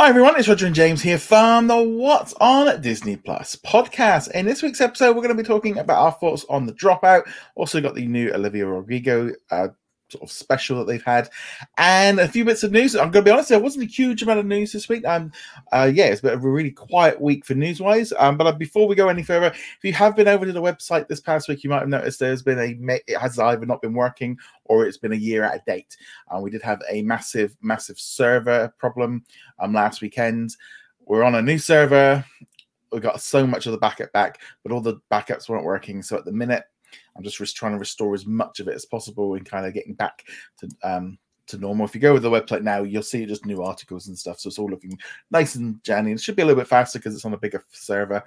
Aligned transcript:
Hi 0.00 0.08
everyone, 0.08 0.38
it's 0.38 0.48
Roger 0.48 0.64
and 0.64 0.74
James 0.74 1.02
here 1.02 1.18
from 1.18 1.66
the 1.66 1.76
What's 1.76 2.32
on 2.40 2.80
Disney 2.80 3.16
Plus 3.16 3.54
podcast. 3.56 4.30
In 4.30 4.46
this 4.46 4.62
week's 4.62 4.80
episode, 4.80 5.14
we're 5.14 5.20
going 5.20 5.36
to 5.36 5.42
be 5.42 5.46
talking 5.46 5.76
about 5.76 5.98
our 5.98 6.12
thoughts 6.12 6.46
on 6.48 6.64
the 6.64 6.72
dropout. 6.72 7.30
Also, 7.54 7.82
got 7.82 7.94
the 7.94 8.06
new 8.06 8.32
Olivia 8.32 8.64
Rodrigo 8.66 9.30
uh, 9.50 9.68
sort 10.10 10.22
of 10.22 10.30
special 10.30 10.78
that 10.78 10.86
they've 10.86 11.02
had, 11.02 11.28
and 11.78 12.20
a 12.20 12.28
few 12.28 12.44
bits 12.44 12.62
of 12.62 12.72
news. 12.72 12.94
I'm 12.94 13.10
going 13.10 13.24
to 13.24 13.28
be 13.28 13.30
honest, 13.30 13.48
there 13.48 13.60
wasn't 13.60 13.84
a 13.84 13.92
huge 13.92 14.22
amount 14.22 14.40
of 14.40 14.46
news 14.46 14.72
this 14.72 14.88
week. 14.88 15.04
Um, 15.06 15.32
uh, 15.72 15.90
yeah, 15.92 16.06
it's 16.06 16.20
been 16.20 16.34
a 16.34 16.38
really 16.38 16.70
quiet 16.70 17.20
week 17.20 17.44
for 17.44 17.54
news 17.54 17.80
wise. 17.80 18.12
Um, 18.18 18.36
but 18.36 18.46
uh, 18.46 18.52
before 18.52 18.88
we 18.88 18.94
go 18.94 19.08
any 19.08 19.22
further, 19.22 19.48
if 19.48 19.78
you 19.82 19.92
have 19.92 20.16
been 20.16 20.28
over 20.28 20.46
to 20.46 20.52
the 20.52 20.62
website 20.62 21.08
this 21.08 21.20
past 21.20 21.48
week, 21.48 21.64
you 21.64 21.70
might 21.70 21.80
have 21.80 21.88
noticed 21.88 22.18
there's 22.20 22.42
been 22.42 22.58
a 22.58 23.00
it 23.06 23.18
has 23.18 23.38
either 23.38 23.66
not 23.66 23.82
been 23.82 23.94
working 23.94 24.38
or 24.64 24.86
it's 24.86 24.98
been 24.98 25.12
a 25.12 25.16
year 25.16 25.44
out 25.44 25.54
of 25.54 25.64
date. 25.64 25.96
Uh, 26.28 26.40
we 26.40 26.50
did 26.50 26.62
have 26.62 26.80
a 26.88 27.02
massive, 27.02 27.56
massive 27.62 27.98
server 27.98 28.72
problem 28.78 29.24
um 29.58 29.72
last 29.72 30.00
weekend. 30.00 30.56
We're 31.06 31.24
on 31.24 31.34
a 31.34 31.42
new 31.42 31.58
server. 31.58 32.24
We 32.92 33.00
got 33.00 33.20
so 33.20 33.46
much 33.46 33.66
of 33.66 33.72
the 33.72 33.78
backup 33.78 34.12
back, 34.12 34.40
but 34.62 34.72
all 34.72 34.80
the 34.80 35.00
backups 35.10 35.48
weren't 35.48 35.64
working. 35.64 36.02
So 36.02 36.16
at 36.16 36.24
the 36.24 36.32
minute, 36.32 36.64
I'm 37.16 37.22
just 37.22 37.56
trying 37.56 37.72
to 37.72 37.78
restore 37.78 38.14
as 38.14 38.26
much 38.26 38.60
of 38.60 38.68
it 38.68 38.74
as 38.74 38.86
possible 38.86 39.34
and 39.34 39.44
kind 39.44 39.66
of 39.66 39.74
getting 39.74 39.94
back 39.94 40.24
to 40.58 40.68
um, 40.82 41.18
to 41.50 41.58
normal. 41.58 41.84
If 41.84 41.94
you 41.94 42.00
go 42.00 42.12
with 42.12 42.22
the 42.22 42.30
website 42.30 42.62
now, 42.62 42.82
you'll 42.82 43.02
see 43.02 43.26
just 43.26 43.44
new 43.44 43.62
articles 43.62 44.08
and 44.08 44.18
stuff. 44.18 44.40
So 44.40 44.48
it's 44.48 44.58
all 44.58 44.70
looking 44.70 44.98
nice 45.30 45.56
and 45.56 45.82
janny. 45.82 46.12
It 46.12 46.20
should 46.20 46.36
be 46.36 46.42
a 46.42 46.44
little 46.44 46.60
bit 46.60 46.68
faster 46.68 46.98
because 46.98 47.14
it's 47.14 47.24
on 47.24 47.34
a 47.34 47.38
bigger 47.38 47.62
server. 47.70 48.22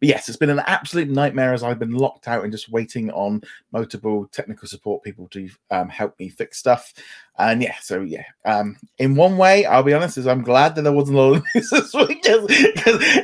But 0.00 0.08
yes, 0.08 0.28
it's 0.28 0.38
been 0.38 0.50
an 0.50 0.62
absolute 0.66 1.08
nightmare 1.08 1.52
as 1.52 1.62
I've 1.62 1.78
been 1.78 1.92
locked 1.92 2.28
out 2.28 2.42
and 2.42 2.52
just 2.52 2.70
waiting 2.70 3.10
on 3.10 3.42
multiple 3.72 4.26
technical 4.32 4.68
support 4.68 5.02
people 5.02 5.28
to 5.28 5.48
um, 5.70 5.88
help 5.88 6.18
me 6.18 6.28
fix 6.28 6.58
stuff. 6.58 6.94
And 7.40 7.62
yeah, 7.62 7.76
so 7.80 8.02
yeah, 8.02 8.24
um, 8.44 8.76
in 8.98 9.14
one 9.14 9.38
way, 9.38 9.64
I'll 9.64 9.82
be 9.82 9.94
honest, 9.94 10.18
is 10.18 10.26
I'm 10.26 10.42
glad 10.42 10.74
that 10.74 10.82
there 10.82 10.92
wasn't 10.92 11.16
a 11.16 11.20
lot 11.22 11.36
of 11.38 11.44
news 11.54 11.70
this 11.70 11.94
week 11.94 12.22
because 12.22 12.46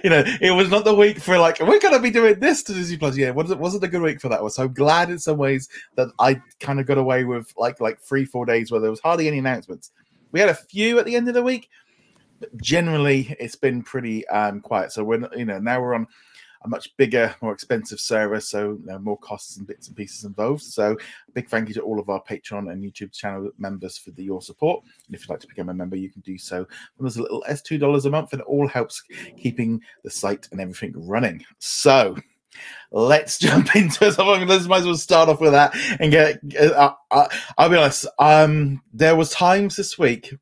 you 0.03 0.09
know 0.09 0.25
it 0.41 0.57
was 0.57 0.71
not 0.71 0.87
the 0.87 0.95
week 0.95 1.21
for 1.21 1.39
like 1.39 1.61
we're 1.61 1.79
gonna 1.81 2.01
be 2.01 2.11
doing 2.11 2.41
this 2.41 2.63
to 2.63 2.73
Disney 2.73 2.97
Plus. 2.97 3.15
Yeah, 3.15 3.31
wasn't 3.31 3.61
wasn't 3.61 3.85
a 3.85 3.89
good 3.89 4.01
week 4.01 4.23
for 4.23 4.31
that. 4.31 4.41
So 4.53 4.63
I'm 4.63 4.73
glad 4.73 5.11
in 5.11 5.19
some 5.19 5.37
ways 5.37 5.69
that 5.97 6.09
I 6.19 6.41
kind 6.61 6.81
of 6.81 6.87
got 6.87 6.97
away 6.97 7.25
with 7.25 7.53
like 7.59 7.79
like 7.79 8.01
three 8.01 8.25
four 8.25 8.47
days 8.47 8.73
where 8.73 8.81
there 8.81 8.91
was 8.91 9.01
hardly 9.01 9.29
any 9.29 9.39
announcements. 9.39 9.91
We 10.33 10.41
had 10.41 10.49
a 10.49 10.55
few 10.55 10.99
at 10.99 11.05
the 11.05 11.15
end 11.15 11.29
of 11.29 11.35
the 11.35 11.43
week, 11.43 11.69
but 12.41 12.57
generally 12.57 13.37
it's 13.39 13.57
been 13.57 13.83
pretty 13.83 14.27
um, 14.29 14.63
quiet. 14.63 14.93
So 14.93 15.05
we're 15.05 15.29
you 15.37 15.45
know 15.45 15.59
now 15.59 15.83
we're 15.83 15.95
on 15.95 16.07
a 16.67 16.69
much 16.69 16.95
bigger, 16.97 17.35
more 17.41 17.53
expensive 17.53 18.01
service, 18.01 18.49
so 18.49 18.79
you 18.81 18.87
know, 18.87 18.99
more 18.99 19.19
costs 19.19 19.57
and 19.57 19.67
bits 19.67 19.89
and 19.89 19.97
pieces 19.97 20.25
involved. 20.25 20.63
So, 20.63 20.97
big 21.33 21.49
thank 21.49 21.69
you 21.69 21.75
to 21.75 21.81
all 21.81 21.99
of 21.99 22.11
our 22.11 22.23
Patreon 22.23 22.71
and 22.71 22.83
YouTube 22.83 23.13
channel 23.13 23.51
members 23.59 23.97
for 23.97 24.11
the, 24.11 24.25
your 24.25 24.43
support. 24.43 24.85
And 25.07 25.15
if 25.15 25.23
you'd 25.23 25.31
like 25.31 25.41
to 25.41 25.49
become 25.49 25.69
a 25.69 25.75
member, 25.75 25.97
you 25.97 26.11
can 26.11 26.23
do 26.23 26.37
so. 26.37 26.67
There's 26.99 27.17
a 27.17 27.23
little 27.23 27.45
S 27.47 27.63
two 27.63 27.79
dollars 27.79 28.05
a 28.05 28.11
month, 28.11 28.33
and 28.33 28.41
it 28.41 28.47
all 28.47 28.69
helps 28.69 29.03
keeping 29.37 29.81
the 30.03 30.11
site 30.11 30.49
and 30.53 30.61
everything 30.61 30.93
running. 30.97 31.45
So. 31.59 32.17
Let's 32.91 33.39
jump 33.47 33.77
into 33.77 34.07
it. 34.07 34.19
Let's 34.19 34.67
might 34.67 34.79
as 34.79 34.87
well 34.87 34.97
start 34.97 35.29
off 35.29 35.43
with 35.43 35.53
that 35.53 35.77
and 36.01 36.11
get. 36.11 36.41
Uh, 36.59 36.95
uh, 37.11 37.29
I'll 37.59 37.69
be 37.69 37.77
honest. 37.77 38.07
Um, 38.19 38.81
there 38.95 39.15
was 39.15 39.29
times 39.29 39.77
this 39.77 39.99
week 39.99 40.33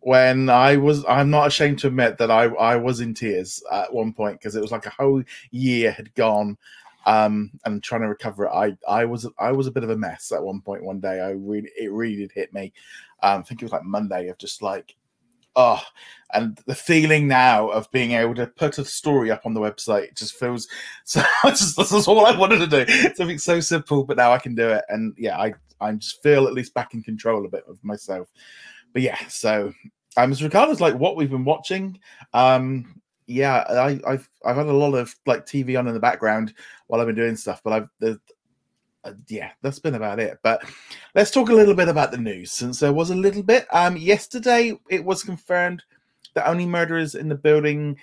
when 0.00 0.48
I 0.48 0.76
was 0.76 1.04
I'm 1.06 1.30
not 1.30 1.46
ashamed 1.46 1.78
to 1.80 1.88
admit 1.88 2.18
that 2.18 2.30
I 2.30 2.44
I 2.44 2.76
was 2.76 3.00
in 3.00 3.14
tears 3.14 3.62
at 3.70 3.92
one 3.92 4.12
point 4.12 4.38
because 4.38 4.56
it 4.56 4.62
was 4.62 4.72
like 4.72 4.86
a 4.86 4.90
whole 4.90 5.22
year 5.50 5.92
had 5.92 6.14
gone 6.14 6.56
um 7.06 7.50
and 7.64 7.82
trying 7.82 8.02
to 8.02 8.08
recover 8.08 8.46
it. 8.46 8.50
I 8.50 8.76
I 8.88 9.04
was 9.04 9.28
I 9.38 9.52
was 9.52 9.66
a 9.66 9.72
bit 9.72 9.84
of 9.84 9.90
a 9.90 9.96
mess 9.96 10.32
at 10.32 10.42
one 10.42 10.62
point 10.62 10.84
one 10.84 11.00
day. 11.00 11.20
I 11.20 11.30
really 11.30 11.70
it 11.78 11.92
really 11.92 12.16
did 12.16 12.32
hit 12.32 12.52
me. 12.52 12.72
Um 13.22 13.40
I 13.40 13.42
think 13.42 13.60
it 13.60 13.64
was 13.64 13.72
like 13.72 13.84
Monday 13.84 14.28
of 14.28 14.38
just 14.38 14.62
like 14.62 14.96
oh 15.56 15.82
and 16.32 16.58
the 16.66 16.74
feeling 16.74 17.26
now 17.28 17.68
of 17.68 17.90
being 17.90 18.12
able 18.12 18.34
to 18.36 18.46
put 18.46 18.78
a 18.78 18.84
story 18.84 19.30
up 19.30 19.44
on 19.44 19.52
the 19.52 19.60
website 19.60 20.16
just 20.16 20.36
feels 20.36 20.68
so 21.04 21.22
just 21.44 21.76
this 21.76 21.92
is 21.92 22.08
all 22.08 22.24
I 22.24 22.36
wanted 22.36 22.70
to 22.70 22.84
do. 22.84 23.14
Something 23.14 23.38
so 23.38 23.60
simple 23.60 24.04
but 24.04 24.16
now 24.16 24.32
I 24.32 24.38
can 24.38 24.54
do 24.54 24.70
it. 24.70 24.84
And 24.88 25.14
yeah 25.18 25.38
I 25.38 25.52
I 25.78 25.92
just 25.92 26.22
feel 26.22 26.46
at 26.46 26.54
least 26.54 26.72
back 26.72 26.94
in 26.94 27.02
control 27.02 27.44
a 27.44 27.50
bit 27.50 27.64
of 27.68 27.82
myself. 27.84 28.28
But 28.92 29.02
yeah, 29.02 29.18
so 29.28 29.72
um, 30.16 30.32
as 30.32 30.42
regards 30.42 30.80
like 30.80 30.94
what 30.94 31.16
we've 31.16 31.30
been 31.30 31.44
watching, 31.44 31.98
um, 32.32 33.00
yeah, 33.26 33.64
I, 33.68 34.00
I've 34.06 34.28
I've 34.44 34.56
had 34.56 34.66
a 34.66 34.72
lot 34.72 34.94
of 34.94 35.14
like 35.26 35.46
TV 35.46 35.78
on 35.78 35.86
in 35.86 35.94
the 35.94 36.00
background 36.00 36.54
while 36.88 37.00
I've 37.00 37.06
been 37.06 37.16
doing 37.16 37.36
stuff, 37.36 37.62
but 37.62 37.72
I've 38.02 38.18
uh, 39.04 39.12
yeah, 39.28 39.50
that's 39.62 39.78
been 39.78 39.94
about 39.94 40.20
it. 40.20 40.38
But 40.42 40.62
let's 41.14 41.30
talk 41.30 41.48
a 41.48 41.54
little 41.54 41.74
bit 41.74 41.88
about 41.88 42.10
the 42.10 42.18
news, 42.18 42.52
since 42.52 42.80
there 42.80 42.92
was 42.92 43.10
a 43.10 43.14
little 43.14 43.42
bit. 43.42 43.66
Um, 43.72 43.96
yesterday 43.96 44.78
it 44.90 45.04
was 45.04 45.22
confirmed 45.22 45.82
that 46.34 46.48
only 46.48 46.66
murderers 46.66 47.14
in 47.14 47.28
the 47.28 47.34
building. 47.34 47.96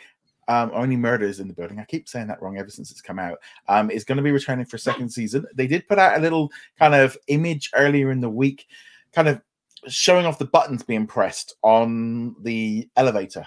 Um, 0.49 0.71
only 0.73 0.95
murders 0.95 1.41
in 1.41 1.49
the 1.49 1.53
building. 1.53 1.77
I 1.77 1.83
keep 1.83 2.07
saying 2.07 2.27
that 2.27 2.41
wrong 2.41 2.57
ever 2.57 2.69
since 2.69 2.89
it's 2.89 3.01
come 3.01 3.19
out. 3.19 3.37
Um, 3.67 3.91
is 3.91 4.05
going 4.05 4.15
to 4.15 4.23
be 4.23 4.31
returning 4.31 4.65
for 4.65 4.77
second 4.77 5.09
season. 5.09 5.45
They 5.53 5.67
did 5.67 5.85
put 5.89 5.99
out 5.99 6.17
a 6.17 6.21
little 6.21 6.49
kind 6.79 6.95
of 6.95 7.17
image 7.27 7.69
earlier 7.75 8.11
in 8.11 8.21
the 8.21 8.29
week, 8.29 8.65
kind 9.11 9.27
of 9.27 9.41
showing 9.87 10.25
off 10.25 10.39
the 10.39 10.45
buttons 10.45 10.83
being 10.83 11.07
pressed 11.07 11.55
on 11.61 12.35
the 12.41 12.87
elevator. 12.95 13.45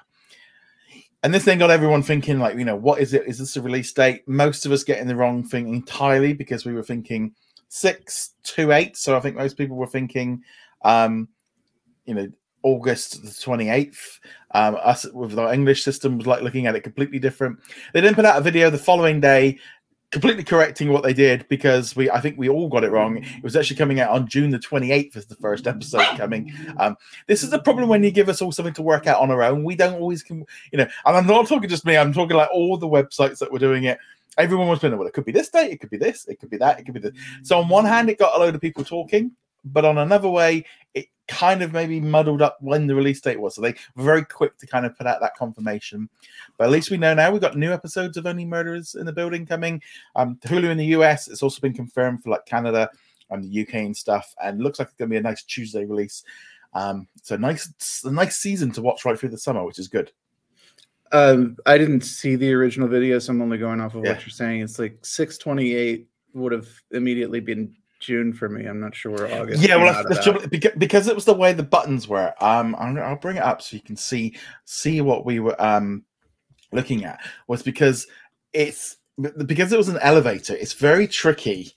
And 1.23 1.35
this 1.35 1.45
thing 1.45 1.59
got 1.59 1.71
everyone 1.71 2.03
thinking, 2.03 2.39
like, 2.39 2.57
you 2.57 2.65
know, 2.65 2.77
what 2.77 3.01
is 3.01 3.13
it? 3.13 3.27
Is 3.27 3.39
this 3.39 3.57
a 3.57 3.63
release 3.63 3.93
date? 3.93 4.27
Most 4.27 4.65
of 4.65 4.73
us 4.73 4.85
getting 4.85 5.07
the 5.07 5.17
wrong 5.17 5.45
thing 5.45 5.69
entirely 5.69 6.33
because 6.33 6.65
we 6.65 6.73
were 6.73 6.83
thinking 6.83 7.35
six 7.69 8.33
to 8.45 8.73
eight. 8.73 8.97
So 8.97 9.17
I 9.17 9.21
think 9.21 9.37
most 9.37 9.59
people 9.59 9.77
were 9.77 9.87
thinking, 9.87 10.43
um, 10.83 11.29
you 12.07 12.15
know, 12.15 12.29
August 12.63 13.23
the 13.23 13.29
28th. 13.29 14.19
Um, 14.53 14.77
us 14.83 15.07
with 15.13 15.39
our 15.39 15.53
English 15.53 15.85
system 15.85 16.19
was 16.19 16.27
like 16.27 16.43
looking 16.43 16.67
at 16.67 16.75
it 16.75 16.81
completely 16.81 17.19
different. 17.19 17.59
They 17.93 18.01
didn't 18.01 18.17
put 18.17 18.25
out 18.25 18.39
a 18.39 18.43
video 18.43 18.71
the 18.71 18.79
following 18.79 19.21
day 19.21 19.59
completely 20.11 20.43
correcting 20.43 20.93
what 20.93 21.03
they 21.03 21.13
did 21.13 21.47
because 21.49 21.95
we 21.95 22.11
I 22.11 22.21
think 22.21 22.37
we 22.37 22.49
all 22.49 22.69
got 22.69 22.85
it 22.85 22.91
wrong. 22.91 23.19
It 23.19 23.43
was 23.43 23.57
actually 23.57 23.77
coming 23.77 24.01
out 24.01 24.11
on 24.11 24.27
June 24.27 24.51
the 24.51 24.59
28th 24.59 25.17
as 25.17 25.27
the 25.27 25.37
first 25.37 25.67
episode 25.67 26.05
coming. 26.17 26.53
Um, 26.79 26.97
this 27.27 27.43
is 27.43 27.51
the 27.51 27.61
problem 27.61 27.89
when 27.89 28.03
you 28.03 28.11
give 28.11 28.29
us 28.29 28.43
all 28.43 28.53
something 28.53 28.75
to 28.75 28.83
work 28.83 29.07
out 29.07 29.21
on 29.21 29.31
our 29.31 29.43
own. 29.43 29.63
We 29.65 29.77
don't 29.77 30.01
always 30.01 30.23
can 30.23 30.45
you 30.73 30.79
know, 30.79 30.87
and 31.07 31.17
I'm 31.17 31.27
not 31.27 31.47
talking 31.49 31.69
just 31.69 31.87
me, 31.87 31.97
I'm 31.97 32.13
talking 32.13 32.37
like 32.37 32.51
all 32.53 32.77
the 32.77 32.89
websites 32.89 33.39
that 33.39 33.53
were 33.53 33.59
doing 33.59 33.85
it. 33.85 33.99
Everyone 34.39 34.69
was 34.69 34.79
been 34.79 34.97
well, 34.97 35.07
it 35.07 35.13
could 35.13 35.25
be 35.25 35.33
this 35.33 35.49
date, 35.49 35.73
it 35.73 35.81
could 35.81 35.91
be 35.91 35.97
this, 35.97 36.27
it 36.27 36.41
could 36.41 36.51
be 36.51 36.57
that, 36.57 36.79
it 36.79 36.85
could 36.85 36.95
be 36.95 37.01
this. 37.01 37.13
So 37.43 37.59
on 37.59 37.69
one 37.69 37.85
hand, 37.85 38.09
it 38.11 38.19
got 38.19 38.35
a 38.35 38.39
load 38.39 38.55
of 38.55 38.61
people 38.61 38.85
talking, 38.85 39.33
but 39.65 39.85
on 39.85 39.99
another 39.99 40.29
way, 40.29 40.65
it 40.95 41.07
kind 41.31 41.63
of 41.63 41.73
maybe 41.73 42.01
muddled 42.01 42.43
up 42.43 42.59
when 42.61 42.89
the 42.89 42.95
release 42.95 43.21
date 43.21 43.41
was. 43.41 43.55
So 43.55 43.63
they 43.63 43.75
were 43.95 44.03
very 44.03 44.25
quick 44.25 44.59
to 44.59 44.67
kind 44.67 44.85
of 44.85 44.99
put 44.99 45.07
out 45.07 45.21
that 45.21 45.37
confirmation. 45.37 46.09
But 46.59 46.65
at 46.65 46.71
least 46.71 46.91
we 46.91 46.97
know 46.97 47.15
now 47.15 47.31
we've 47.31 47.41
got 47.41 47.57
new 47.57 47.73
episodes 47.73 48.17
of 48.17 48.27
Only 48.27 48.45
Murders 48.45 48.97
in 48.97 49.07
the 49.07 49.13
Building 49.13 49.47
coming. 49.47 49.81
Um, 50.17 50.39
Hulu 50.45 50.69
in 50.71 50.77
the 50.77 50.87
US, 50.87 51.29
it's 51.29 51.43
also 51.43 51.61
been 51.61 51.73
confirmed 51.73 52.23
for 52.23 52.31
like 52.31 52.45
Canada 52.47 52.91
and 53.31 53.45
the 53.45 53.63
UK 53.63 53.75
and 53.75 53.97
stuff. 53.97 54.35
And 54.43 54.61
looks 54.61 54.81
like 54.81 54.89
it's 54.89 54.97
going 54.97 55.09
to 55.09 55.15
be 55.15 55.19
a 55.19 55.23
nice 55.23 55.45
Tuesday 55.45 55.85
release. 55.85 56.25
Um, 56.75 57.07
so 57.23 57.37
nice, 57.37 58.03
a 58.05 58.11
nice 58.11 58.39
season 58.39 58.73
to 58.73 58.83
watch 58.83 59.05
right 59.05 59.19
through 59.19 59.29
the 59.31 59.39
summer, 59.39 59.65
which 59.65 59.79
is 59.79 59.89
good. 59.89 60.11
Um, 61.13 61.57
I 61.65 61.79
didn't 61.79 62.03
see 62.03 62.35
the 62.35 62.53
original 62.53 62.89
video, 62.89 63.19
so 63.21 63.33
I'm 63.33 63.43
only 63.43 63.59
going 63.59 63.81
off 63.81 63.95
of 63.95 64.05
yeah. 64.05 64.13
what 64.13 64.21
you're 64.23 64.31
saying. 64.31 64.63
It's 64.63 64.79
like 64.79 64.99
628 65.03 66.09
would 66.35 66.53
have 66.53 66.69
immediately 66.91 67.41
been 67.41 67.75
June 68.01 68.33
for 68.33 68.49
me. 68.49 68.67
I'm 68.67 68.81
not 68.81 68.95
sure 68.95 69.33
August. 69.33 69.63
Yeah, 69.63 69.77
well, 69.77 70.05
because 70.79 71.07
it 71.07 71.15
was 71.15 71.25
the 71.25 71.35
way 71.35 71.53
the 71.53 71.63
buttons 71.63 72.09
were. 72.09 72.35
Um, 72.41 72.75
I'll 72.79 73.17
bring 73.17 73.37
it 73.37 73.43
up 73.43 73.63
so 73.63 73.77
you 73.77 73.83
can 73.83 73.97
see 73.97 74.37
see 74.65 75.01
what 75.01 75.25
we 75.25 75.39
were 75.39 75.61
um 75.63 76.05
looking 76.73 77.05
at. 77.05 77.21
Was 77.47 77.63
because 77.63 78.07
it's 78.53 78.97
because 79.47 79.73
it 79.73 79.79
was 79.79 79.89
an 79.89 79.99
elevator. 79.99 80.55
It's 80.55 80.73
very 80.73 81.07
tricky 81.07 81.73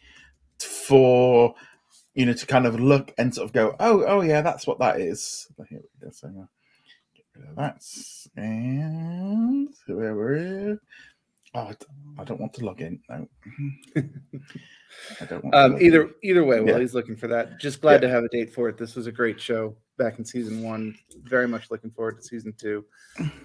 for 0.60 1.56
you 2.14 2.26
know 2.26 2.34
to 2.34 2.46
kind 2.46 2.66
of 2.66 2.80
look 2.80 3.14
and 3.18 3.34
sort 3.34 3.46
of 3.46 3.54
go, 3.54 3.76
oh, 3.80 4.04
oh 4.06 4.22
yeah, 4.22 4.42
that's 4.42 4.66
what 4.66 4.80
that 4.80 5.00
is. 5.00 5.48
Here 5.70 5.82
we 5.82 6.06
go. 6.06 6.12
So 6.12 6.28
uh, 6.28 6.46
get 7.16 7.26
rid 7.36 7.50
of 7.50 7.56
that 7.58 7.84
and 8.36 9.70
where 9.88 10.16
we're. 10.16 10.80
Oh, 11.56 11.72
I 12.18 12.24
don't 12.24 12.40
want 12.40 12.54
to 12.56 12.66
log 12.66 12.82
in. 12.82 13.00
No. 13.10 13.28
I 15.22 15.26
don't 15.26 15.54
um, 15.54 15.82
either 15.82 16.12
either 16.24 16.44
way, 16.44 16.60
while 16.60 16.76
yeah. 16.76 16.80
he's 16.80 16.94
looking 16.94 17.16
for 17.16 17.28
that, 17.28 17.60
just 17.60 17.82
glad 17.82 17.96
yeah. 17.96 18.08
to 18.08 18.10
have 18.10 18.24
a 18.24 18.30
date 18.30 18.54
for 18.54 18.70
it. 18.70 18.78
This 18.78 18.96
was 18.96 19.08
a 19.08 19.12
great 19.12 19.40
show 19.40 19.76
back 19.98 20.20
in 20.20 20.26
season 20.26 20.64
one. 20.64 20.96
Very 21.24 21.48
much 21.48 21.70
looking 21.70 21.92
forward 21.92 22.18
to 22.18 22.24
season 22.24 22.54
two, 22.58 22.86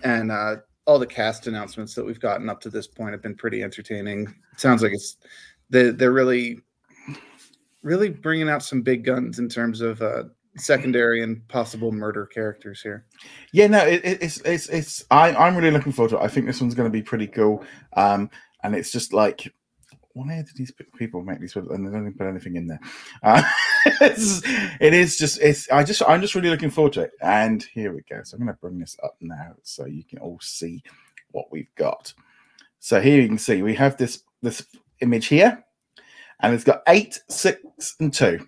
and 0.05 0.31
uh, 0.31 0.57
all 0.87 0.99
the 0.99 1.07
cast 1.07 1.47
announcements 1.47 1.95
that 1.95 2.05
we've 2.05 2.21
gotten 2.21 2.49
up 2.49 2.61
to 2.63 2.71
this 2.71 2.87
point 2.87 3.13
have 3.13 3.23
been 3.23 3.35
pretty 3.35 3.63
entertaining. 3.63 4.23
It 4.53 4.61
sounds 4.61 4.83
like 4.83 4.93
it's 4.93 5.17
they, 5.71 5.91
they're 5.91 6.13
really 6.13 6.61
really 7.83 8.11
bringing 8.11 8.49
out 8.49 8.63
some 8.63 8.83
big 8.83 9.05
guns 9.05 9.39
in 9.39 9.49
terms 9.49 9.81
of 9.81 10.01
uh, 10.03 10.25
secondary 10.59 11.23
and 11.23 11.47
possible 11.49 11.93
murder 11.93 12.27
characters 12.27 12.81
here. 12.81 13.05
Yeah, 13.53 13.69
no, 13.69 13.79
it, 13.87 14.03
it's 14.05 14.41
it's 14.43 14.69
it's 14.69 15.05
I, 15.11 15.35
I'm 15.35 15.57
really 15.57 15.71
looking 15.71 15.93
forward 15.93 16.11
to 16.11 16.19
it. 16.19 16.23
I 16.23 16.29
think 16.29 16.47
this 16.47 16.61
one's 16.61 16.75
going 16.75 16.91
to 16.91 16.97
be 16.97 17.03
pretty 17.03 17.27
cool. 17.27 17.65
Um, 17.95 18.31
and 18.63 18.75
it's 18.75 18.91
just 18.91 19.13
like 19.13 19.53
why 20.19 20.37
did 20.37 20.57
these 20.57 20.73
people 20.97 21.23
make 21.23 21.41
these 21.41 21.55
and 21.55 21.87
they 21.87 21.91
don't 21.93 22.19
put 22.19 22.27
anything 22.27 22.57
in 22.57 22.67
there? 22.67 22.81
Uh, 23.23 23.43
it 23.85 24.93
is 24.95 25.17
just 25.17 25.41
it's 25.41 25.71
I 25.71 25.85
just 25.85 26.03
I'm 26.07 26.21
just 26.21 26.35
really 26.35 26.51
looking 26.51 26.71
forward 26.71 26.95
to 26.95 27.03
it. 27.03 27.13
And 27.21 27.63
here 27.63 27.93
we 27.95 28.03
go. 28.11 28.23
So 28.25 28.37
I'm 28.37 28.45
going 28.45 28.55
to 28.55 28.61
bring 28.61 28.79
this 28.79 28.97
up 29.03 29.17
now 29.21 29.55
so 29.63 29.87
you 29.87 30.05
can 30.05 30.19
all 30.19 30.39
see 30.41 30.83
what 31.31 31.53
we've 31.53 31.73
got. 31.77 32.13
So 32.81 33.01
here 33.01 33.21
you 33.21 33.29
can 33.29 33.39
see 33.39 33.63
we 33.63 33.75
have 33.77 33.97
this 33.97 34.23
this 34.43 34.67
image 35.01 35.27
here, 35.27 35.65
and 36.41 36.55
it's 36.55 36.65
got 36.65 36.83
eight, 36.89 37.21
six, 37.29 37.61
and 38.01 38.13
two. 38.13 38.45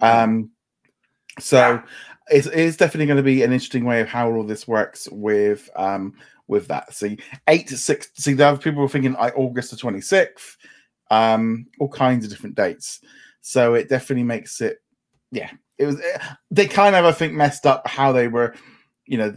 Um, 0.00 0.50
so 1.38 1.82
it's, 2.30 2.46
it's 2.46 2.76
definitely 2.76 3.06
going 3.06 3.16
to 3.18 3.22
be 3.22 3.42
an 3.42 3.52
interesting 3.52 3.84
way 3.84 4.00
of 4.00 4.08
how 4.08 4.30
all 4.30 4.44
this 4.44 4.66
works 4.66 5.08
with 5.10 5.68
um 5.76 6.14
with 6.46 6.68
that. 6.68 6.92
See, 6.92 7.18
eight 7.48 7.68
to 7.68 7.76
six. 7.76 8.10
See, 8.14 8.34
the 8.34 8.46
other 8.46 8.58
people 8.58 8.82
were 8.82 8.88
thinking 8.88 9.14
like 9.14 9.36
August 9.36 9.70
the 9.70 9.76
twenty 9.76 10.00
sixth. 10.00 10.56
Um, 11.10 11.66
all 11.78 11.88
kinds 11.88 12.24
of 12.24 12.30
different 12.30 12.56
dates. 12.56 13.00
So 13.40 13.74
it 13.74 13.88
definitely 13.88 14.24
makes 14.24 14.60
it. 14.60 14.78
Yeah, 15.30 15.50
it 15.78 15.86
was. 15.86 16.00
They 16.50 16.66
kind 16.66 16.96
of 16.96 17.04
I 17.04 17.12
think 17.12 17.34
messed 17.34 17.66
up 17.66 17.86
how 17.86 18.12
they 18.12 18.28
were. 18.28 18.54
You 19.06 19.18
know, 19.18 19.34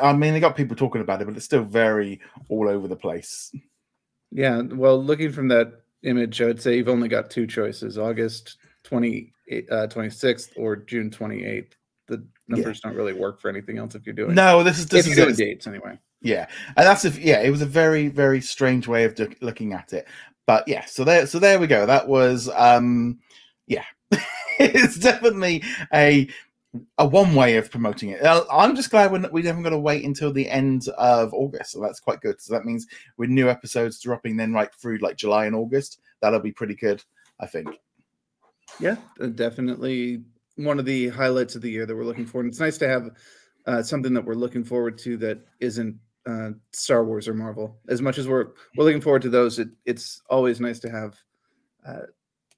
I 0.00 0.12
mean, 0.12 0.32
they 0.32 0.40
got 0.40 0.56
people 0.56 0.76
talking 0.76 1.00
about 1.00 1.22
it, 1.22 1.26
but 1.26 1.36
it's 1.36 1.44
still 1.44 1.64
very 1.64 2.20
all 2.48 2.68
over 2.68 2.88
the 2.88 2.96
place. 2.96 3.52
Yeah, 4.30 4.62
well, 4.62 5.02
looking 5.02 5.30
from 5.30 5.48
that 5.48 5.72
image, 6.02 6.42
I 6.42 6.46
would 6.46 6.60
say 6.60 6.76
you've 6.76 6.88
only 6.88 7.08
got 7.08 7.30
two 7.30 7.46
choices: 7.46 7.98
August 7.98 8.56
20, 8.84 9.32
uh, 9.70 9.86
26th 9.88 10.50
or 10.56 10.76
June 10.76 11.10
28th. 11.10 11.72
The 12.06 12.24
numbers 12.48 12.80
yeah. 12.82 12.90
don't 12.90 12.96
really 12.96 13.14
work 13.14 13.40
for 13.40 13.48
anything 13.48 13.78
else 13.78 13.94
if 13.94 14.04
you're 14.06 14.14
doing. 14.14 14.34
No, 14.34 14.62
this 14.62 14.78
is 14.78 14.86
this 14.86 15.06
if 15.06 15.12
is 15.12 15.18
doing 15.18 15.34
dates 15.34 15.66
anyway. 15.66 15.98
Yeah, 16.20 16.46
and 16.76 16.86
that's 16.86 17.04
if 17.04 17.18
yeah, 17.18 17.40
it 17.40 17.50
was 17.50 17.62
a 17.62 17.66
very 17.66 18.08
very 18.08 18.40
strange 18.40 18.86
way 18.86 19.04
of 19.04 19.14
do- 19.14 19.34
looking 19.40 19.72
at 19.72 19.92
it, 19.92 20.06
but 20.46 20.66
yeah. 20.68 20.84
So 20.84 21.04
there, 21.04 21.26
so 21.26 21.38
there 21.38 21.58
we 21.58 21.66
go. 21.66 21.86
That 21.86 22.08
was 22.08 22.50
um, 22.54 23.18
yeah, 23.66 23.84
it's 24.58 24.98
definitely 24.98 25.62
a 25.92 26.28
a 26.98 27.06
one 27.06 27.34
way 27.34 27.56
of 27.56 27.70
promoting 27.70 28.10
it. 28.10 28.20
I'm 28.24 28.74
just 28.74 28.90
glad 28.90 29.12
we're, 29.12 29.28
we 29.30 29.44
haven't 29.44 29.62
got 29.62 29.70
to 29.70 29.78
wait 29.78 30.04
until 30.04 30.32
the 30.32 30.48
end 30.48 30.88
of 30.98 31.32
August, 31.32 31.72
so 31.72 31.80
that's 31.80 32.00
quite 32.00 32.20
good. 32.20 32.40
So 32.40 32.52
that 32.54 32.64
means 32.64 32.86
with 33.16 33.30
new 33.30 33.48
episodes 33.48 34.00
dropping 34.00 34.36
then 34.36 34.52
right 34.52 34.72
through 34.74 34.98
like 34.98 35.16
July 35.16 35.46
and 35.46 35.54
August, 35.54 36.00
that'll 36.20 36.40
be 36.40 36.52
pretty 36.52 36.74
good, 36.74 37.02
I 37.40 37.46
think. 37.46 37.68
Yeah, 38.80 38.96
uh, 39.20 39.26
definitely 39.26 40.24
one 40.56 40.78
of 40.78 40.84
the 40.84 41.08
highlights 41.08 41.54
of 41.56 41.62
the 41.62 41.70
year 41.70 41.86
that 41.86 41.94
we're 41.94 42.04
looking 42.04 42.26
for. 42.26 42.40
And 42.40 42.48
it's 42.48 42.60
nice 42.60 42.78
to 42.78 42.88
have 42.88 43.10
uh, 43.66 43.82
something 43.82 44.14
that 44.14 44.24
we're 44.24 44.34
looking 44.34 44.64
forward 44.64 44.98
to 44.98 45.16
that 45.18 45.38
isn't 45.60 45.98
uh, 46.26 46.50
Star 46.72 47.04
Wars 47.04 47.28
or 47.28 47.34
Marvel. 47.34 47.78
As 47.88 48.00
much 48.00 48.18
as 48.18 48.28
we're 48.28 48.48
we're 48.76 48.84
looking 48.84 49.00
forward 49.00 49.22
to 49.22 49.30
those, 49.30 49.58
it, 49.58 49.68
it's 49.84 50.22
always 50.30 50.60
nice 50.60 50.78
to 50.80 50.90
have 50.90 51.16
uh, 51.86 52.06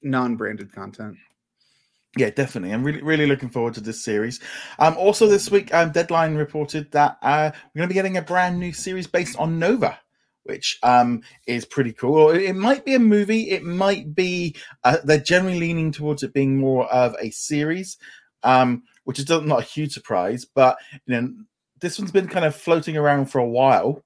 non-branded 0.02 0.72
content. 0.72 1.16
Yeah, 2.16 2.30
definitely. 2.30 2.72
I'm 2.72 2.82
really, 2.82 3.02
really 3.02 3.26
looking 3.26 3.50
forward 3.50 3.74
to 3.74 3.80
this 3.80 4.02
series. 4.02 4.40
Um, 4.78 4.96
also, 4.96 5.26
this 5.26 5.50
week, 5.50 5.72
um, 5.74 5.90
Deadline 5.90 6.34
reported 6.34 6.90
that 6.92 7.18
uh, 7.20 7.50
we're 7.52 7.80
going 7.80 7.88
to 7.88 7.92
be 7.92 7.94
getting 7.94 8.16
a 8.16 8.22
brand 8.22 8.58
new 8.58 8.72
series 8.72 9.06
based 9.06 9.36
on 9.36 9.58
Nova, 9.58 9.98
which 10.46 10.78
um, 10.82 11.22
is 11.46 11.64
pretty 11.64 11.93
cool. 11.93 12.31
It 12.31 12.54
might 12.54 12.84
be 12.84 12.94
a 12.94 12.98
movie. 12.98 13.50
It 13.50 13.62
might 13.62 14.14
be. 14.14 14.56
Uh, 14.84 14.98
they're 15.04 15.19
generally 15.19 15.58
leaning 15.58 15.93
towards 15.93 16.22
it 16.22 16.32
being 16.32 16.56
more 16.56 16.87
of 16.93 17.14
a 17.20 17.31
series, 17.31 17.98
um, 18.43 18.82
which 19.04 19.19
is 19.19 19.28
not 19.28 19.60
a 19.60 19.64
huge 19.64 19.93
surprise. 19.93 20.44
But 20.44 20.78
you 21.06 21.20
know, 21.20 21.32
this 21.81 21.98
one's 21.98 22.12
been 22.12 22.28
kind 22.28 22.44
of 22.44 22.54
floating 22.54 22.96
around 22.96 23.26
for 23.26 23.38
a 23.38 23.48
while. 23.48 24.02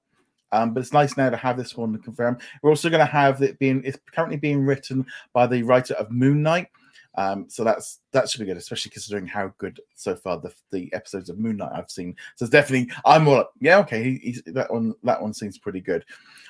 Um, 0.53 0.73
but 0.73 0.81
it's 0.81 0.91
nice 0.91 1.15
now 1.15 1.29
to 1.29 1.37
have 1.37 1.55
this 1.55 1.77
one 1.77 1.97
confirmed. 2.01 2.41
We're 2.61 2.71
also 2.71 2.89
going 2.89 3.05
to 3.05 3.11
have 3.11 3.41
it 3.41 3.57
being. 3.57 3.83
It's 3.85 3.97
currently 4.13 4.37
being 4.37 4.65
written 4.65 5.05
by 5.33 5.47
the 5.47 5.63
writer 5.63 5.93
of 5.93 6.11
Moon 6.11 6.43
Knight 6.43 6.67
um, 7.15 7.45
so 7.49 7.63
that's 7.63 7.99
that 8.11 8.29
should 8.29 8.39
be 8.39 8.45
good, 8.45 8.57
especially 8.57 8.91
considering 8.91 9.27
how 9.27 9.53
good 9.57 9.81
so 9.95 10.15
far 10.15 10.39
the 10.39 10.53
the 10.71 10.91
episodes 10.93 11.29
of 11.29 11.39
Moon 11.39 11.57
Knight 11.57 11.71
I've 11.73 11.91
seen. 11.91 12.15
So 12.35 12.45
it's 12.45 12.51
definitely 12.51 12.93
I'm 13.05 13.25
more 13.25 13.39
like, 13.39 13.47
yeah, 13.59 13.79
okay, 13.79 14.03
he, 14.03 14.17
he's, 14.17 14.41
that 14.47 14.71
one 14.71 14.93
that 15.03 15.21
one 15.21 15.33
seems 15.33 15.57
pretty 15.57 15.81
good. 15.81 16.05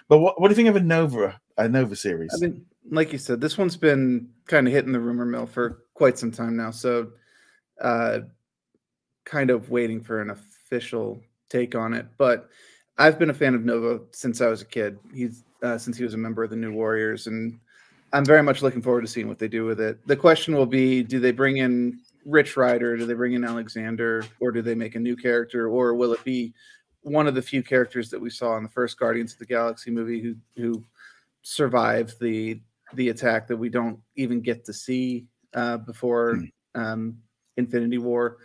But 0.07 0.19
what 0.19 0.39
what 0.39 0.47
do 0.47 0.51
you 0.51 0.55
think 0.55 0.69
of 0.69 0.75
a 0.75 0.85
Nova 0.85 1.39
a 1.57 1.67
Nova 1.67 1.95
series? 1.95 2.31
I 2.35 2.37
mean, 2.37 2.65
like 2.91 3.11
you 3.11 3.17
said, 3.17 3.41
this 3.41 3.57
one's 3.57 3.77
been 3.77 4.29
kind 4.45 4.67
of 4.67 4.73
hitting 4.73 4.91
the 4.91 4.99
rumor 4.99 5.25
mill 5.25 5.47
for 5.47 5.83
quite 5.95 6.19
some 6.19 6.31
time 6.31 6.55
now. 6.55 6.69
So, 6.69 7.11
uh, 7.81 8.19
kind 9.25 9.49
of 9.49 9.71
waiting 9.71 10.01
for 10.01 10.21
an 10.21 10.29
official 10.29 11.21
take 11.49 11.73
on 11.73 11.93
it. 11.93 12.05
But 12.17 12.49
I've 12.99 13.17
been 13.17 13.31
a 13.31 13.33
fan 13.35 13.55
of 13.55 13.65
Nova 13.65 14.01
since 14.11 14.41
I 14.41 14.47
was 14.47 14.61
a 14.61 14.65
kid. 14.65 14.99
He's 15.11 15.43
uh, 15.63 15.79
since 15.79 15.97
he 15.97 16.03
was 16.03 16.13
a 16.13 16.17
member 16.17 16.43
of 16.43 16.51
the 16.51 16.55
New 16.55 16.71
Warriors 16.71 17.25
and 17.25 17.59
I'm 18.13 18.25
very 18.25 18.43
much 18.43 18.61
looking 18.61 18.81
forward 18.81 19.01
to 19.01 19.07
seeing 19.07 19.27
what 19.27 19.39
they 19.39 19.47
do 19.47 19.65
with 19.65 19.79
it. 19.79 20.05
The 20.05 20.15
question 20.15 20.55
will 20.55 20.65
be: 20.65 21.03
Do 21.03 21.19
they 21.19 21.31
bring 21.31 21.57
in 21.57 21.99
Rich 22.25 22.57
Rider? 22.57 22.97
Do 22.97 23.05
they 23.05 23.13
bring 23.13 23.33
in 23.33 23.43
Alexander, 23.43 24.25
or 24.39 24.51
do 24.51 24.61
they 24.61 24.75
make 24.75 24.95
a 24.95 24.99
new 24.99 25.15
character, 25.15 25.67
or 25.67 25.95
will 25.95 26.13
it 26.13 26.23
be 26.23 26.53
one 27.01 27.27
of 27.27 27.35
the 27.35 27.41
few 27.41 27.63
characters 27.63 28.09
that 28.09 28.19
we 28.19 28.29
saw 28.29 28.57
in 28.57 28.63
the 28.63 28.69
first 28.69 28.99
Guardians 28.99 29.33
of 29.33 29.39
the 29.39 29.45
Galaxy 29.45 29.91
movie 29.91 30.21
who 30.21 30.35
who 30.55 30.83
survived 31.41 32.19
the 32.19 32.61
the 32.93 33.09
attack 33.09 33.47
that 33.47 33.57
we 33.57 33.69
don't 33.69 33.99
even 34.15 34.41
get 34.41 34.65
to 34.65 34.73
see 34.73 35.25
uh, 35.53 35.77
before 35.77 36.35
mm. 36.35 36.51
um, 36.75 37.17
Infinity 37.57 37.97
War? 37.97 38.37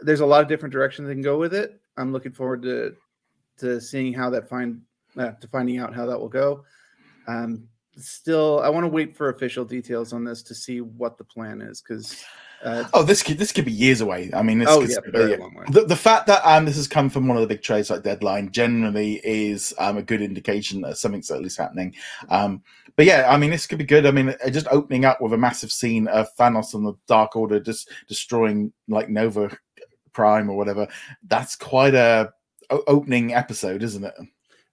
There's 0.00 0.20
a 0.20 0.26
lot 0.26 0.42
of 0.42 0.48
different 0.48 0.72
directions 0.72 1.06
they 1.06 1.14
can 1.14 1.22
go 1.22 1.38
with 1.38 1.54
it. 1.54 1.80
I'm 1.96 2.12
looking 2.12 2.32
forward 2.32 2.62
to 2.62 2.96
to 3.58 3.80
seeing 3.80 4.14
how 4.14 4.30
that 4.30 4.48
find 4.48 4.80
uh, 5.18 5.32
to 5.32 5.48
finding 5.48 5.78
out 5.78 5.94
how 5.94 6.06
that 6.06 6.18
will 6.18 6.28
go. 6.28 6.64
Um, 7.28 7.68
still, 7.96 8.60
I 8.60 8.68
want 8.68 8.84
to 8.84 8.88
wait 8.88 9.16
for 9.16 9.28
official 9.28 9.64
details 9.64 10.12
on 10.12 10.24
this 10.24 10.42
to 10.44 10.54
see 10.54 10.80
what 10.80 11.18
the 11.18 11.24
plan 11.24 11.60
is 11.60 11.80
because. 11.80 12.24
Uh, 12.62 12.84
oh, 12.92 13.02
this 13.02 13.22
could 13.22 13.38
this 13.38 13.52
could 13.52 13.64
be 13.64 13.72
years 13.72 14.02
away. 14.02 14.30
I 14.34 14.42
mean, 14.42 14.58
this, 14.58 14.68
oh, 14.70 14.82
yeah, 14.82 14.98
very 15.06 15.30
yeah. 15.30 15.36
Long 15.38 15.54
way. 15.54 15.64
The, 15.70 15.86
the 15.86 15.96
fact 15.96 16.26
that 16.26 16.42
um, 16.44 16.66
this 16.66 16.76
has 16.76 16.86
come 16.86 17.08
from 17.08 17.26
one 17.26 17.38
of 17.38 17.40
the 17.40 17.46
big 17.46 17.62
trades 17.62 17.88
like 17.88 18.02
Deadline 18.02 18.50
generally 18.50 19.18
is 19.24 19.72
um, 19.78 19.96
a 19.96 20.02
good 20.02 20.20
indication 20.20 20.82
that 20.82 20.98
something's 20.98 21.30
at 21.30 21.40
least 21.40 21.56
happening. 21.56 21.94
Um, 22.28 22.62
but 22.96 23.06
yeah, 23.06 23.26
I 23.30 23.38
mean, 23.38 23.48
this 23.48 23.66
could 23.66 23.78
be 23.78 23.84
good. 23.84 24.04
I 24.04 24.10
mean, 24.10 24.34
just 24.50 24.66
opening 24.70 25.06
up 25.06 25.22
with 25.22 25.32
a 25.32 25.38
massive 25.38 25.72
scene 25.72 26.06
of 26.08 26.28
Thanos 26.36 26.74
and 26.74 26.84
the 26.84 26.92
Dark 27.06 27.34
Order 27.34 27.60
just 27.60 27.88
destroying 28.08 28.74
like 28.88 29.08
Nova 29.08 29.56
Prime 30.12 30.50
or 30.50 30.56
whatever. 30.58 30.86
That's 31.26 31.56
quite 31.56 31.94
a 31.94 32.30
opening 32.70 33.32
episode, 33.32 33.82
isn't 33.82 34.04
it? 34.04 34.14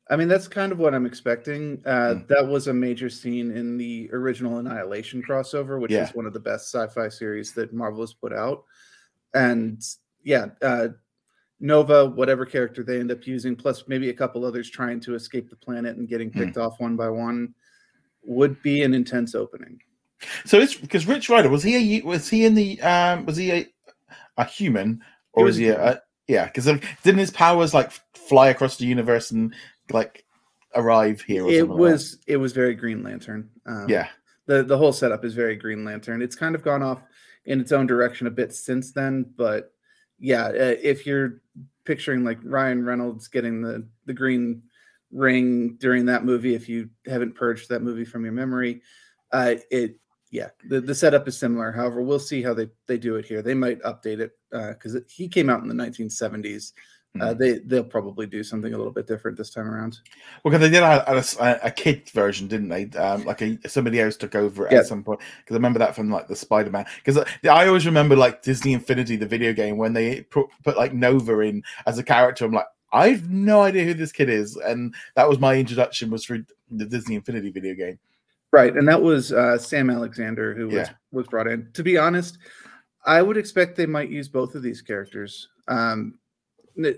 I 0.09 0.15
mean, 0.15 0.27
that's 0.27 0.47
kind 0.47 0.71
of 0.71 0.79
what 0.79 0.93
I'm 0.93 1.05
expecting. 1.05 1.81
Uh, 1.85 2.15
mm. 2.15 2.27
That 2.27 2.47
was 2.47 2.67
a 2.67 2.73
major 2.73 3.09
scene 3.09 3.51
in 3.51 3.77
the 3.77 4.09
original 4.13 4.57
Annihilation 4.57 5.21
crossover, 5.21 5.79
which 5.79 5.91
yeah. 5.91 6.03
is 6.03 6.15
one 6.15 6.25
of 6.25 6.33
the 6.33 6.39
best 6.39 6.71
sci-fi 6.71 7.09
series 7.09 7.53
that 7.53 7.73
Marvel 7.73 8.01
has 8.01 8.13
put 8.13 8.31
out. 8.31 8.63
And 9.33 9.83
yeah, 10.23 10.47
uh, 10.61 10.89
Nova, 11.59 12.05
whatever 12.05 12.45
character 12.45 12.83
they 12.83 12.99
end 12.99 13.11
up 13.11 13.25
using, 13.27 13.55
plus 13.55 13.83
maybe 13.87 14.09
a 14.09 14.13
couple 14.13 14.45
others 14.45 14.69
trying 14.69 14.99
to 15.01 15.15
escape 15.15 15.49
the 15.49 15.55
planet 15.55 15.97
and 15.97 16.07
getting 16.07 16.31
hmm. 16.31 16.39
picked 16.39 16.55
mm. 16.55 16.65
off 16.65 16.79
one 16.79 16.95
by 16.95 17.09
one, 17.09 17.53
would 18.23 18.61
be 18.61 18.83
an 18.83 18.93
intense 18.93 19.35
opening. 19.35 19.79
So 20.45 20.59
it's 20.59 20.75
because 20.75 21.07
Rich 21.07 21.29
Rider 21.29 21.49
was 21.49 21.63
he 21.63 21.99
a 21.99 22.05
was 22.05 22.27
he 22.27 22.45
in 22.45 22.55
the 22.55 22.81
um 22.81 23.25
was 23.25 23.37
he 23.37 23.51
a 23.51 23.67
a 24.37 24.45
human 24.45 25.01
or 25.33 25.43
was, 25.43 25.51
was 25.53 25.57
he 25.57 25.67
a, 25.69 25.91
a 25.91 26.01
yeah? 26.27 26.45
Because 26.45 26.65
didn't 26.65 27.19
his 27.19 27.31
powers 27.31 27.73
like 27.73 27.91
fly 28.15 28.49
across 28.49 28.77
the 28.77 28.85
universe 28.85 29.31
and 29.31 29.53
like 29.91 30.25
arrive 30.75 31.21
here? 31.21 31.47
it 31.47 31.67
was 31.67 32.13
like 32.13 32.23
it 32.27 32.37
was 32.37 32.53
very 32.53 32.75
Green 32.75 33.03
Lantern. 33.03 33.49
Um, 33.65 33.87
yeah, 33.89 34.09
the 34.45 34.63
the 34.63 34.77
whole 34.77 34.93
setup 34.93 35.25
is 35.25 35.33
very 35.33 35.55
Green 35.55 35.85
Lantern. 35.85 36.21
It's 36.21 36.35
kind 36.35 36.55
of 36.55 36.63
gone 36.63 36.83
off 36.83 37.01
in 37.45 37.61
its 37.61 37.71
own 37.71 37.87
direction 37.87 38.27
a 38.27 38.31
bit 38.31 38.53
since 38.53 38.91
then, 38.91 39.25
but 39.37 39.73
yeah, 40.19 40.45
uh, 40.45 40.75
if 40.81 41.05
you're 41.05 41.41
picturing 41.85 42.23
like 42.23 42.39
Ryan 42.43 42.85
Reynolds 42.85 43.27
getting 43.27 43.61
the 43.61 43.87
the 44.05 44.13
green 44.13 44.63
ring 45.11 45.77
during 45.79 46.05
that 46.05 46.25
movie, 46.25 46.55
if 46.55 46.67
you 46.67 46.89
haven't 47.05 47.35
purged 47.35 47.69
that 47.69 47.81
movie 47.81 48.05
from 48.05 48.23
your 48.23 48.33
memory, 48.33 48.81
uh, 49.31 49.55
it 49.71 49.99
yeah, 50.29 50.49
the, 50.67 50.81
the 50.81 50.95
setup 50.95 51.27
is 51.27 51.37
similar. 51.37 51.71
However, 51.71 52.01
we'll 52.01 52.19
see 52.19 52.43
how 52.43 52.53
they, 52.53 52.69
they 52.85 52.97
do 52.97 53.15
it 53.15 53.25
here. 53.25 53.41
They 53.41 53.53
might 53.53 53.81
update 53.83 54.19
it 54.19 54.31
because 54.51 54.95
uh, 54.95 54.99
he 55.09 55.27
came 55.27 55.49
out 55.49 55.61
in 55.61 55.69
the 55.69 55.73
1970s. 55.73 56.73
Uh, 57.21 57.25
mm-hmm. 57.29 57.39
they 57.39 57.59
they'll 57.59 57.83
probably 57.83 58.25
do 58.25 58.43
something 58.43 58.73
a 58.73 58.77
little 58.77 58.91
bit 58.91 59.07
different 59.07 59.37
this 59.37 59.49
time 59.49 59.67
around. 59.67 59.99
Well, 60.43 60.51
because 60.51 60.61
they 60.61 60.73
did 60.73 60.83
a, 60.83 61.11
a, 61.11 61.67
a, 61.67 61.71
kid 61.71 62.09
version, 62.09 62.47
didn't 62.47 62.69
they? 62.69 62.85
Um, 62.97 63.23
like 63.25 63.41
a, 63.41 63.57
somebody 63.67 63.99
else 64.01 64.17
took 64.17 64.35
over 64.35 64.67
at 64.67 64.85
some 64.85 65.03
point. 65.03 65.19
Because 65.39 65.55
I 65.55 65.57
remember 65.57 65.79
that 65.79 65.95
from 65.95 66.09
like 66.09 66.27
the 66.27 66.35
Spider 66.35 66.69
Man. 66.69 66.85
Because 67.03 67.23
I 67.43 67.67
always 67.67 67.85
remember 67.85 68.15
like 68.15 68.41
Disney 68.41 68.73
Infinity, 68.73 69.15
the 69.15 69.25
video 69.25 69.53
game, 69.53 69.77
when 69.77 69.93
they 69.93 70.21
put, 70.21 70.47
put 70.63 70.77
like 70.77 70.93
Nova 70.93 71.39
in 71.39 71.63
as 71.85 71.97
a 71.97 72.03
character. 72.03 72.45
I'm 72.45 72.51
like, 72.51 72.67
I 72.91 73.09
have 73.09 73.29
no 73.29 73.61
idea 73.61 73.83
who 73.83 73.93
this 73.93 74.11
kid 74.11 74.29
is, 74.29 74.55
and 74.55 74.95
that 75.15 75.27
was 75.27 75.39
my 75.39 75.55
introduction 75.55 76.09
was 76.09 76.25
through 76.25 76.45
the 76.71 76.85
Disney 76.85 77.15
Infinity 77.15 77.51
video 77.51 77.73
game. 77.73 77.99
Right, 78.51 78.73
and 78.73 78.87
that 78.87 79.01
was 79.01 79.33
uh, 79.33 79.57
Sam 79.57 79.89
Alexander 79.89 80.53
who 80.53 80.67
was 80.67 80.73
yeah. 80.73 80.89
was 81.11 81.27
brought 81.27 81.47
in. 81.47 81.69
To 81.73 81.83
be 81.83 81.97
honest, 81.97 82.37
I 83.05 83.21
would 83.21 83.37
expect 83.37 83.75
they 83.75 83.85
might 83.85 84.09
use 84.09 84.29
both 84.29 84.55
of 84.55 84.63
these 84.63 84.81
characters. 84.81 85.49
Um, 85.67 86.17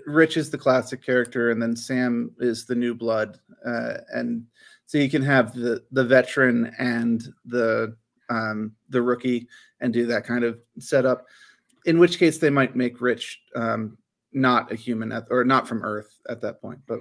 Rich 0.06 0.36
is 0.36 0.50
the 0.50 0.58
classic 0.58 1.02
character, 1.02 1.50
and 1.50 1.60
then 1.60 1.74
Sam 1.74 2.32
is 2.38 2.66
the 2.66 2.74
new 2.74 2.94
blood, 2.94 3.38
uh, 3.66 3.94
and 4.12 4.44
so 4.86 4.98
you 4.98 5.08
can 5.08 5.22
have 5.22 5.54
the 5.54 5.82
the 5.92 6.04
veteran 6.04 6.74
and 6.78 7.22
the 7.44 7.96
um, 8.28 8.72
the 8.88 9.02
rookie 9.02 9.48
and 9.80 9.92
do 9.92 10.06
that 10.06 10.24
kind 10.24 10.44
of 10.44 10.58
setup. 10.78 11.26
In 11.86 11.98
which 11.98 12.18
case, 12.18 12.38
they 12.38 12.50
might 12.50 12.76
make 12.76 13.00
Rich 13.00 13.40
um, 13.56 13.96
not 14.32 14.70
a 14.70 14.74
human 14.74 15.12
at, 15.12 15.26
or 15.30 15.44
not 15.44 15.66
from 15.66 15.82
Earth 15.82 16.18
at 16.28 16.40
that 16.42 16.60
point. 16.60 16.80
But 16.86 17.00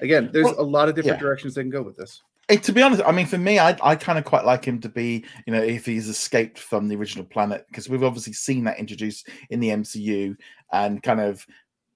again, 0.00 0.30
there's 0.32 0.46
well, 0.46 0.60
a 0.60 0.62
lot 0.62 0.88
of 0.88 0.94
different 0.94 1.18
yeah. 1.18 1.22
directions 1.22 1.54
they 1.54 1.62
can 1.62 1.70
go 1.70 1.82
with 1.82 1.96
this. 1.96 2.22
Hey, 2.48 2.56
to 2.56 2.72
be 2.72 2.82
honest, 2.82 3.02
I 3.06 3.12
mean, 3.12 3.26
for 3.26 3.38
me, 3.38 3.60
I, 3.60 3.76
I 3.82 3.94
kind 3.94 4.18
of 4.18 4.24
quite 4.24 4.44
like 4.44 4.64
him 4.64 4.80
to 4.80 4.88
be, 4.88 5.24
you 5.46 5.52
know, 5.52 5.62
if 5.62 5.86
he's 5.86 6.08
escaped 6.08 6.58
from 6.58 6.88
the 6.88 6.96
original 6.96 7.24
planet, 7.24 7.64
because 7.68 7.88
we've 7.88 8.02
obviously 8.02 8.32
seen 8.32 8.64
that 8.64 8.78
introduced 8.78 9.28
in 9.50 9.60
the 9.60 9.68
MCU 9.68 10.36
and 10.72 11.00
kind 11.00 11.20
of 11.20 11.46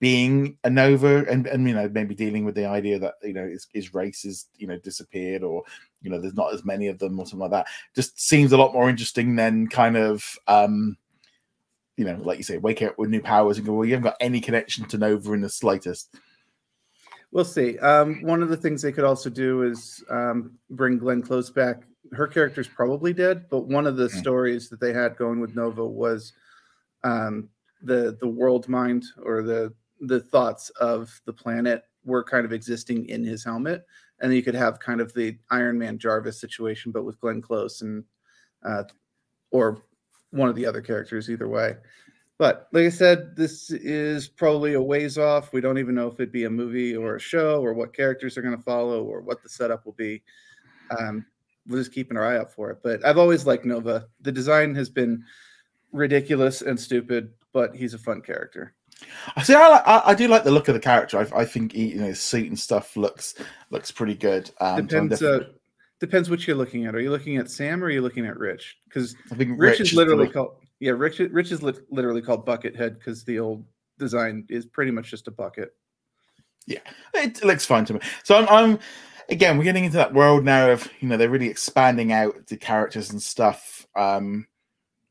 being 0.04 0.58
a 0.64 0.68
Nova 0.68 1.25
and, 1.30 1.46
and 1.46 1.66
you 1.66 1.75
know, 1.75 1.88
maybe 1.88 2.14
dealing 2.14 2.44
with 2.44 2.54
the 2.54 2.66
idea 2.66 2.99
that, 2.99 3.14
you 3.23 3.32
know, 3.32 3.49
his, 3.49 3.66
his 3.73 3.94
race 3.94 4.26
is, 4.26 4.49
you 4.58 4.66
know, 4.66 4.76
disappeared 4.76 5.42
or, 5.42 5.62
you 6.02 6.11
know, 6.11 6.20
there's 6.20 6.34
not 6.34 6.52
as 6.52 6.62
many 6.62 6.88
of 6.88 6.99
them 6.99 7.18
or 7.18 7.25
something 7.25 7.38
like 7.38 7.52
that. 7.52 7.66
Just 7.94 8.20
seems 8.20 8.52
a 8.52 8.58
lot 8.58 8.75
more 8.75 8.90
interesting 8.90 9.34
than 9.34 9.66
kind 9.66 9.96
of, 9.96 10.38
um, 10.46 10.99
you 11.96 12.04
know, 12.04 12.18
like 12.20 12.37
you 12.37 12.44
say, 12.44 12.58
wake 12.58 12.82
up 12.82 12.99
with 12.99 13.08
new 13.08 13.23
powers 13.23 13.56
and 13.56 13.66
go, 13.66 13.73
well, 13.73 13.87
you 13.87 13.94
haven't 13.94 14.11
got 14.11 14.18
any 14.20 14.42
connection 14.42 14.84
to 14.88 14.99
Nova 14.99 15.32
in 15.32 15.40
the 15.40 15.49
slightest. 15.49 16.14
We'll 17.32 17.46
see. 17.46 17.78
Um, 17.78 18.20
one 18.20 18.42
of 18.42 18.50
the 18.50 18.58
things 18.58 18.82
they 18.82 18.92
could 18.92 19.04
also 19.04 19.30
do 19.30 19.62
is 19.62 20.04
um, 20.11 20.58
bring 20.68 20.99
Glenn 20.99 21.23
Close 21.23 21.49
back. 21.49 21.84
Her 22.12 22.26
character's 22.26 22.68
probably 22.68 23.14
dead, 23.14 23.46
but 23.49 23.68
one 23.68 23.87
of 23.87 23.96
the 23.96 24.08
mm. 24.08 24.20
stories 24.20 24.68
that 24.68 24.80
they 24.80 24.92
had 24.92 25.16
going 25.16 25.40
with 25.40 25.56
Nova 25.56 25.87
was 25.87 26.34
um, 27.04 27.49
the 27.80 28.18
the 28.20 28.28
world 28.28 28.68
mind 28.68 29.04
or 29.23 29.42
the 29.42 29.73
the 30.06 30.20
thoughts 30.20 30.70
of 30.70 31.20
the 31.25 31.32
planet 31.32 31.84
were 32.04 32.25
kind 32.25 32.44
of 32.44 32.52
existing 32.52 33.06
in 33.08 33.25
his 33.25 33.44
helmet, 33.44 33.84
and 34.20 34.34
you 34.34 34.42
could 34.42 34.54
have 34.54 34.80
kind 34.80 35.00
of 35.00 35.12
the 35.14 35.38
Iron 35.50 35.78
Man 35.78 35.99
Jarvis 35.99 36.40
situation, 36.40 36.92
but 36.92 37.04
with 37.04 37.20
Glenn 37.20 37.40
Close 37.40 37.82
and 37.82 38.04
uh, 38.64 38.84
or 39.50 39.82
one 40.30 40.49
of 40.49 40.56
the 40.56 40.66
other 40.66 40.82
characters 40.82 41.30
either 41.30 41.49
way. 41.49 41.76
But 42.38 42.68
like 42.73 42.87
I 42.87 42.90
said, 42.90 43.37
this 43.37 43.70
is 43.70 44.28
probably 44.28 44.75
a 44.75 44.82
ways 44.82 45.18
off. 45.18 45.52
We 45.52 45.61
don't 45.61 45.78
even 45.78 45.94
know 45.94 46.08
if 46.08 46.14
it'd 46.14 46.32
be 46.32 46.44
a 46.44 46.50
movie 46.50 46.96
or 46.96 47.16
a 47.16 47.20
show 47.20 47.62
or 47.62 47.73
what 47.75 47.94
characters 47.94 48.37
are 48.37 48.42
going 48.42 48.56
to 48.56 48.62
follow 48.62 49.04
or 49.04 49.20
what 49.20 49.42
the 49.42 49.49
setup 49.49 49.87
will 49.87 49.92
be. 49.92 50.23
Um, 50.99 51.25
we're 51.68 51.78
just 51.78 51.92
keeping 51.92 52.16
our 52.16 52.26
eye 52.26 52.38
out 52.38 52.52
for 52.52 52.70
it. 52.70 52.78
But 52.82 53.04
I've 53.06 53.18
always 53.18 53.46
liked 53.46 53.64
Nova. 53.64 54.08
The 54.20 54.32
design 54.32 54.75
has 54.75 54.90
been 54.90 55.23
ridiculous 55.92 56.61
and 56.61 56.78
stupid, 56.78 57.30
but 57.52 57.75
he's 57.75 57.94
a 57.94 57.99
fun 57.99 58.20
character. 58.20 58.75
I 59.36 59.42
see. 59.42 59.54
I, 59.54 59.82
I, 59.84 60.10
I 60.10 60.14
do 60.14 60.28
like 60.28 60.44
the 60.44 60.50
look 60.50 60.68
of 60.68 60.74
the 60.74 60.80
character. 60.80 61.18
I, 61.18 61.40
I 61.40 61.44
think 61.44 61.72
he, 61.72 61.92
you 61.92 62.00
know 62.00 62.06
his 62.06 62.20
suit 62.20 62.48
and 62.48 62.58
stuff 62.58 62.96
looks 62.96 63.34
looks 63.70 63.90
pretty 63.90 64.14
good. 64.14 64.50
Um, 64.60 64.86
Depends. 64.86 65.18
So 65.18 65.40
uh, 65.40 65.44
depends 66.00 66.30
what 66.30 66.46
you're 66.46 66.56
looking 66.56 66.86
at. 66.86 66.94
Are 66.94 67.00
you 67.00 67.10
looking 67.10 67.36
at 67.36 67.50
Sam 67.50 67.82
or 67.82 67.86
are 67.86 67.90
you 67.90 68.02
looking 68.02 68.26
at 68.26 68.38
Rich? 68.38 68.76
Because 68.84 69.14
I 69.32 69.34
think 69.34 69.52
Rich, 69.52 69.78
Rich 69.78 69.80
is 69.80 69.94
literally 69.94 70.28
called 70.28 70.56
yeah. 70.80 70.92
Rich 70.92 71.18
Rich 71.18 71.52
is 71.52 71.62
li- 71.62 71.74
literally 71.90 72.22
called 72.22 72.46
Buckethead 72.46 72.98
because 72.98 73.24
the 73.24 73.38
old 73.38 73.64
design 73.98 74.44
is 74.48 74.66
pretty 74.66 74.90
much 74.90 75.10
just 75.10 75.28
a 75.28 75.30
bucket. 75.30 75.74
Yeah, 76.66 76.80
it 77.14 77.44
looks 77.44 77.64
fine 77.64 77.84
to 77.86 77.94
me. 77.94 78.00
So 78.22 78.36
I'm, 78.36 78.48
I'm 78.48 78.78
again 79.28 79.58
we're 79.58 79.64
getting 79.64 79.84
into 79.84 79.96
that 79.96 80.14
world 80.14 80.44
now 80.44 80.70
of 80.70 80.88
you 81.00 81.08
know 81.08 81.16
they're 81.16 81.30
really 81.30 81.48
expanding 81.48 82.12
out 82.12 82.46
the 82.46 82.56
characters 82.56 83.10
and 83.10 83.22
stuff. 83.22 83.86
Um, 83.96 84.46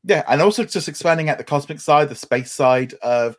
yeah, 0.06 0.22
and 0.28 0.42
also 0.42 0.64
just 0.64 0.88
expanding 0.88 1.30
at 1.30 1.38
the 1.38 1.44
cosmic 1.44 1.80
side, 1.80 2.10
the 2.10 2.14
space 2.14 2.52
side 2.52 2.92
of, 3.02 3.36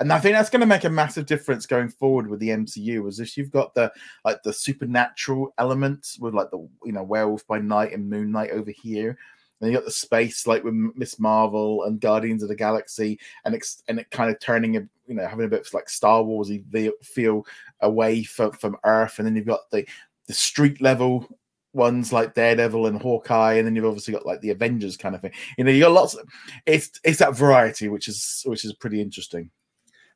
and 0.00 0.12
I 0.12 0.18
think 0.18 0.34
that's 0.34 0.50
going 0.50 0.60
to 0.60 0.66
make 0.66 0.82
a 0.82 0.90
massive 0.90 1.26
difference 1.26 1.64
going 1.64 1.90
forward 1.90 2.26
with 2.26 2.40
the 2.40 2.48
MCU. 2.48 3.06
Is 3.06 3.20
if 3.20 3.36
you've 3.36 3.52
got 3.52 3.72
the 3.74 3.92
like 4.24 4.42
the 4.42 4.52
supernatural 4.52 5.54
elements 5.58 6.18
with 6.18 6.34
like 6.34 6.50
the 6.50 6.68
you 6.84 6.92
know 6.92 7.04
Werewolf 7.04 7.46
by 7.46 7.60
Night 7.60 7.92
and 7.92 8.10
Moon 8.10 8.32
Knight 8.32 8.50
over 8.50 8.72
here, 8.72 9.16
and 9.60 9.70
you 9.70 9.76
got 9.76 9.84
the 9.84 9.92
space 9.92 10.44
like 10.44 10.64
with 10.64 10.74
Miss 10.74 11.20
Marvel 11.20 11.84
and 11.84 12.00
Guardians 12.00 12.42
of 12.42 12.48
the 12.48 12.56
Galaxy, 12.56 13.20
and 13.44 13.54
it's 13.54 13.84
and 13.86 14.00
it 14.00 14.10
kind 14.10 14.28
of 14.28 14.40
turning 14.40 14.76
a 14.76 14.80
you 15.06 15.14
know 15.14 15.26
having 15.26 15.46
a 15.46 15.48
bit 15.48 15.64
of 15.64 15.72
like 15.72 15.88
Star 15.88 16.24
Warsy 16.24 16.64
feel 17.04 17.46
away 17.80 18.24
from 18.24 18.50
from 18.52 18.76
Earth, 18.82 19.20
and 19.20 19.26
then 19.26 19.36
you've 19.36 19.46
got 19.46 19.70
the 19.70 19.86
the 20.26 20.34
street 20.34 20.80
level 20.80 21.28
ones 21.72 22.12
like 22.12 22.34
Daredevil 22.34 22.86
and 22.86 23.00
Hawkeye, 23.00 23.54
and 23.54 23.66
then 23.66 23.74
you've 23.74 23.84
obviously 23.84 24.12
got 24.12 24.26
like 24.26 24.40
the 24.40 24.50
Avengers 24.50 24.96
kind 24.96 25.14
of 25.14 25.20
thing. 25.20 25.32
You 25.56 25.64
know, 25.64 25.70
you 25.70 25.80
got 25.80 25.92
lots. 25.92 26.14
Of, 26.14 26.28
it's 26.66 26.90
it's 27.04 27.18
that 27.18 27.36
variety, 27.36 27.88
which 27.88 28.08
is 28.08 28.42
which 28.46 28.64
is 28.64 28.72
pretty 28.74 29.00
interesting. 29.00 29.50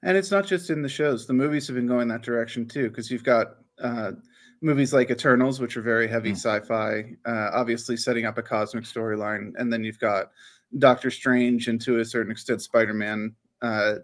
And 0.03 0.17
it's 0.17 0.31
not 0.31 0.47
just 0.47 0.71
in 0.71 0.83
the 0.83 0.89
shows; 0.89 1.27
the 1.27 1.33
movies 1.33 1.67
have 1.67 1.77
been 1.77 1.87
going 1.87 2.09
that 2.09 2.23
direction 2.23 2.67
too. 2.67 2.89
Because 2.89 3.11
you've 3.11 3.25
got 3.25 3.57
uh, 3.83 4.13
movies 4.61 4.93
like 4.93 5.11
Eternals, 5.11 5.61
which 5.61 5.77
are 5.77 5.83
very 5.83 6.09
heavy 6.09 6.33
mm. 6.33 6.37
sci-fi, 6.37 7.05
uh, 7.25 7.51
obviously 7.53 7.97
setting 7.97 8.27
up 8.27 8.39
a 8.39 8.43
cosmic 8.43 8.85
storyline, 8.85 9.53
and 9.57 9.73
then 9.73 9.85
you've 9.85 10.01
got 10.01 10.31
Doctor 10.79 11.11
Strange 11.11 11.69
and 11.69 11.81
to 11.83 12.01
a 12.01 12.05
certain 12.05 12.33
extent 12.33 12.63
Spider-Man. 12.63 13.35
Uh, 13.63 13.95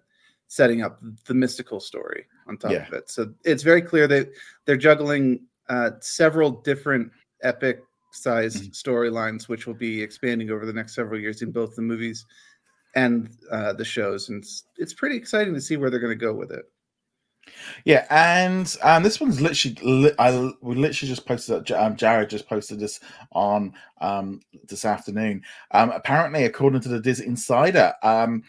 setting 0.49 0.83
up 0.83 1.01
the 1.27 1.33
mystical 1.33 1.81
story 1.81 2.27
on 2.47 2.59
top 2.59 2.73
yeah. 2.73 2.87
of 2.87 2.93
it. 2.93 3.09
So 3.09 3.33
it's 3.43 3.63
very 3.63 3.81
clear 3.81 4.07
that 4.09 4.29
they're 4.67 4.77
juggling 4.77 5.47
uh, 5.71 5.93
several 6.01 6.51
different 6.51 7.11
epic 7.43 7.83
sized 8.13 8.63
mm-hmm. 8.65 8.71
storylines, 8.71 9.49
which 9.49 9.67
will 9.67 9.75
be 9.75 10.03
expanding 10.03 10.51
over 10.51 10.67
the 10.67 10.73
next 10.73 10.95
several 10.95 11.21
years 11.21 11.43
in 11.43 11.51
both 11.51 11.75
the 11.75 11.83
movies 11.83 12.25
and 12.95 13.31
uh, 13.51 13.73
the 13.73 13.85
shows. 13.85 14.29
And 14.29 14.43
it's, 14.43 14.65
it's 14.77 14.95
pretty 14.95 15.17
exciting 15.17 15.55
to 15.55 15.61
see 15.61 15.77
where 15.77 15.91
they're 15.91 16.01
going 16.01 16.19
to 16.19 16.25
go 16.25 16.35
with 16.35 16.51
it. 16.51 16.65
Yeah, 17.85 18.07
and 18.11 18.77
um, 18.83 19.03
this 19.03 19.21
one's 19.21 19.41
literally, 19.41 19.77
li- 19.83 20.15
I 20.19 20.31
we 20.61 20.77
literally 20.77 21.09
just 21.09 21.27
posted. 21.27 21.73
Um, 21.73 21.97
Jared 21.97 22.31
just 22.31 22.49
posted 22.49 22.79
this 22.79 23.01
on 23.33 23.73
um, 24.01 24.41
this 24.69 24.85
afternoon. 24.85 25.43
Um, 25.73 25.91
apparently, 25.91 26.45
according 26.45 26.83
to 26.83 26.89
the 26.89 27.01
Disney 27.01 27.27
Insider, 27.27 27.95
um, 28.05 28.45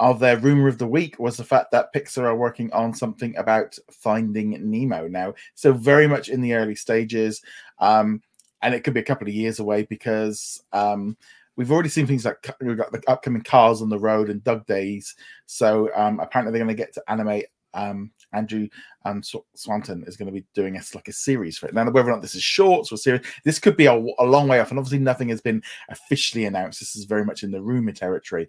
of 0.00 0.20
their 0.20 0.38
rumor 0.38 0.68
of 0.68 0.78
the 0.78 0.86
week 0.86 1.18
was 1.18 1.36
the 1.36 1.44
fact 1.44 1.72
that 1.72 1.92
Pixar 1.92 2.22
are 2.22 2.36
working 2.36 2.72
on 2.72 2.94
something 2.94 3.36
about 3.36 3.76
Finding 3.90 4.56
Nemo 4.70 5.08
now. 5.08 5.34
So 5.54 5.72
very 5.72 6.06
much 6.06 6.28
in 6.28 6.40
the 6.40 6.54
early 6.54 6.76
stages. 6.76 7.42
Um, 7.80 8.22
and 8.62 8.74
it 8.74 8.84
could 8.84 8.94
be 8.94 9.00
a 9.00 9.04
couple 9.04 9.28
of 9.28 9.34
years 9.34 9.58
away 9.58 9.84
because 9.84 10.62
um, 10.72 11.16
we've 11.56 11.72
already 11.72 11.88
seen 11.88 12.06
things 12.06 12.24
like 12.24 12.54
we've 12.60 12.76
got 12.76 12.92
the 12.92 13.02
upcoming 13.08 13.42
Cars 13.42 13.82
on 13.82 13.88
the 13.88 13.98
Road 13.98 14.30
and 14.30 14.42
Dug 14.44 14.66
Days. 14.66 15.14
So 15.46 15.90
um, 15.94 16.20
apparently 16.20 16.52
they're 16.52 16.64
going 16.64 16.76
to 16.76 16.82
get 16.82 16.94
to 16.94 17.02
animate. 17.08 17.46
Um, 17.74 18.10
Andrew 18.32 18.68
um, 19.04 19.22
Stanton 19.54 20.02
is 20.06 20.16
going 20.16 20.26
to 20.26 20.32
be 20.32 20.44
doing 20.54 20.76
a 20.76 20.82
like 20.94 21.08
a 21.08 21.12
series 21.12 21.58
for 21.58 21.66
it. 21.66 21.74
Now, 21.74 21.84
whether 21.90 22.08
or 22.08 22.12
not 22.12 22.22
this 22.22 22.34
is 22.34 22.42
shorts 22.42 22.90
or 22.90 22.96
series, 22.96 23.26
this 23.44 23.58
could 23.58 23.76
be 23.76 23.86
a, 23.86 23.92
a 23.92 24.24
long 24.24 24.48
way 24.48 24.60
off, 24.60 24.70
and 24.70 24.78
obviously 24.78 24.98
nothing 24.98 25.28
has 25.28 25.40
been 25.40 25.62
officially 25.90 26.46
announced. 26.46 26.80
This 26.80 26.96
is 26.96 27.04
very 27.04 27.24
much 27.24 27.42
in 27.42 27.50
the 27.50 27.62
rumor 27.62 27.92
territory 27.92 28.48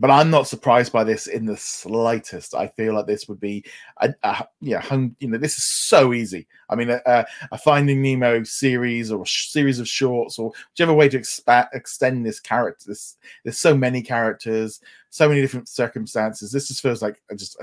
but 0.00 0.10
I'm 0.10 0.30
not 0.30 0.48
surprised 0.48 0.92
by 0.92 1.04
this 1.04 1.26
in 1.26 1.46
the 1.46 1.56
slightest. 1.56 2.54
I 2.54 2.68
feel 2.68 2.94
like 2.94 3.06
this 3.06 3.28
would 3.28 3.40
be, 3.40 3.64
a, 4.00 4.14
a 4.22 4.46
yeah, 4.60 4.80
hung, 4.80 5.14
you 5.20 5.28
know, 5.28 5.38
this 5.38 5.56
is 5.56 5.64
so 5.64 6.12
easy. 6.12 6.46
I 6.68 6.74
mean, 6.74 6.90
a, 6.90 7.26
a 7.52 7.58
Finding 7.58 8.02
Nemo 8.02 8.42
series 8.42 9.12
or 9.12 9.22
a 9.22 9.26
series 9.26 9.78
of 9.78 9.88
shorts 9.88 10.38
or 10.38 10.52
whichever 10.70 10.92
way 10.92 11.08
to 11.08 11.18
expa- 11.18 11.68
extend 11.72 12.24
this 12.24 12.40
character. 12.40 12.86
This, 12.88 13.16
there's 13.44 13.58
so 13.58 13.76
many 13.76 14.02
characters, 14.02 14.80
so 15.10 15.28
many 15.28 15.40
different 15.40 15.68
circumstances. 15.68 16.50
This 16.50 16.68
just 16.68 16.82
feels 16.82 17.02
like 17.02 17.22
just 17.36 17.56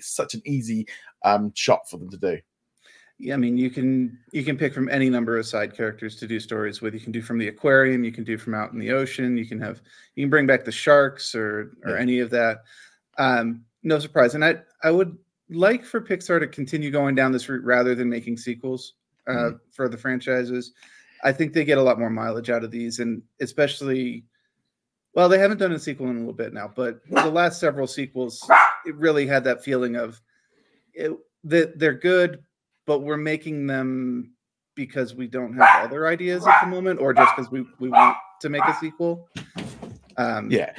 such 0.00 0.34
an 0.34 0.42
easy 0.44 0.86
um, 1.24 1.52
shot 1.54 1.88
for 1.88 1.98
them 1.98 2.10
to 2.10 2.16
do 2.16 2.38
yeah, 3.18 3.34
I 3.34 3.36
mean, 3.36 3.56
you 3.56 3.70
can 3.70 4.18
you 4.32 4.44
can 4.44 4.56
pick 4.56 4.74
from 4.74 4.88
any 4.88 5.08
number 5.08 5.38
of 5.38 5.46
side 5.46 5.76
characters 5.76 6.16
to 6.16 6.26
do 6.26 6.40
stories 6.40 6.80
with. 6.80 6.94
You 6.94 7.00
can 7.00 7.12
do 7.12 7.22
from 7.22 7.38
the 7.38 7.48
aquarium, 7.48 8.04
you 8.04 8.12
can 8.12 8.24
do 8.24 8.36
from 8.36 8.54
out 8.54 8.72
in 8.72 8.78
the 8.78 8.90
ocean. 8.90 9.36
You 9.36 9.46
can 9.46 9.60
have 9.60 9.80
you 10.14 10.24
can 10.24 10.30
bring 10.30 10.46
back 10.46 10.64
the 10.64 10.72
sharks 10.72 11.34
or 11.34 11.72
or 11.84 11.92
yeah. 11.92 12.00
any 12.00 12.18
of 12.18 12.30
that. 12.30 12.64
Um, 13.16 13.64
no 13.82 13.98
surprise, 13.98 14.34
and 14.34 14.44
I 14.44 14.56
I 14.82 14.90
would 14.90 15.16
like 15.48 15.84
for 15.84 16.00
Pixar 16.00 16.40
to 16.40 16.46
continue 16.46 16.90
going 16.90 17.14
down 17.14 17.32
this 17.32 17.48
route 17.48 17.64
rather 17.64 17.94
than 17.94 18.08
making 18.08 18.36
sequels 18.36 18.94
uh, 19.28 19.32
mm-hmm. 19.32 19.56
for 19.70 19.88
the 19.88 19.98
franchises. 19.98 20.72
I 21.22 21.32
think 21.32 21.52
they 21.52 21.64
get 21.64 21.78
a 21.78 21.82
lot 21.82 21.98
more 21.98 22.10
mileage 22.10 22.50
out 22.50 22.64
of 22.64 22.70
these, 22.70 22.98
and 22.98 23.22
especially, 23.40 24.24
well, 25.14 25.28
they 25.28 25.38
haven't 25.38 25.58
done 25.58 25.72
a 25.72 25.78
sequel 25.78 26.10
in 26.10 26.16
a 26.16 26.18
little 26.18 26.34
bit 26.34 26.52
now, 26.52 26.70
but 26.74 27.00
the 27.08 27.30
last 27.30 27.60
several 27.60 27.86
sequels, 27.86 28.46
it 28.84 28.94
really 28.96 29.26
had 29.26 29.44
that 29.44 29.64
feeling 29.64 29.96
of 29.96 30.20
it, 30.92 31.12
that 31.44 31.78
they're 31.78 31.94
good, 31.94 32.42
but 32.86 33.00
we're 33.00 33.16
making 33.16 33.66
them 33.66 34.32
because 34.74 35.14
we 35.14 35.26
don't 35.26 35.54
have 35.54 35.84
other 35.84 36.06
ideas 36.06 36.46
at 36.46 36.60
the 36.62 36.66
moment, 36.66 37.00
or 37.00 37.14
just 37.14 37.34
because 37.36 37.50
we, 37.50 37.64
we 37.78 37.88
want 37.88 38.16
to 38.40 38.48
make 38.48 38.64
a 38.64 38.74
sequel. 38.76 39.28
Um, 40.16 40.50
yeah, 40.50 40.72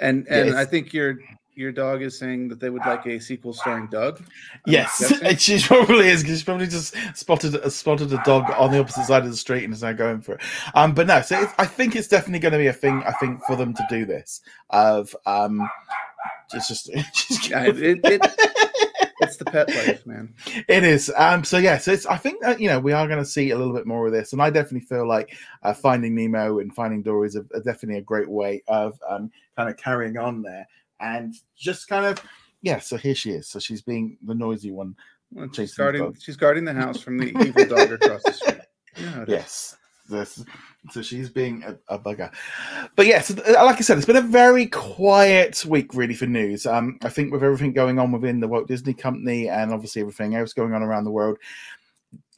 and 0.00 0.26
and 0.28 0.56
I 0.56 0.64
think 0.64 0.92
your 0.92 1.18
your 1.54 1.72
dog 1.72 2.02
is 2.02 2.16
saying 2.16 2.48
that 2.48 2.60
they 2.60 2.70
would 2.70 2.86
like 2.86 3.04
a 3.06 3.18
sequel 3.18 3.52
starring 3.52 3.88
Dug. 3.88 4.20
I'm 4.20 4.72
yes, 4.72 5.12
she 5.38 5.60
probably 5.60 6.08
is 6.08 6.22
because 6.22 6.38
she 6.38 6.44
probably 6.44 6.68
just 6.68 6.94
spotted 7.14 7.72
spotted 7.72 8.12
a 8.12 8.22
dog 8.24 8.50
on 8.56 8.70
the 8.70 8.78
opposite 8.78 9.06
side 9.06 9.24
of 9.24 9.30
the 9.30 9.36
street 9.36 9.64
and 9.64 9.74
is 9.74 9.82
now 9.82 9.92
going 9.92 10.20
for 10.20 10.34
it. 10.34 10.40
Um, 10.74 10.94
but 10.94 11.06
no, 11.06 11.20
so 11.20 11.50
I 11.58 11.66
think 11.66 11.96
it's 11.96 12.08
definitely 12.08 12.38
going 12.38 12.52
to 12.52 12.58
be 12.58 12.68
a 12.68 12.72
thing. 12.72 13.02
I 13.04 13.12
think 13.12 13.40
for 13.44 13.56
them 13.56 13.74
to 13.74 13.86
do 13.90 14.06
this 14.06 14.40
of 14.70 15.16
um, 15.26 15.68
it's 16.54 16.68
just, 16.68 16.90
just 17.14 17.50
it, 17.50 18.00
it, 18.04 18.47
it's 19.20 19.36
the 19.36 19.44
pet 19.44 19.68
life, 19.68 20.06
man. 20.06 20.34
It 20.68 20.84
is. 20.84 21.12
Um. 21.16 21.44
So 21.44 21.58
yeah. 21.58 21.78
So 21.78 21.92
it's. 21.92 22.06
I 22.06 22.16
think 22.16 22.42
that 22.42 22.60
you 22.60 22.68
know 22.68 22.78
we 22.78 22.92
are 22.92 23.06
going 23.06 23.18
to 23.18 23.24
see 23.24 23.50
a 23.50 23.58
little 23.58 23.72
bit 23.74 23.86
more 23.86 24.06
of 24.06 24.12
this, 24.12 24.32
and 24.32 24.42
I 24.42 24.50
definitely 24.50 24.86
feel 24.86 25.06
like 25.06 25.36
uh, 25.62 25.74
Finding 25.74 26.14
Nemo 26.14 26.58
and 26.58 26.74
Finding 26.74 27.02
Dory 27.02 27.28
is 27.28 27.36
a, 27.36 27.44
a 27.54 27.60
definitely 27.60 27.98
a 27.98 28.02
great 28.02 28.28
way 28.28 28.62
of 28.68 28.98
um 29.08 29.30
kind 29.56 29.68
of 29.68 29.76
carrying 29.76 30.16
on 30.16 30.42
there, 30.42 30.66
and 31.00 31.34
just 31.56 31.88
kind 31.88 32.06
of 32.06 32.22
yeah. 32.62 32.78
So 32.78 32.96
here 32.96 33.14
she 33.14 33.30
is. 33.30 33.48
So 33.48 33.58
she's 33.58 33.82
being 33.82 34.18
the 34.24 34.34
noisy 34.34 34.70
one. 34.70 34.96
Well, 35.32 35.48
she's 35.52 35.74
guarding. 35.74 36.14
She's 36.20 36.36
guarding 36.36 36.64
the 36.64 36.74
house 36.74 37.00
from 37.00 37.18
the 37.18 37.28
evil 37.28 37.66
dog 37.66 37.92
across 37.92 38.22
the 38.24 38.32
street. 38.32 38.54
Yeah, 38.96 39.24
yes. 39.28 39.76
This, 40.08 40.44
so 40.90 41.02
she's 41.02 41.28
being 41.28 41.62
a, 41.64 41.76
a, 41.94 41.98
bugger. 41.98 42.32
But 42.96 43.06
yes, 43.06 43.30
uh, 43.30 43.64
like 43.64 43.76
I 43.76 43.80
said, 43.80 43.98
it's 43.98 44.06
been 44.06 44.16
a 44.16 44.22
very 44.22 44.66
quiet 44.66 45.64
week, 45.66 45.94
really, 45.94 46.14
for 46.14 46.26
news. 46.26 46.64
Um, 46.64 46.98
I 47.02 47.10
think 47.10 47.30
with 47.30 47.44
everything 47.44 47.72
going 47.72 47.98
on 47.98 48.10
within 48.10 48.40
the 48.40 48.48
Walt 48.48 48.68
Disney 48.68 48.94
Company 48.94 49.48
and 49.48 49.72
obviously 49.72 50.00
everything 50.00 50.34
else 50.34 50.52
going 50.54 50.72
on 50.72 50.82
around 50.82 51.04
the 51.04 51.10
world, 51.10 51.38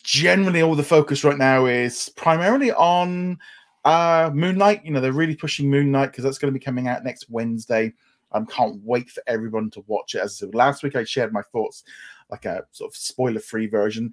generally 0.02 0.62
all 0.62 0.74
the 0.74 0.82
focus 0.82 1.22
right 1.22 1.38
now 1.38 1.66
is 1.66 2.08
primarily 2.10 2.72
on 2.72 3.38
uh, 3.84 4.30
Moon 4.34 4.58
Knight. 4.58 4.84
You 4.84 4.90
know, 4.90 5.00
they're 5.00 5.12
really 5.12 5.36
pushing 5.36 5.70
Moon 5.70 5.90
Knight 5.90 6.06
because 6.06 6.24
that's 6.24 6.38
going 6.38 6.52
to 6.52 6.58
be 6.58 6.64
coming 6.64 6.88
out 6.88 7.04
next 7.04 7.30
Wednesday. 7.30 7.92
I 8.32 8.38
um, 8.38 8.46
can't 8.46 8.80
wait 8.84 9.10
for 9.10 9.22
everyone 9.26 9.70
to 9.70 9.84
watch 9.86 10.14
it. 10.14 10.20
As 10.20 10.32
I 10.32 10.46
said, 10.46 10.54
last 10.54 10.82
week 10.82 10.96
I 10.96 11.04
shared 11.04 11.32
my 11.32 11.42
thoughts, 11.42 11.82
like 12.30 12.44
a 12.44 12.64
sort 12.70 12.92
of 12.92 12.96
spoiler-free 12.96 13.66
version. 13.66 14.12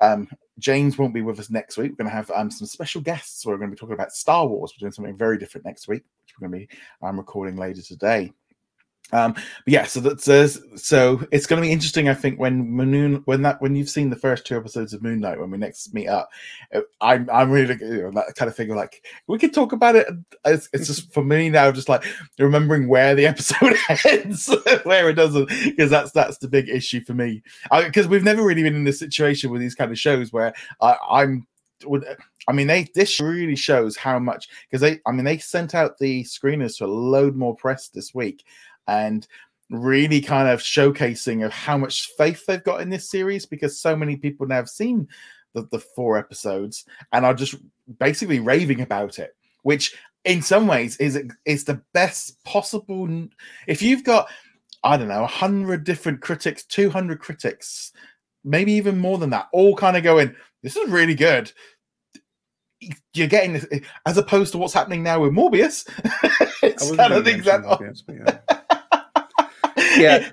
Um, 0.00 0.28
James 0.58 0.96
won't 0.96 1.14
be 1.14 1.22
with 1.22 1.38
us 1.38 1.50
next 1.50 1.76
week. 1.76 1.92
We're 1.92 2.04
going 2.04 2.10
to 2.10 2.16
have 2.16 2.30
um, 2.30 2.50
some 2.50 2.66
special 2.66 3.00
guests. 3.00 3.44
We're 3.44 3.58
going 3.58 3.70
to 3.70 3.74
be 3.74 3.78
talking 3.78 3.94
about 3.94 4.12
Star 4.12 4.46
Wars. 4.46 4.72
We're 4.72 4.86
doing 4.86 4.92
something 4.92 5.16
very 5.16 5.38
different 5.38 5.66
next 5.66 5.88
week, 5.88 6.02
which 6.24 6.34
we're 6.38 6.48
going 6.48 6.60
to 6.60 6.66
be 6.66 6.78
um, 7.02 7.18
recording 7.18 7.56
later 7.56 7.82
today. 7.82 8.32
Um, 9.12 9.34
but 9.34 9.44
yeah, 9.66 9.84
so 9.84 10.00
that's 10.00 10.28
uh, 10.28 10.48
so 10.76 11.24
it's 11.30 11.46
going 11.46 11.62
to 11.62 11.66
be 11.66 11.72
interesting. 11.72 12.08
I 12.08 12.14
think 12.14 12.40
when 12.40 12.68
Moon, 12.68 13.22
when 13.26 13.42
that 13.42 13.62
when 13.62 13.76
you've 13.76 13.88
seen 13.88 14.10
the 14.10 14.16
first 14.16 14.44
two 14.44 14.56
episodes 14.56 14.92
of 14.92 15.02
Moon 15.02 15.20
Knight, 15.20 15.38
when 15.38 15.50
we 15.50 15.58
next 15.58 15.94
meet 15.94 16.08
up, 16.08 16.28
uh, 16.74 16.80
I'm 17.00 17.30
I'm 17.30 17.50
really 17.50 17.76
you 17.80 18.02
know, 18.02 18.10
that 18.12 18.34
kind 18.34 18.48
of 18.48 18.56
thing. 18.56 18.74
Like 18.74 19.04
we 19.28 19.38
could 19.38 19.54
talk 19.54 19.70
about 19.72 19.94
it. 19.94 20.08
It's, 20.44 20.68
it's 20.72 20.88
just 20.88 21.12
for 21.12 21.24
me 21.24 21.48
now, 21.50 21.70
just 21.70 21.88
like 21.88 22.04
remembering 22.36 22.88
where 22.88 23.14
the 23.14 23.26
episode 23.28 23.76
ends, 24.04 24.52
where 24.82 25.08
it 25.08 25.14
doesn't, 25.14 25.48
because 25.48 25.90
that's 25.90 26.10
that's 26.10 26.38
the 26.38 26.48
big 26.48 26.68
issue 26.68 27.00
for 27.04 27.14
me. 27.14 27.42
Because 27.70 28.08
we've 28.08 28.24
never 28.24 28.42
really 28.42 28.64
been 28.64 28.74
in 28.74 28.84
this 28.84 28.98
situation 28.98 29.50
with 29.50 29.60
these 29.60 29.76
kind 29.76 29.92
of 29.92 29.98
shows 30.00 30.32
where 30.32 30.52
I, 30.80 30.96
I'm 31.08 31.46
I 32.48 32.52
mean, 32.52 32.66
they 32.66 32.88
this 32.94 33.20
really 33.20 33.56
shows 33.56 33.96
how 33.96 34.18
much 34.18 34.48
because 34.68 34.80
they, 34.80 35.00
I 35.06 35.12
mean, 35.12 35.24
they 35.24 35.38
sent 35.38 35.74
out 35.74 35.98
the 35.98 36.24
screeners 36.24 36.78
to 36.78 36.84
a 36.84 36.86
load 36.86 37.36
more 37.36 37.56
press 37.56 37.88
this 37.88 38.14
week, 38.14 38.44
and 38.86 39.26
really 39.70 40.20
kind 40.20 40.48
of 40.48 40.60
showcasing 40.60 41.44
of 41.44 41.52
how 41.52 41.76
much 41.76 42.10
faith 42.16 42.46
they've 42.46 42.62
got 42.62 42.80
in 42.80 42.90
this 42.90 43.10
series 43.10 43.46
because 43.46 43.80
so 43.80 43.96
many 43.96 44.16
people 44.16 44.46
now 44.46 44.56
have 44.56 44.68
seen 44.68 45.08
the, 45.54 45.66
the 45.72 45.78
four 45.78 46.16
episodes 46.16 46.84
and 47.12 47.24
are 47.24 47.34
just 47.34 47.56
basically 47.98 48.38
raving 48.38 48.80
about 48.80 49.18
it 49.18 49.34
which 49.62 49.96
in 50.24 50.42
some 50.42 50.66
ways 50.66 50.96
is 50.98 51.20
is 51.44 51.64
the 51.64 51.80
best 51.92 52.42
possible 52.44 53.26
if 53.66 53.82
you've 53.82 54.04
got 54.04 54.28
i 54.84 54.96
don't 54.96 55.08
know 55.08 55.22
100 55.22 55.82
different 55.82 56.20
critics 56.20 56.64
200 56.66 57.18
critics 57.18 57.92
maybe 58.44 58.72
even 58.72 58.98
more 58.98 59.18
than 59.18 59.30
that 59.30 59.48
all 59.52 59.74
kind 59.74 59.96
of 59.96 60.04
going 60.04 60.34
this 60.62 60.76
is 60.76 60.90
really 60.90 61.14
good 61.14 61.50
you're 63.14 63.26
getting 63.26 63.54
this 63.54 63.66
as 64.04 64.18
opposed 64.18 64.52
to 64.52 64.58
what's 64.58 64.74
happening 64.74 65.02
now 65.02 65.20
with 65.20 65.32
morbius 65.32 65.88
it's 66.62 66.94
kind 66.94 67.12
of 67.12 67.24
things 67.24 67.44
that 67.44 67.62
Morbius, 67.62 68.02
yeah. 68.08 68.55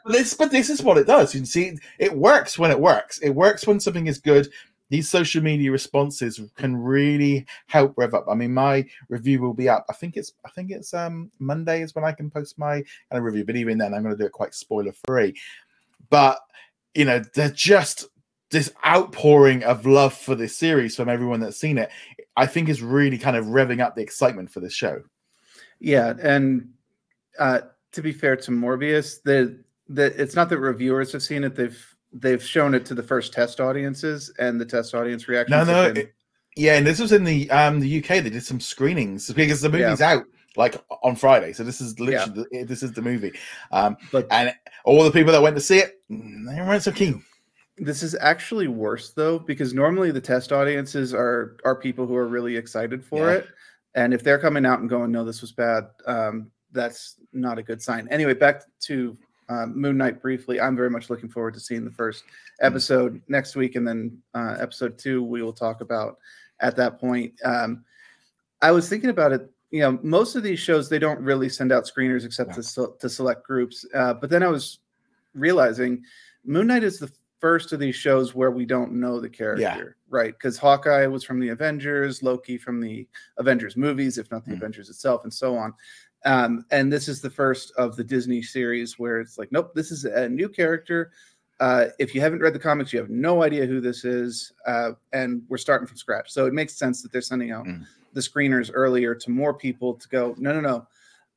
But 0.03 0.13
this 0.13 0.33
but 0.33 0.51
this 0.51 0.69
is 0.69 0.81
what 0.81 0.97
it 0.97 1.07
does. 1.07 1.33
You 1.33 1.41
can 1.41 1.45
see 1.45 1.77
it 1.99 2.13
works 2.15 2.57
when 2.57 2.71
it 2.71 2.79
works. 2.79 3.19
It 3.19 3.31
works 3.31 3.65
when 3.65 3.79
something 3.79 4.07
is 4.07 4.17
good. 4.17 4.47
These 4.89 5.09
social 5.09 5.41
media 5.41 5.71
responses 5.71 6.39
can 6.55 6.75
really 6.75 7.45
help 7.67 7.93
rev 7.97 8.13
up. 8.13 8.25
I 8.29 8.35
mean, 8.35 8.53
my 8.53 8.85
review 9.09 9.41
will 9.41 9.53
be 9.53 9.67
up. 9.67 9.85
I 9.89 9.93
think 9.93 10.17
it's 10.17 10.33
I 10.45 10.49
think 10.49 10.71
it's 10.71 10.93
um 10.93 11.31
Monday 11.39 11.81
is 11.81 11.95
when 11.95 12.05
I 12.05 12.11
can 12.11 12.29
post 12.29 12.59
my 12.59 12.75
kind 12.75 12.85
of 13.13 13.23
review. 13.23 13.45
But 13.45 13.55
even 13.55 13.77
then, 13.77 13.93
I'm 13.93 14.03
going 14.03 14.15
to 14.15 14.21
do 14.21 14.27
it 14.27 14.31
quite 14.31 14.53
spoiler 14.53 14.93
free. 15.05 15.35
But 16.09 16.39
you 16.93 17.05
know, 17.05 17.23
they're 17.33 17.49
just 17.49 18.05
this 18.51 18.71
outpouring 18.85 19.63
of 19.63 19.87
love 19.87 20.13
for 20.13 20.35
this 20.35 20.55
series 20.55 20.95
from 20.95 21.09
everyone 21.09 21.39
that's 21.39 21.59
seen 21.59 21.79
it. 21.79 21.89
I 22.37 22.45
think 22.45 22.69
is 22.69 22.81
really 22.83 23.17
kind 23.17 23.35
of 23.35 23.45
revving 23.45 23.81
up 23.81 23.95
the 23.95 24.01
excitement 24.01 24.51
for 24.51 24.59
this 24.59 24.73
show. 24.73 25.01
Yeah, 25.79 26.13
and 26.21 26.69
uh, 27.39 27.61
to 27.93 28.01
be 28.01 28.11
fair 28.11 28.35
to 28.35 28.51
Morbius, 28.51 29.21
the 29.23 29.63
the 29.87 30.19
it's 30.21 30.35
not 30.35 30.49
that 30.49 30.59
reviewers 30.59 31.11
have 31.13 31.23
seen 31.23 31.43
it; 31.43 31.55
they've 31.55 31.95
they've 32.11 32.43
shown 32.43 32.73
it 32.73 32.85
to 32.87 32.93
the 32.93 33.03
first 33.03 33.33
test 33.33 33.59
audiences, 33.59 34.33
and 34.39 34.59
the 34.59 34.65
test 34.65 34.93
audience 34.93 35.27
reaction. 35.27 35.57
No, 35.57 35.63
no, 35.63 35.93
been... 35.93 36.05
it, 36.05 36.13
yeah, 36.55 36.75
and 36.75 36.85
this 36.85 36.99
was 36.99 37.11
in 37.11 37.23
the 37.23 37.49
um 37.51 37.79
the 37.79 37.99
UK. 37.99 38.23
They 38.23 38.29
did 38.29 38.43
some 38.43 38.59
screenings 38.59 39.31
because 39.33 39.61
the 39.61 39.69
movie's 39.69 39.99
yeah. 39.99 40.13
out 40.13 40.25
like 40.55 40.83
on 41.01 41.15
Friday, 41.15 41.53
so 41.53 41.63
this 41.63 41.81
is 41.81 41.99
literally 41.99 42.47
yeah. 42.51 42.59
the, 42.61 42.65
this 42.65 42.83
is 42.83 42.91
the 42.93 43.01
movie. 43.01 43.31
Um, 43.71 43.97
but 44.11 44.27
and 44.31 44.53
all 44.85 45.03
the 45.03 45.11
people 45.11 45.31
that 45.31 45.41
went 45.41 45.55
to 45.55 45.61
see 45.61 45.79
it, 45.79 46.01
they 46.09 46.15
weren't 46.61 46.83
so 46.83 46.91
keen. 46.91 47.23
This 47.77 48.03
is 48.03 48.15
actually 48.19 48.67
worse 48.67 49.13
though, 49.13 49.39
because 49.39 49.73
normally 49.73 50.11
the 50.11 50.21
test 50.21 50.51
audiences 50.51 51.13
are 51.13 51.57
are 51.65 51.75
people 51.75 52.05
who 52.05 52.15
are 52.15 52.27
really 52.27 52.55
excited 52.55 53.03
for 53.03 53.29
yeah. 53.29 53.37
it, 53.37 53.47
and 53.95 54.13
if 54.13 54.23
they're 54.23 54.39
coming 54.39 54.65
out 54.65 54.79
and 54.79 54.89
going, 54.89 55.11
"No, 55.11 55.25
this 55.25 55.41
was 55.41 55.51
bad," 55.51 55.85
um, 56.05 56.51
that's 56.73 57.15
not 57.31 57.57
a 57.57 57.63
good 57.63 57.81
sign. 57.81 58.07
Anyway, 58.11 58.33
back 58.33 58.63
to 58.81 59.17
um, 59.49 59.79
Moon 59.79 59.97
Knight 59.97 60.21
briefly. 60.21 60.59
I'm 60.59 60.75
very 60.75 60.89
much 60.89 61.09
looking 61.09 61.29
forward 61.29 61.53
to 61.53 61.59
seeing 61.59 61.85
the 61.85 61.91
first 61.91 62.23
episode 62.61 63.21
next 63.27 63.55
week, 63.55 63.75
and 63.75 63.87
then 63.87 64.17
uh, 64.33 64.57
episode 64.59 64.97
two 64.97 65.23
we 65.23 65.41
will 65.41 65.53
talk 65.53 65.81
about 65.81 66.17
at 66.59 66.75
that 66.77 66.99
point. 66.99 67.33
Um, 67.43 67.83
I 68.61 68.71
was 68.71 68.89
thinking 68.89 69.09
about 69.09 69.31
it. 69.31 69.49
You 69.71 69.81
know, 69.81 69.99
most 70.03 70.35
of 70.35 70.43
these 70.43 70.59
shows 70.59 70.87
they 70.87 70.99
don't 70.99 71.19
really 71.19 71.49
send 71.49 71.71
out 71.71 71.85
screeners 71.85 72.25
except 72.25 72.49
yeah. 72.51 72.61
to 72.61 72.93
to 72.99 73.09
select 73.09 73.45
groups. 73.45 73.85
Uh, 73.93 74.13
but 74.13 74.29
then 74.29 74.43
I 74.43 74.47
was 74.47 74.79
realizing 75.33 76.03
Moon 76.45 76.67
Knight 76.67 76.83
is 76.83 76.99
the 76.99 77.11
first 77.39 77.73
of 77.73 77.79
these 77.79 77.95
shows 77.95 78.33
where 78.33 78.51
we 78.51 78.65
don't 78.65 78.93
know 78.93 79.19
the 79.19 79.29
character, 79.29 79.61
yeah. 79.61 79.83
right? 80.09 80.33
Because 80.33 80.57
Hawkeye 80.57 81.07
was 81.07 81.25
from 81.25 81.41
the 81.41 81.49
Avengers, 81.49 82.23
Loki 82.23 82.57
from 82.57 82.79
the 82.79 83.05
Avengers 83.37 83.75
movies, 83.75 84.17
if 84.17 84.31
not 84.31 84.45
the 84.45 84.51
mm-hmm. 84.51 84.59
Avengers 84.59 84.89
itself, 84.89 85.25
and 85.25 85.33
so 85.33 85.57
on. 85.57 85.73
Um, 86.25 86.65
and 86.71 86.91
this 86.91 87.07
is 87.07 87.21
the 87.21 87.29
first 87.29 87.73
of 87.77 87.95
the 87.95 88.03
Disney 88.03 88.41
series 88.41 88.97
where 88.97 89.19
it's 89.19 89.37
like, 89.37 89.51
nope, 89.51 89.73
this 89.75 89.91
is 89.91 90.05
a 90.05 90.29
new 90.29 90.47
character. 90.47 91.11
Uh, 91.59 91.87
if 91.99 92.15
you 92.15 92.21
haven't 92.21 92.39
read 92.39 92.53
the 92.53 92.59
comics, 92.59 92.91
you 92.91 92.99
have 92.99 93.09
no 93.09 93.43
idea 93.43 93.65
who 93.65 93.79
this 93.79 94.05
is, 94.05 94.51
uh, 94.65 94.91
and 95.11 95.43
we're 95.49 95.57
starting 95.57 95.87
from 95.87 95.97
scratch. 95.97 96.31
So 96.31 96.45
it 96.45 96.53
makes 96.53 96.73
sense 96.75 97.01
that 97.01 97.11
they're 97.11 97.21
sending 97.21 97.51
out 97.51 97.65
mm. 97.65 97.85
the 98.13 98.21
screeners 98.21 98.71
earlier 98.73 99.13
to 99.15 99.31
more 99.31 99.53
people 99.53 99.93
to 99.93 100.07
go. 100.07 100.35
No, 100.37 100.53
no, 100.53 100.61
no. 100.61 100.87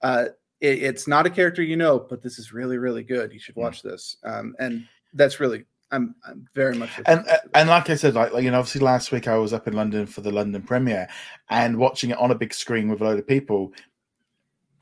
Uh, 0.02 0.26
it, 0.60 0.82
it's 0.82 1.06
not 1.06 1.26
a 1.26 1.30
character 1.30 1.62
you 1.62 1.76
know, 1.76 1.98
but 1.98 2.22
this 2.22 2.38
is 2.38 2.52
really, 2.52 2.78
really 2.78 3.02
good. 3.02 3.32
You 3.32 3.38
should 3.38 3.56
mm. 3.56 3.62
watch 3.62 3.80
mm. 3.80 3.90
this, 3.90 4.16
um, 4.24 4.54
and 4.58 4.86
that's 5.14 5.40
really. 5.40 5.64
I'm, 5.92 6.16
I'm 6.26 6.48
very 6.52 6.74
much 6.74 6.90
and 7.06 7.24
and 7.54 7.68
like 7.68 7.88
I 7.88 7.94
said, 7.94 8.14
like, 8.14 8.32
like 8.32 8.42
you 8.42 8.50
know, 8.50 8.58
obviously 8.58 8.80
last 8.80 9.12
week 9.12 9.28
I 9.28 9.38
was 9.38 9.52
up 9.52 9.68
in 9.68 9.74
London 9.74 10.04
for 10.04 10.20
the 10.20 10.32
London 10.32 10.60
premiere, 10.62 11.06
and 11.48 11.78
watching 11.78 12.10
it 12.10 12.18
on 12.18 12.32
a 12.32 12.34
big 12.34 12.52
screen 12.52 12.88
with 12.88 13.00
a 13.00 13.04
load 13.04 13.20
of 13.20 13.26
people 13.28 13.72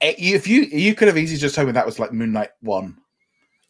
if 0.01 0.47
you 0.47 0.63
you 0.63 0.95
could 0.95 1.09
have 1.09 1.19
easily 1.19 1.39
just 1.39 1.55
told 1.55 1.67
me 1.67 1.73
that 1.73 1.87
was 1.87 1.99
like 1.99 2.13
Moon 2.13 2.33
Knight 2.33 2.51
one, 2.61 2.99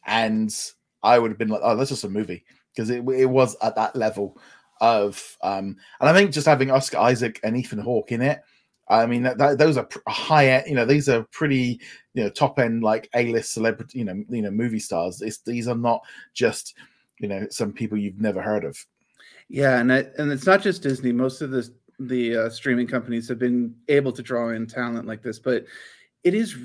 and 0.06 0.54
I 1.02 1.18
would 1.18 1.30
have 1.30 1.38
been 1.38 1.48
like, 1.48 1.60
oh, 1.62 1.76
that's 1.76 1.90
just 1.90 2.04
a 2.04 2.08
movie 2.08 2.44
because 2.74 2.90
it 2.90 3.06
it 3.08 3.26
was 3.26 3.56
at 3.62 3.76
that 3.76 3.94
level 3.96 4.38
of 4.80 5.36
um, 5.42 5.76
and 6.00 6.08
I 6.08 6.12
think 6.12 6.32
just 6.32 6.46
having 6.46 6.70
Oscar 6.70 6.98
Isaac 6.98 7.40
and 7.42 7.56
Ethan 7.56 7.78
Hawke 7.78 8.12
in 8.12 8.22
it. 8.22 8.40
I 8.86 9.06
mean, 9.06 9.22
that, 9.22 9.38
that, 9.38 9.56
those 9.56 9.78
are 9.78 9.88
high 10.06 10.48
end. 10.48 10.66
You 10.66 10.74
know, 10.74 10.84
these 10.84 11.08
are 11.08 11.22
pretty, 11.32 11.80
you 12.12 12.22
know, 12.22 12.28
top 12.28 12.58
end 12.58 12.82
like 12.82 13.08
A 13.14 13.32
list 13.32 13.54
celebrity, 13.54 13.98
you 13.98 14.04
know, 14.04 14.22
you 14.28 14.42
know, 14.42 14.50
movie 14.50 14.78
stars. 14.78 15.22
It's, 15.22 15.38
these 15.38 15.68
are 15.68 15.74
not 15.74 16.02
just, 16.34 16.76
you 17.18 17.26
know, 17.26 17.46
some 17.50 17.72
people 17.72 17.96
you've 17.96 18.20
never 18.20 18.42
heard 18.42 18.62
of. 18.62 18.76
Yeah, 19.48 19.80
and 19.80 19.90
and 19.90 20.30
it's 20.30 20.46
not 20.46 20.62
just 20.62 20.82
Disney. 20.82 21.12
Most 21.12 21.40
of 21.40 21.50
the 21.50 21.70
the 21.98 22.36
uh, 22.36 22.50
streaming 22.50 22.86
companies 22.86 23.28
have 23.28 23.38
been 23.38 23.74
able 23.88 24.12
to 24.12 24.22
draw 24.22 24.50
in 24.50 24.66
talent 24.66 25.06
like 25.06 25.22
this, 25.22 25.38
but 25.38 25.64
it 26.24 26.34
is 26.34 26.56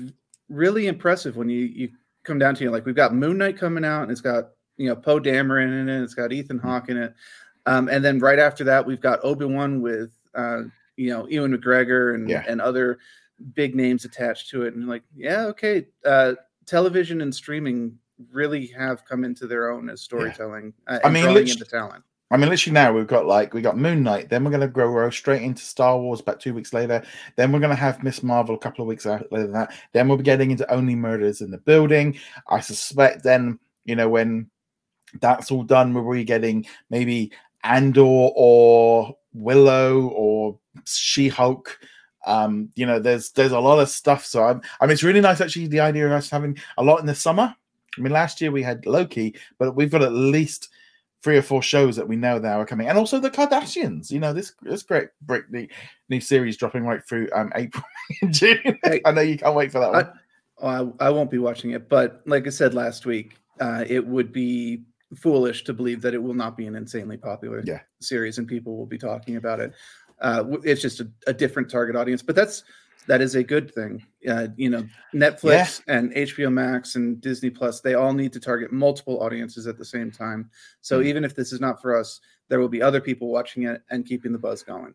really 0.48 0.86
impressive 0.86 1.36
when 1.36 1.48
you 1.48 1.60
you 1.60 1.90
come 2.24 2.38
down 2.38 2.54
to 2.56 2.66
it. 2.66 2.70
Like 2.70 2.86
we've 2.86 2.94
got 2.94 3.14
Moon 3.14 3.38
Knight 3.38 3.56
coming 3.56 3.84
out, 3.84 4.02
and 4.02 4.10
it's 4.10 4.20
got 4.20 4.50
you 4.76 4.88
know 4.88 4.96
Poe 4.96 5.20
Dameron 5.20 5.80
in 5.80 5.88
it. 5.88 6.02
It's 6.02 6.14
got 6.14 6.32
Ethan 6.32 6.58
mm-hmm. 6.58 6.66
Hawke 6.66 6.88
in 6.88 6.96
it, 6.96 7.14
um, 7.66 7.88
and 7.88 8.04
then 8.04 8.18
right 8.18 8.38
after 8.38 8.64
that 8.64 8.84
we've 8.84 9.00
got 9.00 9.20
Obi 9.22 9.44
Wan 9.44 9.80
with 9.80 10.10
uh, 10.34 10.62
you 10.96 11.10
know 11.10 11.28
Ewan 11.28 11.56
McGregor 11.56 12.14
and 12.14 12.28
yeah. 12.28 12.44
and 12.48 12.60
other 12.60 12.98
big 13.54 13.74
names 13.74 14.04
attached 14.04 14.50
to 14.50 14.62
it. 14.62 14.74
And 14.74 14.88
like, 14.88 15.02
yeah, 15.14 15.44
okay, 15.46 15.86
uh, 16.04 16.34
television 16.66 17.20
and 17.20 17.34
streaming 17.34 17.98
really 18.32 18.66
have 18.66 19.04
come 19.04 19.24
into 19.24 19.46
their 19.46 19.70
own 19.70 19.88
as 19.88 20.02
storytelling. 20.02 20.74
Yeah. 20.88 20.96
Uh, 20.96 21.00
I 21.04 21.10
mean, 21.10 21.36
into 21.36 21.64
talent. 21.64 22.04
I 22.30 22.36
mean, 22.36 22.48
literally 22.48 22.74
now 22.74 22.92
we've 22.92 23.06
got 23.06 23.26
like 23.26 23.54
we 23.54 23.60
got 23.60 23.76
Moon 23.76 24.02
Knight, 24.02 24.28
then 24.28 24.44
we're 24.44 24.52
going 24.52 24.60
to 24.60 24.68
grow 24.68 25.10
straight 25.10 25.42
into 25.42 25.62
Star 25.62 25.98
Wars 25.98 26.20
about 26.20 26.38
two 26.38 26.54
weeks 26.54 26.72
later. 26.72 27.02
Then 27.36 27.50
we're 27.50 27.58
going 27.58 27.70
to 27.70 27.76
have 27.76 28.04
Miss 28.04 28.22
Marvel 28.22 28.54
a 28.54 28.58
couple 28.58 28.82
of 28.82 28.88
weeks 28.88 29.04
later 29.04 29.26
than 29.30 29.52
that. 29.52 29.74
Then 29.92 30.06
we'll 30.06 30.18
be 30.18 30.22
getting 30.22 30.52
into 30.52 30.70
Only 30.72 30.94
Murders 30.94 31.40
in 31.40 31.50
the 31.50 31.58
Building. 31.58 32.18
I 32.48 32.60
suspect 32.60 33.24
then 33.24 33.58
you 33.84 33.96
know 33.96 34.08
when 34.08 34.48
that's 35.20 35.50
all 35.50 35.64
done. 35.64 35.92
We're 35.92 36.22
getting 36.22 36.66
maybe 36.88 37.32
Andor 37.64 38.02
or 38.04 39.16
Willow 39.32 40.08
or 40.08 40.58
She 40.84 41.28
Hulk. 41.28 41.78
Um, 42.26 42.70
you 42.76 42.86
know, 42.86 42.98
there's 42.98 43.30
there's 43.30 43.52
a 43.52 43.60
lot 43.60 43.80
of 43.80 43.88
stuff. 43.88 44.24
So 44.24 44.44
I'm, 44.44 44.62
I 44.80 44.86
mean, 44.86 44.92
it's 44.92 45.02
really 45.02 45.20
nice 45.20 45.40
actually 45.40 45.66
the 45.66 45.80
idea 45.80 46.06
of 46.06 46.12
us 46.12 46.30
having 46.30 46.58
a 46.78 46.82
lot 46.82 47.00
in 47.00 47.06
the 47.06 47.14
summer. 47.14 47.54
I 47.98 48.00
mean, 48.00 48.12
last 48.12 48.40
year 48.40 48.52
we 48.52 48.62
had 48.62 48.86
Loki, 48.86 49.34
but 49.58 49.74
we've 49.74 49.90
got 49.90 50.02
at 50.02 50.12
least 50.12 50.68
three 51.22 51.36
or 51.36 51.42
four 51.42 51.62
shows 51.62 51.96
that 51.96 52.08
we 52.08 52.16
know 52.16 52.38
that 52.38 52.56
are 52.56 52.66
coming, 52.66 52.88
and 52.88 52.98
also 52.98 53.20
the 53.20 53.30
Kardashians. 53.30 54.10
You 54.10 54.20
know, 54.20 54.32
this 54.32 54.52
this 54.62 54.82
great 54.82 55.08
Britney 55.24 55.68
new 56.08 56.20
series 56.20 56.56
dropping 56.56 56.84
right 56.84 57.04
through 57.06 57.28
um 57.34 57.52
April 57.56 57.84
and 58.22 58.32
June. 58.32 58.78
I 59.04 59.12
know 59.12 59.20
you 59.20 59.38
can't 59.38 59.54
wait 59.54 59.72
for 59.72 59.80
that 59.80 59.92
one. 59.92 60.12
I, 60.62 61.06
I 61.06 61.10
won't 61.10 61.30
be 61.30 61.38
watching 61.38 61.70
it, 61.70 61.88
but 61.88 62.22
like 62.26 62.46
I 62.46 62.50
said 62.50 62.74
last 62.74 63.06
week, 63.06 63.36
uh, 63.60 63.84
it 63.88 64.06
would 64.06 64.32
be 64.32 64.82
foolish 65.16 65.64
to 65.64 65.72
believe 65.72 66.02
that 66.02 66.14
it 66.14 66.22
will 66.22 66.34
not 66.34 66.56
be 66.56 66.66
an 66.66 66.76
insanely 66.76 67.16
popular 67.16 67.62
yeah. 67.64 67.80
series 68.00 68.38
and 68.38 68.46
people 68.46 68.76
will 68.76 68.86
be 68.86 68.98
talking 68.98 69.36
about 69.36 69.60
it. 69.60 69.72
Uh, 70.20 70.44
it's 70.62 70.82
just 70.82 71.00
a, 71.00 71.10
a, 71.26 71.32
different 71.32 71.70
target 71.70 71.96
audience, 71.96 72.22
but 72.22 72.36
that's 72.36 72.62
that 73.06 73.20
is 73.20 73.34
a 73.34 73.42
good 73.42 73.72
thing. 73.74 74.04
Uh, 74.28 74.48
you 74.56 74.70
know, 74.70 74.86
Netflix 75.14 75.82
yeah. 75.86 75.96
and 75.96 76.12
HBO 76.12 76.52
Max 76.52 76.94
and 76.94 77.20
Disney 77.20 77.50
Plus, 77.50 77.80
they 77.80 77.94
all 77.94 78.12
need 78.12 78.32
to 78.32 78.40
target 78.40 78.72
multiple 78.72 79.22
audiences 79.22 79.66
at 79.66 79.78
the 79.78 79.84
same 79.84 80.10
time. 80.10 80.50
So 80.80 80.98
mm-hmm. 80.98 81.08
even 81.08 81.24
if 81.24 81.34
this 81.34 81.52
is 81.52 81.60
not 81.60 81.80
for 81.80 81.96
us, 81.96 82.20
there 82.48 82.60
will 82.60 82.68
be 82.68 82.82
other 82.82 83.00
people 83.00 83.28
watching 83.28 83.64
it 83.64 83.82
and 83.90 84.06
keeping 84.06 84.32
the 84.32 84.38
buzz 84.38 84.62
going. 84.62 84.94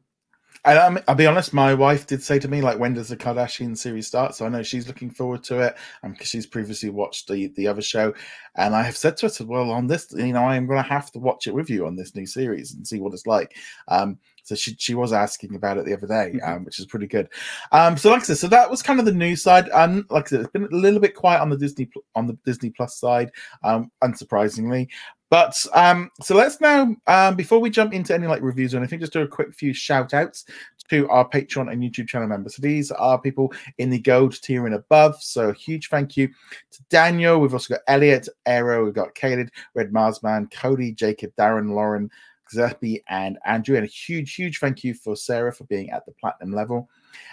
And 0.64 0.80
um, 0.80 1.00
I'll 1.08 1.16
be 1.16 1.28
honest, 1.28 1.54
my 1.54 1.74
wife 1.74 2.08
did 2.08 2.24
say 2.24 2.40
to 2.40 2.48
me, 2.48 2.62
like, 2.62 2.80
when 2.80 2.94
does 2.94 3.10
the 3.10 3.18
Kardashian 3.18 3.78
series 3.78 4.08
start? 4.08 4.34
So 4.34 4.46
I 4.46 4.50
know 4.50 4.64
she's 4.64 4.88
looking 4.88 5.12
forward 5.12 5.44
to 5.46 5.60
it 5.60 5.76
because 6.02 6.22
um, 6.22 6.26
she's 6.26 6.48
previously 6.48 6.90
watched 6.90 7.28
the, 7.28 7.48
the 7.56 7.68
other 7.68 7.82
show. 7.82 8.14
And 8.56 8.74
I 8.74 8.82
have 8.82 8.98
said 8.98 9.18
to 9.18 9.28
her, 9.28 9.46
well, 9.46 9.70
on 9.72 9.88
this, 9.88 10.12
you 10.16 10.34
know, 10.34 10.44
I 10.44 10.56
am 10.56 10.66
going 10.66 10.82
to 10.82 10.90
have 10.90 11.12
to 11.12 11.20
watch 11.20 11.46
it 11.46 11.54
with 11.54 11.70
you 11.70 11.86
on 11.86 11.96
this 11.96 12.16
new 12.16 12.26
series 12.26 12.74
and 12.74 12.88
see 12.88 13.00
what 13.00 13.14
it's 13.14 13.28
like. 13.28 13.56
Um, 13.90 14.18
so 14.46 14.54
she, 14.54 14.76
she 14.78 14.94
was 14.94 15.12
asking 15.12 15.56
about 15.56 15.78
it 15.78 15.86
the 15.86 15.94
other 15.94 16.08
day, 16.08 16.34
mm-hmm. 16.36 16.58
um, 16.58 16.66
which 16.66 16.80
is 16.80 16.86
pretty 16.86 17.08
good. 17.08 17.28
Um, 17.72 17.98
so 17.98 18.12
like 18.12 18.22
I 18.22 18.26
said, 18.26 18.38
so 18.38 18.48
that 18.48 18.70
was 18.70 18.84
kind 18.84 19.00
of 19.00 19.06
the 19.06 19.12
news 19.12 19.42
side. 19.42 19.70
And 19.70 20.00
um, 20.00 20.08
like 20.10 20.28
I 20.28 20.30
said, 20.30 20.42
it's 20.42 20.52
been 20.52 20.66
a 20.66 20.76
little 20.76 21.00
bit 21.00 21.16
quiet 21.16 21.42
on 21.42 21.50
the 21.50 21.58
Disney 21.58 21.90
on 22.16 22.28
the 22.28 22.38
Disney 22.46 22.70
Plus 22.70 22.98
side, 22.98 23.32
um, 23.64 23.92
unsurprisingly. 24.04 24.88
But 25.32 25.56
um, 25.74 26.12
so 26.22 26.36
let's 26.36 26.62
now, 26.62 26.96
um, 27.08 27.36
before 27.36 27.60
we 27.60 27.72
jump 27.72 27.94
into 27.94 28.14
any 28.14 28.28
like 28.28 28.44
reviews 28.44 28.74
or 28.74 28.78
anything, 28.78 29.00
just 29.00 29.14
do 29.14 29.24
a 29.24 29.28
quick 29.28 29.54
few 29.54 29.74
shout 29.74 30.14
outs 30.14 30.46
to 30.90 31.10
our 31.10 31.28
Patreon 31.28 31.72
and 31.72 31.82
YouTube 31.82 32.08
channel 32.08 32.28
members. 32.28 32.56
So 32.56 32.62
these 32.62 32.92
are 32.92 33.20
people 33.20 33.52
in 33.80 33.90
the 33.90 34.00
gold 34.00 34.40
tier 34.40 34.68
and 34.68 34.76
above. 34.76 35.22
So 35.22 35.50
a 35.50 35.54
huge 35.54 35.90
thank 35.90 36.16
you 36.16 36.28
to 36.28 36.84
Daniel. 36.90 37.40
We've 37.40 37.54
also 37.54 37.74
got 37.74 37.84
Elliot, 37.88 38.30
Aero, 38.46 38.86
we've 38.86 38.94
got 38.94 39.16
Caleb, 39.16 39.50
Red 39.74 39.92
Marsman, 39.92 40.48
Cody, 40.52 40.92
Jacob, 40.92 41.32
Darren, 41.38 41.74
Lauren, 41.74 42.12
Giuseppe, 42.52 43.04
and 43.10 43.38
Andrew. 43.46 43.76
And 43.76 43.86
a 43.86 43.90
huge, 43.90 44.36
huge 44.36 44.60
thank 44.60 44.84
you 44.84 44.94
for 44.94 45.16
Sarah 45.16 45.54
for 45.54 45.64
being 45.66 45.90
at 45.90 46.06
the 46.06 46.12
platinum 46.14 46.54
level. 46.54 46.90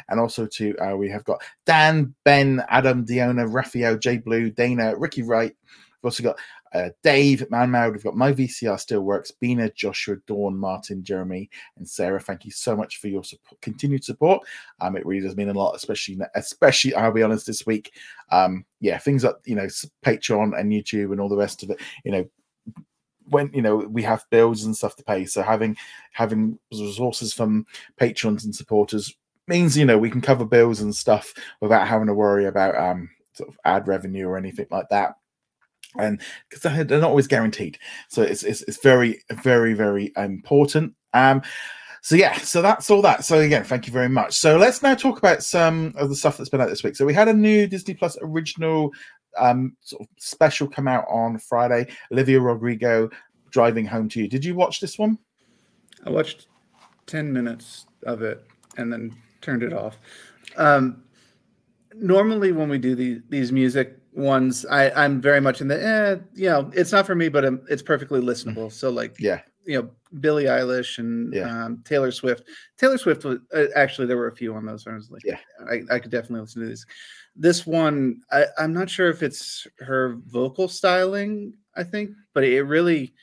And 0.08 0.20
also 0.20 0.46
to 0.46 0.76
uh, 0.78 0.96
we 0.96 1.08
have 1.10 1.24
got 1.24 1.42
Dan, 1.66 2.14
Ben, 2.24 2.62
Adam, 2.68 3.04
Diona, 3.04 3.52
Raphael, 3.52 3.98
J 3.98 4.18
Blue, 4.18 4.50
Dana, 4.50 4.96
Ricky 4.96 5.22
Wright. 5.22 5.54
We've 6.02 6.08
also 6.08 6.22
got 6.22 6.38
uh, 6.74 6.88
Dave, 7.02 7.48
Man. 7.50 7.72
We've 7.92 8.02
got 8.02 8.16
My 8.16 8.32
VCR 8.32 8.78
Still 8.80 9.02
Works, 9.02 9.30
Bina, 9.30 9.70
Joshua, 9.70 10.16
Dawn, 10.26 10.56
Martin, 10.56 11.04
Jeremy, 11.04 11.50
and 11.76 11.88
Sarah. 11.88 12.20
Thank 12.20 12.44
you 12.44 12.50
so 12.50 12.74
much 12.74 12.96
for 12.98 13.08
your 13.08 13.22
support, 13.22 13.60
continued 13.60 14.04
support. 14.04 14.42
Um, 14.80 14.96
it 14.96 15.06
really 15.06 15.24
does 15.24 15.36
mean 15.36 15.50
a 15.50 15.52
lot, 15.52 15.76
especially, 15.76 16.18
especially, 16.34 16.94
I'll 16.94 17.12
be 17.12 17.22
honest, 17.22 17.46
this 17.46 17.66
week. 17.66 17.92
Um, 18.30 18.64
yeah, 18.80 18.98
things 18.98 19.24
like, 19.24 19.36
you 19.44 19.54
know, 19.54 19.66
Patreon 20.04 20.58
and 20.58 20.72
YouTube 20.72 21.12
and 21.12 21.20
all 21.20 21.28
the 21.28 21.36
rest 21.36 21.62
of 21.62 21.70
it, 21.70 21.80
you 22.04 22.12
know, 22.12 22.28
when 23.32 23.50
you 23.52 23.62
know 23.62 23.76
we 23.76 24.02
have 24.02 24.24
bills 24.30 24.64
and 24.64 24.76
stuff 24.76 24.96
to 24.96 25.04
pay. 25.04 25.24
So 25.24 25.42
having 25.42 25.76
having 26.12 26.58
resources 26.70 27.32
from 27.32 27.66
patrons 27.96 28.44
and 28.44 28.54
supporters 28.54 29.14
means 29.48 29.76
you 29.76 29.84
know 29.84 29.98
we 29.98 30.10
can 30.10 30.20
cover 30.20 30.44
bills 30.44 30.80
and 30.80 30.94
stuff 30.94 31.34
without 31.60 31.88
having 31.88 32.06
to 32.06 32.14
worry 32.14 32.46
about 32.46 32.76
um 32.76 33.10
sort 33.34 33.48
of 33.48 33.58
ad 33.64 33.88
revenue 33.88 34.26
or 34.26 34.36
anything 34.36 34.66
like 34.70 34.88
that. 34.90 35.16
And 35.98 36.20
because 36.48 36.62
they're 36.62 37.00
not 37.00 37.10
always 37.10 37.26
guaranteed. 37.26 37.78
So 38.08 38.22
it's, 38.22 38.42
it's 38.42 38.62
it's 38.62 38.82
very 38.82 39.20
very 39.30 39.74
very 39.74 40.12
important. 40.16 40.94
Um 41.12 41.42
so 42.02 42.16
yeah 42.16 42.36
so 42.38 42.62
that's 42.62 42.90
all 42.90 43.02
that. 43.02 43.24
So 43.24 43.38
again 43.38 43.64
thank 43.64 43.86
you 43.86 43.92
very 43.92 44.08
much. 44.08 44.34
So 44.34 44.56
let's 44.56 44.82
now 44.82 44.94
talk 44.94 45.18
about 45.18 45.42
some 45.42 45.92
of 45.96 46.08
the 46.08 46.16
stuff 46.16 46.36
that's 46.36 46.50
been 46.50 46.60
out 46.60 46.68
this 46.68 46.82
week. 46.82 46.96
So 46.96 47.06
we 47.06 47.14
had 47.14 47.28
a 47.28 47.34
new 47.34 47.66
disney 47.66 47.94
plus 47.94 48.16
original 48.22 48.92
um 49.38 49.76
sort 49.80 50.02
of 50.02 50.08
special 50.18 50.68
come 50.68 50.88
out 50.88 51.04
on 51.08 51.38
friday. 51.38 51.86
Olivia 52.12 52.40
rodrigo 52.40 53.10
driving 53.50 53.86
home 53.86 54.08
to 54.08 54.20
you. 54.20 54.28
Did 54.28 54.44
you 54.44 54.54
watch 54.54 54.80
this 54.80 54.98
one? 54.98 55.18
I 56.04 56.10
watched 56.10 56.48
10 57.06 57.32
minutes 57.32 57.86
of 58.04 58.22
it 58.22 58.44
and 58.76 58.92
then 58.92 59.14
turned 59.40 59.62
it 59.62 59.72
off. 59.72 59.98
Um 60.56 61.02
normally 61.94 62.52
when 62.52 62.68
we 62.68 62.78
do 62.78 62.94
these 62.94 63.20
these 63.28 63.52
music 63.52 63.98
ones 64.14 64.64
i 64.70 64.90
i'm 64.90 65.20
very 65.20 65.40
much 65.40 65.60
in 65.60 65.68
the 65.68 65.82
eh, 65.82 66.16
you 66.34 66.48
know 66.48 66.70
it's 66.74 66.92
not 66.92 67.06
for 67.06 67.14
me 67.14 67.28
but 67.28 67.44
um, 67.44 67.60
it's 67.68 67.82
perfectly 67.82 68.20
listenable. 68.20 68.70
So 68.72 68.90
like 68.90 69.18
yeah 69.18 69.40
you 69.64 69.80
know 69.80 69.90
billie 70.20 70.44
eilish 70.44 70.98
and 70.98 71.32
yeah. 71.32 71.64
um, 71.64 71.82
taylor 71.84 72.10
swift. 72.10 72.44
Taylor 72.78 72.98
swift 72.98 73.24
was 73.24 73.38
uh, 73.54 73.66
actually 73.76 74.06
there 74.06 74.16
were 74.16 74.28
a 74.28 74.36
few 74.36 74.54
on 74.54 74.66
those 74.66 74.86
i 74.86 74.92
was 74.92 75.10
like 75.10 75.22
yeah. 75.24 75.38
I, 75.70 75.82
I 75.94 75.98
could 75.98 76.10
definitely 76.10 76.40
listen 76.40 76.62
to 76.62 76.68
these. 76.68 76.86
This 77.34 77.66
one 77.66 78.20
I, 78.30 78.46
i'm 78.58 78.72
not 78.72 78.90
sure 78.90 79.08
if 79.08 79.22
it's 79.22 79.66
her 79.80 80.18
vocal 80.26 80.68
styling 80.68 81.54
i 81.76 81.82
think 81.82 82.10
but 82.34 82.44
it 82.44 82.62
really 82.62 83.14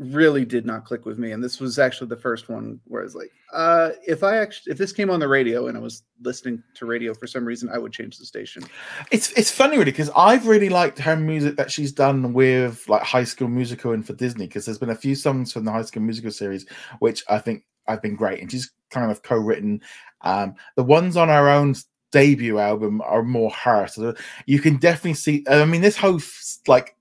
really 0.00 0.46
did 0.46 0.64
not 0.64 0.86
click 0.86 1.04
with 1.04 1.18
me 1.18 1.32
and 1.32 1.44
this 1.44 1.60
was 1.60 1.78
actually 1.78 2.06
the 2.06 2.16
first 2.16 2.48
one 2.48 2.80
where 2.86 3.02
i 3.02 3.04
was 3.04 3.14
like 3.14 3.30
uh 3.52 3.90
if 4.06 4.24
i 4.24 4.38
actually 4.38 4.72
if 4.72 4.78
this 4.78 4.92
came 4.92 5.10
on 5.10 5.20
the 5.20 5.28
radio 5.28 5.66
and 5.66 5.76
i 5.76 5.80
was 5.80 6.04
listening 6.22 6.62
to 6.74 6.86
radio 6.86 7.12
for 7.12 7.26
some 7.26 7.44
reason 7.44 7.68
i 7.68 7.76
would 7.76 7.92
change 7.92 8.16
the 8.16 8.24
station. 8.24 8.64
It's 9.10 9.30
it's 9.32 9.50
funny 9.50 9.76
really 9.76 9.90
because 9.90 10.10
i've 10.16 10.46
really 10.46 10.70
liked 10.70 10.98
her 11.00 11.16
music 11.16 11.56
that 11.56 11.70
she's 11.70 11.92
done 11.92 12.32
with 12.32 12.88
like 12.88 13.02
high 13.02 13.24
school 13.24 13.48
musical 13.48 13.92
and 13.92 14.06
for 14.06 14.14
disney 14.14 14.46
because 14.46 14.64
there's 14.64 14.78
been 14.78 14.88
a 14.88 14.94
few 14.94 15.14
songs 15.14 15.52
from 15.52 15.66
the 15.66 15.72
high 15.72 15.82
school 15.82 16.02
musical 16.02 16.30
series 16.30 16.64
which 17.00 17.22
i 17.28 17.38
think 17.38 17.64
have 17.86 18.00
been 18.00 18.16
great 18.16 18.40
and 18.40 18.50
she's 18.50 18.72
kind 18.90 19.10
of 19.10 19.22
co-written 19.22 19.82
um 20.22 20.54
the 20.76 20.82
ones 20.82 21.14
on 21.14 21.28
her 21.28 21.50
own 21.50 21.74
debut 22.10 22.58
album 22.58 23.02
are 23.02 23.22
more 23.22 23.50
her 23.50 23.86
so 23.86 24.14
you 24.46 24.60
can 24.60 24.78
definitely 24.78 25.12
see 25.12 25.44
i 25.50 25.62
mean 25.66 25.82
this 25.82 25.96
whole 25.96 26.20
like 26.66 26.96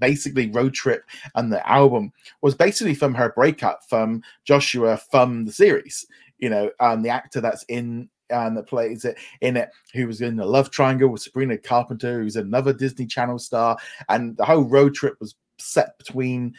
basically 0.00 0.50
road 0.50 0.74
trip 0.74 1.04
and 1.34 1.52
the 1.52 1.66
album 1.68 2.12
was 2.42 2.54
basically 2.54 2.94
from 2.94 3.14
her 3.14 3.32
breakup 3.34 3.80
from 3.88 4.22
Joshua 4.44 4.96
from 5.10 5.44
the 5.44 5.52
series. 5.52 6.06
You 6.38 6.50
know, 6.50 6.70
and 6.78 7.04
the 7.04 7.08
actor 7.08 7.40
that's 7.40 7.64
in 7.64 8.08
and 8.30 8.56
that 8.56 8.66
plays 8.66 9.04
it 9.04 9.18
in 9.40 9.56
it, 9.56 9.70
who 9.94 10.06
was 10.06 10.20
in 10.20 10.36
the 10.36 10.44
love 10.44 10.70
triangle 10.70 11.08
with 11.08 11.22
Sabrina 11.22 11.58
Carpenter, 11.58 12.22
who's 12.22 12.36
another 12.36 12.72
Disney 12.72 13.06
Channel 13.06 13.38
star, 13.38 13.76
and 14.08 14.36
the 14.36 14.44
whole 14.44 14.62
road 14.62 14.94
trip 14.94 15.16
was 15.20 15.34
set 15.58 15.98
between 15.98 16.54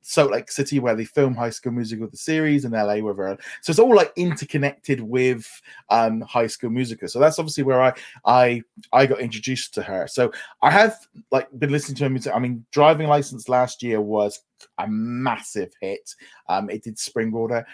Salt 0.00 0.32
Lake 0.32 0.50
City, 0.50 0.78
where 0.78 0.94
they 0.94 1.04
film 1.04 1.34
High 1.34 1.50
School 1.50 1.72
Musical, 1.72 2.08
the 2.08 2.16
series, 2.16 2.64
and 2.64 2.72
LA, 2.72 2.96
where 2.96 3.14
they're 3.14 3.38
so 3.60 3.70
it's 3.70 3.78
all 3.78 3.94
like 3.94 4.12
interconnected 4.16 5.00
with 5.00 5.48
um, 5.90 6.20
High 6.22 6.46
School 6.46 6.70
Musical. 6.70 7.08
So 7.08 7.18
that's 7.18 7.38
obviously 7.38 7.64
where 7.64 7.82
I 7.82 7.92
I 8.24 8.62
I 8.92 9.06
got 9.06 9.20
introduced 9.20 9.74
to 9.74 9.82
her. 9.82 10.06
So 10.06 10.32
I 10.62 10.70
have 10.70 10.96
like 11.30 11.48
been 11.58 11.70
listening 11.70 11.96
to 11.96 12.04
her 12.04 12.10
music. 12.10 12.34
I 12.34 12.38
mean, 12.38 12.64
Driving 12.72 13.08
License 13.08 13.48
last 13.48 13.82
year 13.82 14.00
was 14.00 14.40
a 14.78 14.88
massive 14.88 15.72
hit. 15.80 16.14
Um, 16.48 16.70
it 16.70 16.82
did 16.82 16.98
springboard 16.98 17.64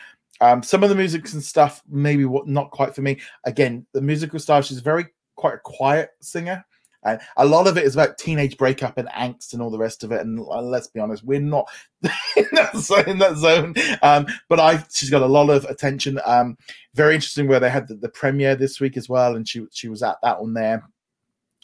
Um, 0.41 0.63
some 0.63 0.83
of 0.83 0.89
the 0.89 0.97
music 0.97 1.31
and 1.33 1.43
stuff, 1.43 1.83
maybe 1.89 2.25
what 2.25 2.49
not 2.49 2.71
quite 2.71 2.95
for 2.95 3.03
me. 3.03 3.21
Again, 3.45 3.87
the 3.93 4.01
musical 4.01 4.39
style, 4.39 4.63
she's 4.63 4.81
very 4.81 5.07
quite 5.37 5.55
a 5.55 5.59
quiet 5.59 6.11
singer. 6.21 6.65
And 7.03 7.21
a 7.37 7.47
lot 7.47 7.67
of 7.67 7.77
it 7.79 7.85
is 7.85 7.95
about 7.95 8.19
teenage 8.19 8.59
breakup 8.59 8.99
and 8.99 9.09
angst 9.09 9.53
and 9.53 9.63
all 9.63 9.71
the 9.71 9.79
rest 9.79 10.05
of 10.05 10.13
it. 10.13 10.21
And 10.21 10.41
uh, 10.41 10.61
let's 10.61 10.89
be 10.89 11.01
honest, 11.01 11.25
we're 11.25 11.41
not 11.41 11.69
in 12.37 12.47
that 12.53 12.77
zone. 12.77 13.09
In 13.09 13.19
that 13.19 13.37
zone. 13.37 13.75
Um, 14.03 14.27
but 14.49 14.61
I, 14.61 14.85
she's 14.93 15.11
got 15.11 15.23
a 15.23 15.27
lot 15.27 15.51
of 15.51 15.65
attention. 15.65 16.21
Um, 16.25 16.57
very 16.95 17.15
interesting 17.15 17.49
where 17.49 17.61
they 17.61 17.71
had 17.71 17.89
the, 17.89 17.95
the 17.95 18.09
premiere 18.09 18.57
this 18.57 18.81
week 18.81 18.97
as 18.97 19.09
well, 19.09 19.37
and 19.37 19.49
she 19.49 19.67
she 19.71 19.89
was 19.89 20.03
at 20.03 20.17
that 20.23 20.41
one 20.41 20.55
there 20.55 20.85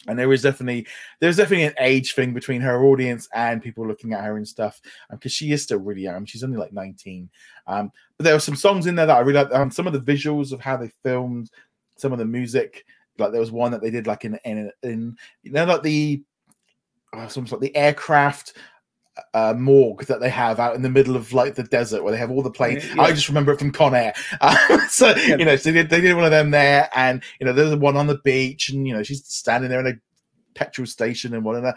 and 0.07 0.17
there 0.17 0.29
was 0.29 0.41
definitely 0.41 0.87
there's 1.19 1.37
definitely 1.37 1.65
an 1.65 1.73
age 1.79 2.13
thing 2.13 2.33
between 2.33 2.61
her 2.61 2.85
audience 2.85 3.27
and 3.33 3.61
people 3.61 3.87
looking 3.87 4.13
at 4.13 4.23
her 4.23 4.37
and 4.37 4.47
stuff 4.47 4.79
because 5.11 5.31
um, 5.31 5.33
she 5.33 5.51
is 5.51 5.63
still 5.63 5.79
really 5.79 6.01
young 6.01 6.25
she's 6.25 6.43
only 6.43 6.57
like 6.57 6.73
19 6.73 7.29
um, 7.67 7.91
but 8.17 8.23
there 8.23 8.33
were 8.33 8.39
some 8.39 8.55
songs 8.55 8.85
in 8.85 8.95
there 8.95 9.05
that 9.05 9.17
i 9.17 9.19
really 9.19 9.43
like 9.43 9.53
um, 9.53 9.71
some 9.71 9.87
of 9.87 9.93
the 9.93 9.99
visuals 9.99 10.51
of 10.51 10.59
how 10.59 10.77
they 10.77 10.91
filmed 11.03 11.49
some 11.97 12.11
of 12.11 12.19
the 12.19 12.25
music 12.25 12.85
like 13.19 13.31
there 13.31 13.41
was 13.41 13.51
one 13.51 13.71
that 13.71 13.81
they 13.81 13.91
did 13.91 14.07
like 14.07 14.25
in 14.25 14.39
in, 14.45 14.71
in 14.83 15.17
you 15.43 15.51
know 15.51 15.65
like 15.65 15.83
the 15.83 16.23
oh, 17.13 17.27
some 17.27 17.47
sort 17.47 17.59
of 17.59 17.61
the 17.61 17.75
aircraft 17.75 18.57
uh, 19.33 19.53
morgue 19.57 20.05
that 20.05 20.19
they 20.19 20.29
have 20.29 20.59
out 20.59 20.75
in 20.75 20.81
the 20.81 20.89
middle 20.89 21.15
of 21.15 21.33
like 21.33 21.55
the 21.55 21.63
desert 21.63 22.03
where 22.03 22.11
they 22.11 22.19
have 22.19 22.31
all 22.31 22.43
the 22.43 22.51
planes. 22.51 22.87
Yeah. 22.87 23.01
I 23.01 23.11
just 23.11 23.27
remember 23.27 23.51
it 23.51 23.59
from 23.59 23.71
Con 23.71 23.95
Air. 23.95 24.13
Uh, 24.41 24.79
so 24.89 25.15
yeah. 25.15 25.37
you 25.37 25.45
know, 25.45 25.55
so 25.55 25.71
they 25.71 25.81
did, 25.81 25.89
they 25.89 26.01
did 26.01 26.15
one 26.15 26.25
of 26.25 26.31
them 26.31 26.51
there, 26.51 26.89
and 26.95 27.23
you 27.39 27.45
know, 27.45 27.53
there's 27.53 27.75
one 27.75 27.97
on 27.97 28.07
the 28.07 28.19
beach, 28.19 28.69
and 28.69 28.87
you 28.87 28.93
know, 28.93 29.03
she's 29.03 29.25
standing 29.25 29.69
there 29.69 29.79
in 29.79 29.87
a 29.87 29.93
petrol 30.57 30.87
station 30.87 31.35
and 31.35 31.45
whatever. 31.45 31.73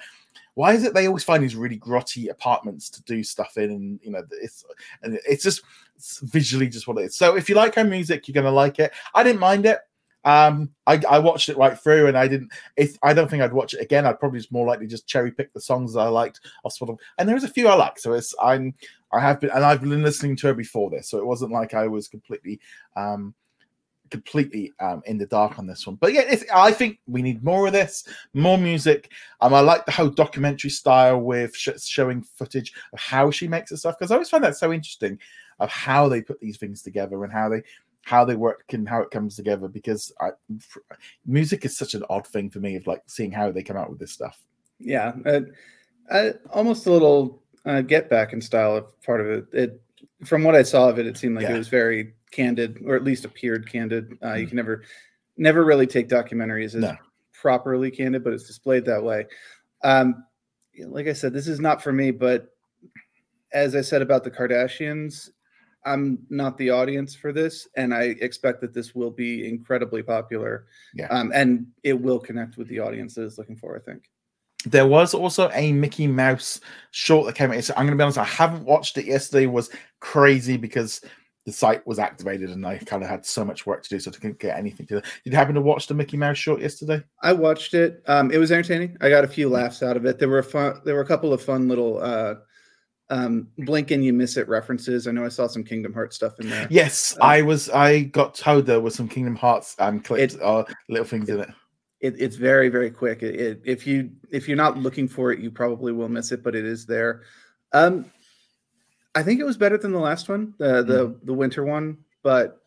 why 0.54 0.72
is 0.72 0.84
it 0.84 0.94
they 0.94 1.06
always 1.06 1.22
find 1.22 1.42
these 1.42 1.54
really 1.54 1.78
grotty 1.78 2.30
apartments 2.30 2.88
to 2.88 3.02
do 3.02 3.22
stuff 3.22 3.58
in 3.58 3.70
and 3.70 4.00
you 4.02 4.10
know 4.10 4.22
it's 4.40 4.64
and 5.02 5.20
it's 5.28 5.42
just 5.42 5.62
it's 5.96 6.18
visually 6.20 6.66
just 6.66 6.88
what 6.88 6.96
it 6.96 7.04
is 7.04 7.14
so 7.14 7.36
if 7.36 7.46
you 7.46 7.54
like 7.54 7.74
her 7.74 7.84
music 7.84 8.26
you're 8.26 8.32
gonna 8.32 8.50
like 8.50 8.78
it 8.78 8.90
i 9.14 9.22
didn't 9.22 9.38
mind 9.38 9.66
it 9.66 9.80
um 10.24 10.70
i 10.86 11.00
i 11.08 11.18
watched 11.18 11.48
it 11.48 11.56
right 11.56 11.78
through 11.78 12.06
and 12.06 12.16
i 12.16 12.28
didn't 12.28 12.52
if 12.76 12.98
i 13.02 13.14
don't 13.14 13.28
think 13.30 13.42
i'd 13.42 13.52
watch 13.52 13.72
it 13.72 13.80
again 13.80 14.06
i'd 14.06 14.20
probably 14.20 14.38
just 14.38 14.52
more 14.52 14.66
likely 14.66 14.86
just 14.86 15.06
cherry 15.06 15.30
pick 15.30 15.52
the 15.54 15.60
songs 15.60 15.94
that 15.94 16.00
i 16.00 16.08
liked 16.08 16.40
off 16.64 16.76
of 16.82 16.98
and 17.18 17.28
there's 17.28 17.44
a 17.44 17.48
few 17.48 17.68
i 17.68 17.74
like 17.74 17.98
so 17.98 18.12
it's 18.12 18.34
i'm 18.42 18.74
i 19.12 19.20
have 19.20 19.40
been 19.40 19.50
and 19.50 19.64
i've 19.64 19.80
been 19.80 20.02
listening 20.02 20.36
to 20.36 20.48
her 20.48 20.54
before 20.54 20.90
this 20.90 21.08
so 21.08 21.18
it 21.18 21.26
wasn't 21.26 21.50
like 21.50 21.72
i 21.72 21.86
was 21.86 22.06
completely 22.06 22.60
um 22.96 23.34
completely 24.10 24.72
um, 24.80 25.02
in 25.06 25.18
the 25.18 25.26
dark 25.26 25.58
on 25.58 25.66
this 25.66 25.86
one. 25.86 25.96
But 25.96 26.12
yeah, 26.12 26.34
I 26.54 26.72
think 26.72 26.98
we 27.06 27.22
need 27.22 27.42
more 27.42 27.66
of 27.66 27.72
this, 27.72 28.04
more 28.34 28.58
music. 28.58 29.10
Um, 29.40 29.54
I 29.54 29.60
like 29.60 29.86
the 29.86 29.92
whole 29.92 30.10
documentary 30.10 30.70
style 30.70 31.20
with 31.20 31.56
sh- 31.56 31.68
showing 31.78 32.22
footage 32.22 32.72
of 32.92 32.98
how 32.98 33.30
she 33.30 33.48
makes 33.48 33.70
the 33.70 33.76
stuff 33.76 33.96
because 33.98 34.10
I 34.10 34.14
always 34.14 34.28
find 34.28 34.44
that 34.44 34.56
so 34.56 34.72
interesting 34.72 35.18
of 35.60 35.70
how 35.70 36.08
they 36.08 36.22
put 36.22 36.40
these 36.40 36.56
things 36.56 36.82
together 36.82 37.22
and 37.22 37.32
how 37.32 37.48
they 37.48 37.62
how 38.02 38.24
they 38.24 38.34
work 38.34 38.64
and 38.72 38.88
how 38.88 39.02
it 39.02 39.10
comes 39.10 39.36
together 39.36 39.68
because 39.68 40.12
I, 40.20 40.30
music 41.26 41.64
is 41.64 41.76
such 41.76 41.94
an 41.94 42.04
odd 42.10 42.26
thing 42.26 42.50
for 42.50 42.60
me 42.60 42.76
of 42.76 42.86
like 42.86 43.02
seeing 43.06 43.30
how 43.30 43.50
they 43.52 43.62
come 43.62 43.76
out 43.76 43.90
with 43.90 43.98
this 43.98 44.12
stuff. 44.12 44.40
Yeah, 44.78 45.12
uh, 45.26 45.40
uh, 46.10 46.32
almost 46.50 46.86
a 46.86 46.92
little 46.92 47.42
uh, 47.66 47.82
get 47.82 48.08
back 48.08 48.32
in 48.32 48.40
style 48.40 48.76
of 48.76 49.02
part 49.02 49.20
of 49.20 49.26
it. 49.28 49.44
It 49.52 49.82
from 50.24 50.42
what 50.44 50.54
I 50.54 50.62
saw 50.62 50.88
of 50.88 50.98
it, 50.98 51.06
it 51.06 51.16
seemed 51.16 51.36
like 51.36 51.44
yeah. 51.44 51.54
it 51.54 51.58
was 51.58 51.68
very 51.68 52.14
candid, 52.30 52.82
or 52.86 52.94
at 52.96 53.04
least 53.04 53.24
appeared 53.24 53.70
candid. 53.70 54.18
Uh, 54.22 54.28
mm 54.28 54.40
You 54.40 54.46
can 54.46 54.56
never, 54.56 54.84
never 55.36 55.64
really 55.64 55.86
take 55.86 56.08
documentaries 56.08 56.74
as 56.74 56.76
no. 56.76 56.96
properly 57.32 57.90
candid, 57.90 58.24
but 58.24 58.32
it's 58.32 58.46
displayed 58.46 58.84
that 58.86 59.02
way. 59.02 59.26
Um, 59.82 60.24
like 60.86 61.06
I 61.06 61.12
said, 61.12 61.32
this 61.32 61.48
is 61.48 61.60
not 61.60 61.82
for 61.82 61.92
me, 61.92 62.10
but 62.10 62.48
as 63.52 63.74
I 63.74 63.80
said 63.80 64.02
about 64.02 64.24
the 64.24 64.30
Kardashians, 64.30 65.30
I'm 65.84 66.18
not 66.28 66.58
the 66.58 66.70
audience 66.70 67.14
for 67.14 67.32
this, 67.32 67.66
and 67.76 67.94
I 67.94 68.02
expect 68.20 68.60
that 68.60 68.74
this 68.74 68.94
will 68.94 69.10
be 69.10 69.48
incredibly 69.48 70.02
popular. 70.02 70.66
Yeah. 70.94 71.08
Um, 71.08 71.32
and 71.34 71.66
it 71.82 71.98
will 72.00 72.18
connect 72.18 72.56
with 72.56 72.68
the 72.68 72.80
audience 72.80 73.14
that 73.14 73.24
is 73.24 73.38
looking 73.38 73.56
for. 73.56 73.76
I 73.76 73.80
think. 73.80 74.10
There 74.66 74.86
was 74.86 75.14
also 75.14 75.50
a 75.54 75.72
Mickey 75.72 76.06
Mouse 76.06 76.60
short 76.90 77.26
that 77.26 77.34
came 77.34 77.50
out. 77.50 77.64
So 77.64 77.72
I'm 77.76 77.86
going 77.86 77.96
to 77.96 77.96
be 77.96 78.02
honest, 78.02 78.18
I 78.18 78.24
haven't 78.24 78.64
watched 78.64 78.98
it 78.98 79.06
yesterday. 79.06 79.44
It 79.44 79.52
was 79.52 79.70
crazy 80.00 80.58
because 80.58 81.00
the 81.46 81.52
site 81.52 81.86
was 81.86 81.98
activated 81.98 82.50
and 82.50 82.66
I 82.66 82.78
kind 82.78 83.02
of 83.02 83.08
had 83.08 83.24
so 83.24 83.44
much 83.44 83.64
work 83.64 83.82
to 83.82 83.88
do, 83.88 83.98
so 83.98 84.10
I 84.10 84.14
couldn't 84.14 84.38
get 84.38 84.58
anything 84.58 84.86
to. 84.88 85.00
Did 85.00 85.04
you 85.24 85.32
happen 85.32 85.54
to 85.54 85.62
watch 85.62 85.86
the 85.86 85.94
Mickey 85.94 86.16
Mouse 86.16 86.36
short 86.36 86.60
yesterday? 86.60 87.02
I 87.22 87.32
watched 87.32 87.72
it. 87.72 88.02
Um, 88.06 88.30
it 88.30 88.38
was 88.38 88.52
entertaining. 88.52 88.96
I 89.00 89.08
got 89.08 89.24
a 89.24 89.28
few 89.28 89.48
laughs 89.48 89.82
out 89.82 89.96
of 89.96 90.04
it. 90.04 90.18
There 90.18 90.28
were 90.28 90.42
fun. 90.42 90.80
There 90.84 90.94
were 90.94 91.00
a 91.00 91.06
couple 91.06 91.32
of 91.32 91.42
fun 91.42 91.66
little 91.66 91.98
uh, 92.02 92.34
um, 93.10 93.48
blink 93.58 93.90
and 93.90 94.04
you 94.04 94.12
miss 94.12 94.36
it 94.36 94.48
references. 94.48 95.06
I 95.06 95.10
know 95.10 95.24
I 95.24 95.28
saw 95.28 95.46
some 95.46 95.64
Kingdom 95.64 95.92
Hearts 95.92 96.16
stuff 96.16 96.38
in 96.38 96.48
there. 96.48 96.66
Yes, 96.70 97.14
um, 97.20 97.28
I 97.28 97.42
was. 97.42 97.68
I 97.70 98.02
got 98.04 98.34
told 98.34 98.66
there 98.66 98.80
was 98.80 98.94
some 98.94 99.08
Kingdom 99.08 99.36
Hearts 99.36 99.76
um, 99.78 100.00
clips 100.00 100.36
or 100.36 100.66
little 100.88 101.06
things 101.06 101.28
it, 101.28 101.34
in 101.34 101.40
it. 101.40 101.50
it. 102.00 102.14
It's 102.18 102.36
very 102.36 102.68
very 102.68 102.90
quick. 102.90 103.22
It, 103.22 103.60
if 103.64 103.86
you 103.86 104.10
if 104.30 104.48
you're 104.48 104.56
not 104.56 104.78
looking 104.78 105.08
for 105.08 105.32
it, 105.32 105.40
you 105.40 105.50
probably 105.50 105.92
will 105.92 106.08
miss 106.08 106.32
it, 106.32 106.42
but 106.42 106.54
it 106.54 106.64
is 106.64 106.86
there. 106.86 107.22
Um, 107.72 108.10
I 109.14 109.22
think 109.22 109.40
it 109.40 109.44
was 109.44 109.56
better 109.56 109.76
than 109.76 109.92
the 109.92 109.98
last 109.98 110.28
one, 110.28 110.54
the 110.58 110.82
the 110.82 111.08
mm. 111.08 111.18
the 111.24 111.34
winter 111.34 111.64
one. 111.64 111.98
But 112.22 112.60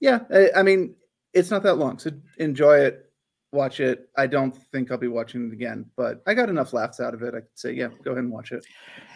yeah, 0.00 0.20
I, 0.32 0.50
I, 0.56 0.62
mean, 0.62 0.94
it's 1.32 1.50
not 1.50 1.62
that 1.62 1.76
long, 1.76 1.98
so 1.98 2.10
enjoy 2.38 2.78
it, 2.80 3.07
watch 3.52 3.80
it. 3.80 4.08
I 4.16 4.26
don't 4.26 4.54
think 4.72 4.90
I'll 4.90 4.98
be 4.98 5.08
watching 5.08 5.48
it 5.48 5.52
again, 5.52 5.86
but 5.96 6.22
I 6.26 6.34
got 6.34 6.48
enough 6.48 6.72
laughs 6.72 7.00
out 7.00 7.14
of 7.14 7.22
it. 7.22 7.34
I 7.34 7.40
could 7.40 7.48
say, 7.54 7.72
yeah, 7.72 7.88
go 8.04 8.12
ahead 8.12 8.24
and 8.24 8.32
watch 8.32 8.52
it. 8.52 8.64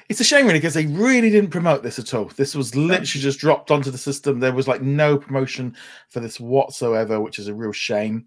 It's 0.09 0.21
a 0.21 0.25
shame, 0.25 0.47
really, 0.47 0.59
because 0.59 0.75
they 0.75 0.87
really 0.87 1.31
didn't 1.31 1.51
promote 1.51 1.83
this 1.83 1.99
at 1.99 2.13
all. 2.15 2.27
This 2.37 2.55
was 2.55 2.75
literally 2.75 3.23
just 3.23 3.39
dropped 3.39 3.71
onto 3.71 3.91
the 3.91 3.99
system. 3.99 4.41
There 4.41 4.53
was 4.53 4.69
like 4.69 4.83
no 4.83 5.17
promotion 5.17 5.77
for 6.11 6.21
this 6.21 6.41
whatsoever, 6.41 7.21
which 7.21 7.39
is 7.39 7.49
a 7.49 7.55
real 7.55 7.73
shame. 7.73 8.27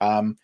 Um, 0.00 0.36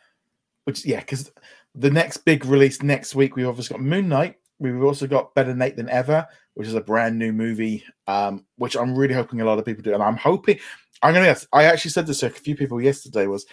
which 0.64 0.84
yeah, 0.84 1.00
because 1.00 1.32
the 1.74 1.90
next 1.90 2.18
big 2.18 2.44
release 2.44 2.82
next 2.82 3.14
week, 3.14 3.36
we've 3.36 3.48
obviously 3.48 3.74
got 3.76 3.84
Moon 3.84 4.08
Knight. 4.08 4.36
We've 4.58 4.82
also 4.82 5.06
got 5.06 5.34
Better 5.34 5.54
Nate 5.54 5.76
Than 5.76 5.88
Ever, 5.88 6.26
which 6.54 6.68
is 6.68 6.74
a 6.74 6.80
brand 6.80 7.18
new 7.18 7.32
movie, 7.32 7.84
um, 8.06 8.44
which 8.56 8.76
I'm 8.76 8.94
really 8.94 9.14
hoping 9.14 9.40
a 9.40 9.44
lot 9.44 9.58
of 9.58 9.64
people 9.64 9.82
do. 9.82 9.94
And 9.94 10.02
I'm 10.02 10.16
hoping, 10.16 10.58
I'm 11.02 11.14
going 11.14 11.24
to, 11.24 11.30
ask. 11.30 11.46
I 11.52 11.64
actually 11.64 11.92
said 11.92 12.06
this 12.06 12.20
to 12.20 12.26
a 12.26 12.30
few 12.30 12.56
people 12.56 12.80
yesterday 12.80 13.26
was, 13.26 13.46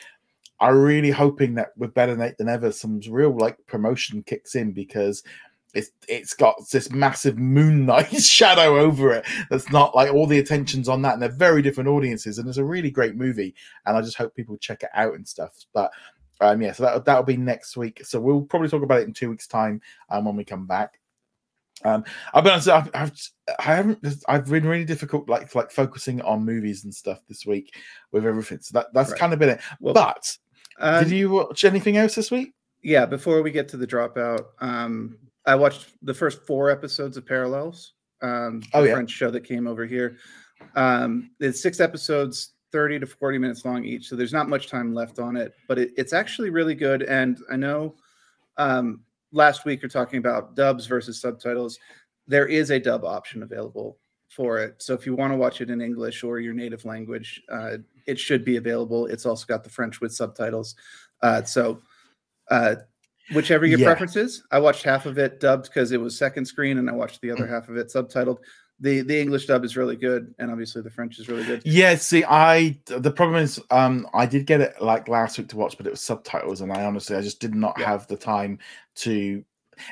I'm 0.59 0.81
really 0.81 1.11
hoping 1.11 1.55
that 1.55 1.69
with 1.77 1.93
Better 1.93 2.15
Nate 2.15 2.37
Than 2.37 2.49
Ever, 2.49 2.71
some 2.71 3.01
real 3.09 3.35
like 3.35 3.57
promotion 3.67 4.23
kicks 4.23 4.55
in 4.55 4.71
because 4.71 5.23
it's 5.73 5.91
it's 6.07 6.33
got 6.33 6.55
this 6.71 6.89
massive 6.89 7.37
Moon 7.37 7.85
Knight 7.85 8.13
shadow 8.23 8.79
over 8.79 9.11
it. 9.13 9.25
That's 9.49 9.69
not 9.71 9.93
like 9.93 10.11
all 10.11 10.25
the 10.25 10.39
attention's 10.39 10.87
on 10.87 11.01
that, 11.01 11.13
and 11.13 11.21
they're 11.21 11.29
very 11.29 11.61
different 11.61 11.89
audiences, 11.89 12.39
and 12.39 12.47
it's 12.47 12.57
a 12.57 12.63
really 12.63 12.89
great 12.89 13.15
movie. 13.15 13.53
And 13.85 13.97
I 13.97 14.01
just 14.01 14.17
hope 14.17 14.33
people 14.33 14.57
check 14.57 14.83
it 14.83 14.89
out 14.93 15.13
and 15.13 15.27
stuff. 15.27 15.53
But 15.73 15.91
um, 16.39 16.61
yeah, 16.61 16.71
so 16.71 16.83
that 16.83 17.05
that'll 17.05 17.23
be 17.23 17.37
next 17.37 17.75
week. 17.75 18.01
So 18.05 18.19
we'll 18.19 18.43
probably 18.43 18.69
talk 18.69 18.83
about 18.83 19.01
it 19.01 19.07
in 19.07 19.13
two 19.13 19.29
weeks' 19.29 19.47
time 19.47 19.81
um, 20.09 20.25
when 20.25 20.37
we 20.37 20.45
come 20.45 20.65
back. 20.65 20.99
Um, 21.83 22.05
I'll 22.33 22.41
be 22.41 22.49
honest, 22.49 22.69
I've, 22.69 22.89
I've 22.93 23.11
I 23.59 23.63
haven't 23.63 24.23
I've 24.29 24.45
been 24.45 24.65
really 24.65 24.85
difficult 24.85 25.27
like 25.27 25.53
like 25.55 25.71
focusing 25.71 26.21
on 26.21 26.45
movies 26.45 26.85
and 26.85 26.95
stuff 26.95 27.19
this 27.27 27.45
week 27.45 27.75
with 28.13 28.25
everything. 28.25 28.59
So 28.61 28.79
that 28.79 28.93
that's 28.93 29.11
right. 29.11 29.19
kind 29.19 29.33
of 29.33 29.39
been 29.39 29.49
it. 29.49 29.61
Well, 29.81 29.93
but 29.93 30.37
um, 30.79 31.03
did 31.03 31.13
you 31.13 31.29
watch 31.29 31.63
anything 31.63 31.97
else 31.97 32.15
this 32.15 32.31
week? 32.31 32.53
Yeah, 32.81 33.05
before 33.05 33.41
we 33.41 33.51
get 33.51 33.67
to 33.69 33.77
the 33.77 33.87
dropout, 33.87 34.45
um, 34.59 35.17
I 35.45 35.55
watched 35.55 35.87
the 36.01 36.13
first 36.13 36.45
four 36.45 36.69
episodes 36.69 37.17
of 37.17 37.25
Parallels, 37.25 37.93
um, 38.21 38.59
the 38.59 38.67
oh, 38.73 38.83
yeah. 38.83 38.93
French 38.93 39.11
show 39.11 39.31
that 39.31 39.41
came 39.41 39.67
over 39.67 39.85
here. 39.85 40.17
Um, 40.75 41.31
it's 41.39 41.61
six 41.61 41.79
episodes, 41.79 42.53
30 42.71 42.99
to 42.99 43.05
40 43.05 43.37
minutes 43.37 43.65
long 43.65 43.83
each, 43.85 44.07
so 44.07 44.15
there's 44.15 44.33
not 44.33 44.49
much 44.49 44.67
time 44.67 44.93
left 44.93 45.19
on 45.19 45.35
it, 45.35 45.53
but 45.67 45.79
it, 45.79 45.91
it's 45.97 46.13
actually 46.13 46.49
really 46.49 46.75
good. 46.75 47.03
And 47.03 47.39
I 47.51 47.55
know 47.55 47.95
um, 48.57 49.01
last 49.31 49.65
week 49.65 49.81
you're 49.81 49.89
talking 49.89 50.19
about 50.19 50.55
dubs 50.55 50.85
versus 50.85 51.19
subtitles. 51.19 51.79
There 52.27 52.47
is 52.47 52.71
a 52.71 52.79
dub 52.79 53.03
option 53.03 53.43
available 53.43 53.97
for 54.29 54.59
it. 54.59 54.81
So 54.81 54.93
if 54.93 55.05
you 55.05 55.15
want 55.15 55.31
to 55.31 55.37
watch 55.37 55.61
it 55.61 55.69
in 55.69 55.81
English 55.81 56.23
or 56.23 56.39
your 56.39 56.53
native 56.53 56.85
language, 56.85 57.41
uh, 57.49 57.77
it 58.05 58.19
should 58.19 58.45
be 58.45 58.57
available. 58.57 59.05
It's 59.07 59.25
also 59.25 59.45
got 59.45 59.63
the 59.63 59.69
French 59.69 60.01
with 60.01 60.13
subtitles. 60.13 60.75
Uh, 61.21 61.43
so 61.43 61.81
uh, 62.51 62.75
whichever 63.33 63.65
your 63.65 63.79
yeah. 63.79 63.85
preference 63.85 64.15
is, 64.15 64.43
I 64.51 64.59
watched 64.59 64.83
half 64.83 65.05
of 65.05 65.17
it 65.17 65.39
dubbed 65.39 65.65
because 65.65 65.91
it 65.91 65.99
was 65.99 66.17
second 66.17 66.45
screen, 66.45 66.77
and 66.77 66.89
I 66.89 66.93
watched 66.93 67.21
the 67.21 67.31
other 67.31 67.45
mm. 67.45 67.49
half 67.49 67.69
of 67.69 67.77
it 67.77 67.87
subtitled 67.87 68.37
the 68.79 69.01
the 69.01 69.19
English 69.19 69.45
dub 69.45 69.63
is 69.63 69.77
really 69.77 69.95
good, 69.95 70.33
and 70.37 70.51
obviously 70.51 70.81
the 70.81 70.89
French 70.89 71.17
is 71.19 71.29
really 71.29 71.45
good. 71.45 71.61
Yeah, 71.65 71.95
see, 71.95 72.25
I 72.25 72.77
the 72.85 73.11
problem 73.11 73.41
is, 73.41 73.59
um, 73.71 74.07
I 74.13 74.25
did 74.25 74.45
get 74.45 74.61
it 74.61 74.81
like 74.81 75.07
last 75.07 75.37
week 75.37 75.47
to 75.49 75.57
watch, 75.57 75.77
but 75.77 75.87
it 75.87 75.91
was 75.91 76.01
subtitles, 76.01 76.61
and 76.61 76.71
I 76.71 76.83
honestly, 76.83 77.15
I 77.15 77.21
just 77.21 77.39
did 77.39 77.55
not 77.55 77.75
yeah. 77.79 77.85
have 77.85 78.07
the 78.07 78.17
time 78.17 78.59
to. 78.95 79.43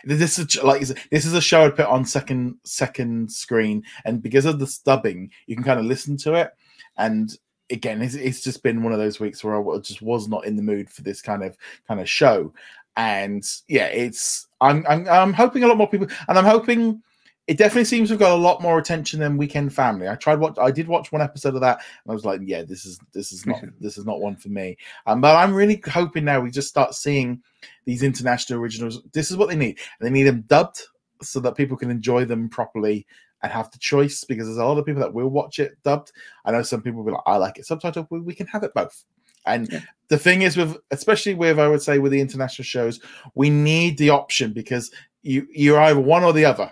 This 0.06 0.40
is 0.40 0.62
like 0.64 0.82
this 0.82 1.26
is 1.26 1.34
a 1.34 1.42
show 1.42 1.66
I'd 1.66 1.76
put 1.76 1.88
on 1.88 2.06
second 2.06 2.58
second 2.64 3.32
screen, 3.32 3.84
and 4.06 4.22
because 4.22 4.46
of 4.46 4.60
the 4.60 4.78
dubbing, 4.86 5.32
you 5.48 5.56
can 5.56 5.64
kind 5.64 5.80
of 5.80 5.86
listen 5.86 6.18
to 6.18 6.34
it, 6.34 6.52
and 6.98 7.38
again, 7.70 8.02
it's, 8.02 8.16
it's 8.16 8.42
just 8.42 8.64
been 8.64 8.84
one 8.84 8.94
of 8.94 9.00
those 9.00 9.20
weeks 9.20 9.44
where 9.44 9.56
I 9.56 9.78
just 9.80 10.02
was 10.02 10.28
not 10.28 10.46
in 10.46 10.56
the 10.56 10.62
mood 10.62 10.90
for 10.90 11.02
this 11.02 11.22
kind 11.22 11.44
of 11.44 11.58
kind 11.88 12.00
of 12.00 12.10
show, 12.10 12.54
and 12.96 13.44
yeah, 13.68 13.88
it's 13.88 14.48
I'm 14.62 14.86
I'm, 14.88 15.08
I'm 15.08 15.34
hoping 15.34 15.64
a 15.64 15.68
lot 15.68 15.78
more 15.78 15.90
people, 15.90 16.08
and 16.28 16.38
I'm 16.38 16.46
hoping 16.46 17.02
it 17.48 17.58
definitely 17.58 17.84
seems 17.84 18.08
to 18.08 18.14
have 18.14 18.20
got 18.20 18.32
a 18.32 18.36
lot 18.36 18.62
more 18.62 18.80
attention 18.80 19.20
than 19.20 19.36
Weekend 19.36 19.74
Family. 19.74 20.08
I 20.08 20.16
tried 20.16 20.40
what 20.40 20.58
I 20.58 20.72
did 20.72 20.88
watch 20.88 21.12
one 21.12 21.22
episode 21.22 21.56
of 21.56 21.62
that, 21.62 21.78
and 21.78 22.12
I 22.12 22.14
was 22.14 22.24
like, 22.24 22.42
yeah, 22.44 22.64
this 22.64 22.86
is 22.86 23.00
this 23.14 23.34
is 23.34 23.46
not 23.46 23.62
this 23.80 23.98
is 23.98 24.06
not 24.06 24.22
one 24.22 24.36
for 24.36 24.50
me. 24.50 24.78
Um, 25.06 25.22
but 25.22 25.36
I'm 25.36 25.54
really 25.54 25.82
hoping 25.92 26.26
now 26.26 26.40
we 26.40 26.52
just 26.52 26.70
start 26.70 26.96
seeing 26.96 27.42
these 27.86 28.04
international 28.04 28.60
originals. 28.60 29.02
This 29.12 29.30
is 29.30 29.38
what 29.38 29.50
they 29.50 29.56
need. 29.56 29.80
They 30.00 30.10
need 30.10 30.24
them 30.24 30.46
dubbed 30.48 30.82
so 31.22 31.40
that 31.42 31.56
people 31.56 31.78
can 31.78 31.90
enjoy 31.90 32.26
them 32.26 32.50
properly 32.50 33.06
and 33.44 33.52
have 33.52 33.70
the 33.72 33.78
choice 33.78 34.24
because 34.24 34.48
there's 34.48 34.58
a 34.58 34.66
lot 34.66 34.78
of 34.78 34.86
people 34.86 35.02
that 35.02 35.14
will 35.14 35.30
watch 35.30 35.60
it 35.60 35.78
dubbed. 35.84 36.12
I 36.46 36.52
know 36.52 36.64
some 36.64 36.82
people 36.82 37.04
will 37.04 37.12
be 37.12 37.12
like, 37.12 37.24
I 37.26 37.38
like 37.38 37.60
it 37.60 37.66
subtitled. 37.66 38.08
We, 38.10 38.22
we 38.22 38.34
can 38.34 38.48
have 38.48 38.64
it 38.64 38.74
both. 38.74 39.04
And 39.46 39.72
yeah. 39.72 39.82
the 40.08 40.18
thing 40.18 40.42
is, 40.42 40.56
with 40.56 40.78
especially 40.92 41.34
with 41.34 41.60
I 41.60 41.68
would 41.68 41.82
say 41.82 42.00
with 42.00 42.14
the 42.14 42.22
international 42.22 42.64
shows, 42.64 43.02
we 43.36 43.50
need 43.50 43.98
the 43.98 44.10
option 44.10 44.54
because 44.54 44.90
you 45.22 45.46
you're 45.52 45.80
either 45.80 46.00
one 46.00 46.24
or 46.24 46.34
the 46.34 46.46
other 46.46 46.72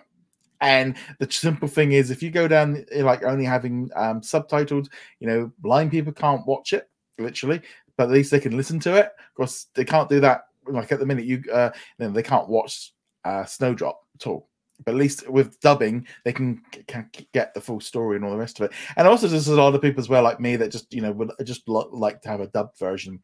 and 0.61 0.95
the 1.17 1.29
simple 1.29 1.67
thing 1.67 1.91
is, 1.91 2.11
if 2.11 2.23
you 2.23 2.29
go 2.29 2.47
down 2.47 2.85
eh, 2.91 3.03
like 3.03 3.23
only 3.23 3.45
having 3.45 3.89
um, 3.95 4.21
subtitled, 4.21 4.87
you 5.19 5.27
know, 5.27 5.51
blind 5.59 5.91
people 5.91 6.13
can't 6.13 6.45
watch 6.45 6.71
it 6.71 6.87
literally, 7.17 7.61
but 7.97 8.03
at 8.03 8.11
least 8.11 8.31
they 8.31 8.39
can 8.39 8.55
listen 8.55 8.79
to 8.81 8.95
it. 8.95 9.05
Of 9.05 9.35
course, 9.35 9.67
they 9.73 9.83
can't 9.83 10.07
do 10.07 10.19
that. 10.21 10.43
Like 10.67 10.91
at 10.91 10.99
the 10.99 11.05
minute, 11.05 11.25
you, 11.25 11.43
uh, 11.51 11.71
you 11.97 12.05
know, 12.05 12.11
they 12.11 12.23
can't 12.23 12.47
watch 12.47 12.93
uh, 13.25 13.43
Snowdrop 13.45 13.99
at 14.15 14.27
all. 14.27 14.47
But 14.83 14.91
at 14.91 14.97
least 14.97 15.29
with 15.29 15.59
dubbing, 15.59 16.07
they 16.23 16.33
can, 16.33 16.61
can 16.87 17.09
get 17.33 17.53
the 17.53 17.61
full 17.61 17.79
story 17.79 18.15
and 18.15 18.25
all 18.25 18.31
the 18.31 18.37
rest 18.37 18.59
of 18.59 18.65
it. 18.65 18.75
And 18.95 19.07
also, 19.07 19.27
there's 19.27 19.47
a 19.47 19.55
lot 19.55 19.75
of 19.75 19.81
people 19.81 20.01
as 20.01 20.09
well, 20.09 20.23
like 20.23 20.39
me, 20.39 20.55
that 20.55 20.71
just 20.71 20.93
you 20.93 21.01
know 21.01 21.11
would 21.11 21.31
just 21.43 21.67
like 21.67 22.21
to 22.21 22.29
have 22.29 22.41
a 22.41 22.47
dubbed 22.47 22.77
version. 22.77 23.21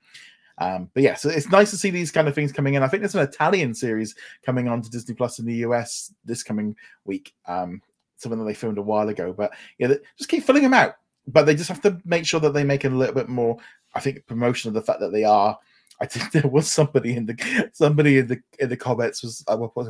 Um, 0.60 0.90
but 0.94 1.04
yeah, 1.04 1.16
so 1.16 1.30
it's 1.30 1.50
nice 1.50 1.70
to 1.72 1.78
see 1.78 1.92
these 1.92 2.12
kind 2.12 2.28
of 2.28 2.34
things 2.36 2.52
coming 2.52 2.74
in. 2.74 2.84
I 2.84 2.88
think 2.88 3.02
there's 3.02 3.16
an 3.16 3.22
Italian 3.22 3.74
series 3.74 4.16
coming 4.44 4.68
on 4.68 4.82
to 4.82 4.90
Disney 4.90 5.14
Plus 5.14 5.40
in 5.40 5.46
the 5.46 5.56
US 5.58 6.14
this 6.26 6.44
coming 6.44 6.76
week. 7.06 7.34
Um, 7.48 7.82
something 8.18 8.40
that 8.40 8.46
they 8.46 8.56
filmed 8.56 8.80
a 8.80 8.84
while 8.84 9.10
ago, 9.10 9.34
but 9.34 9.52
yeah, 9.78 9.94
just 10.18 10.30
keep 10.30 10.44
filling 10.44 10.64
them 10.64 10.74
out. 10.74 10.96
But 11.28 11.46
they 11.46 11.56
just 11.56 11.70
have 11.70 11.82
to 11.82 12.02
make 12.06 12.26
sure 12.26 12.40
that 12.40 12.54
they 12.54 12.64
make 12.64 12.86
a 12.86 12.90
little 12.90 13.14
bit 13.14 13.30
more. 13.30 13.58
I 13.94 14.00
think 14.00 14.26
promotion 14.26 14.70
of 14.70 14.74
the 14.74 14.82
fact 14.82 15.00
that 15.02 15.12
they 15.12 15.24
are. 15.24 15.58
I 16.02 16.06
think 16.06 16.32
there 16.32 16.50
was 16.50 16.72
somebody 16.72 17.16
in 17.16 17.26
the 17.26 17.70
somebody 17.74 18.20
in 18.20 18.28
the 18.28 18.42
in 18.60 18.70
the 18.70 18.78
comments 18.78 19.22
was 19.24 19.44
uh, 19.48 19.58
was? 19.58 19.90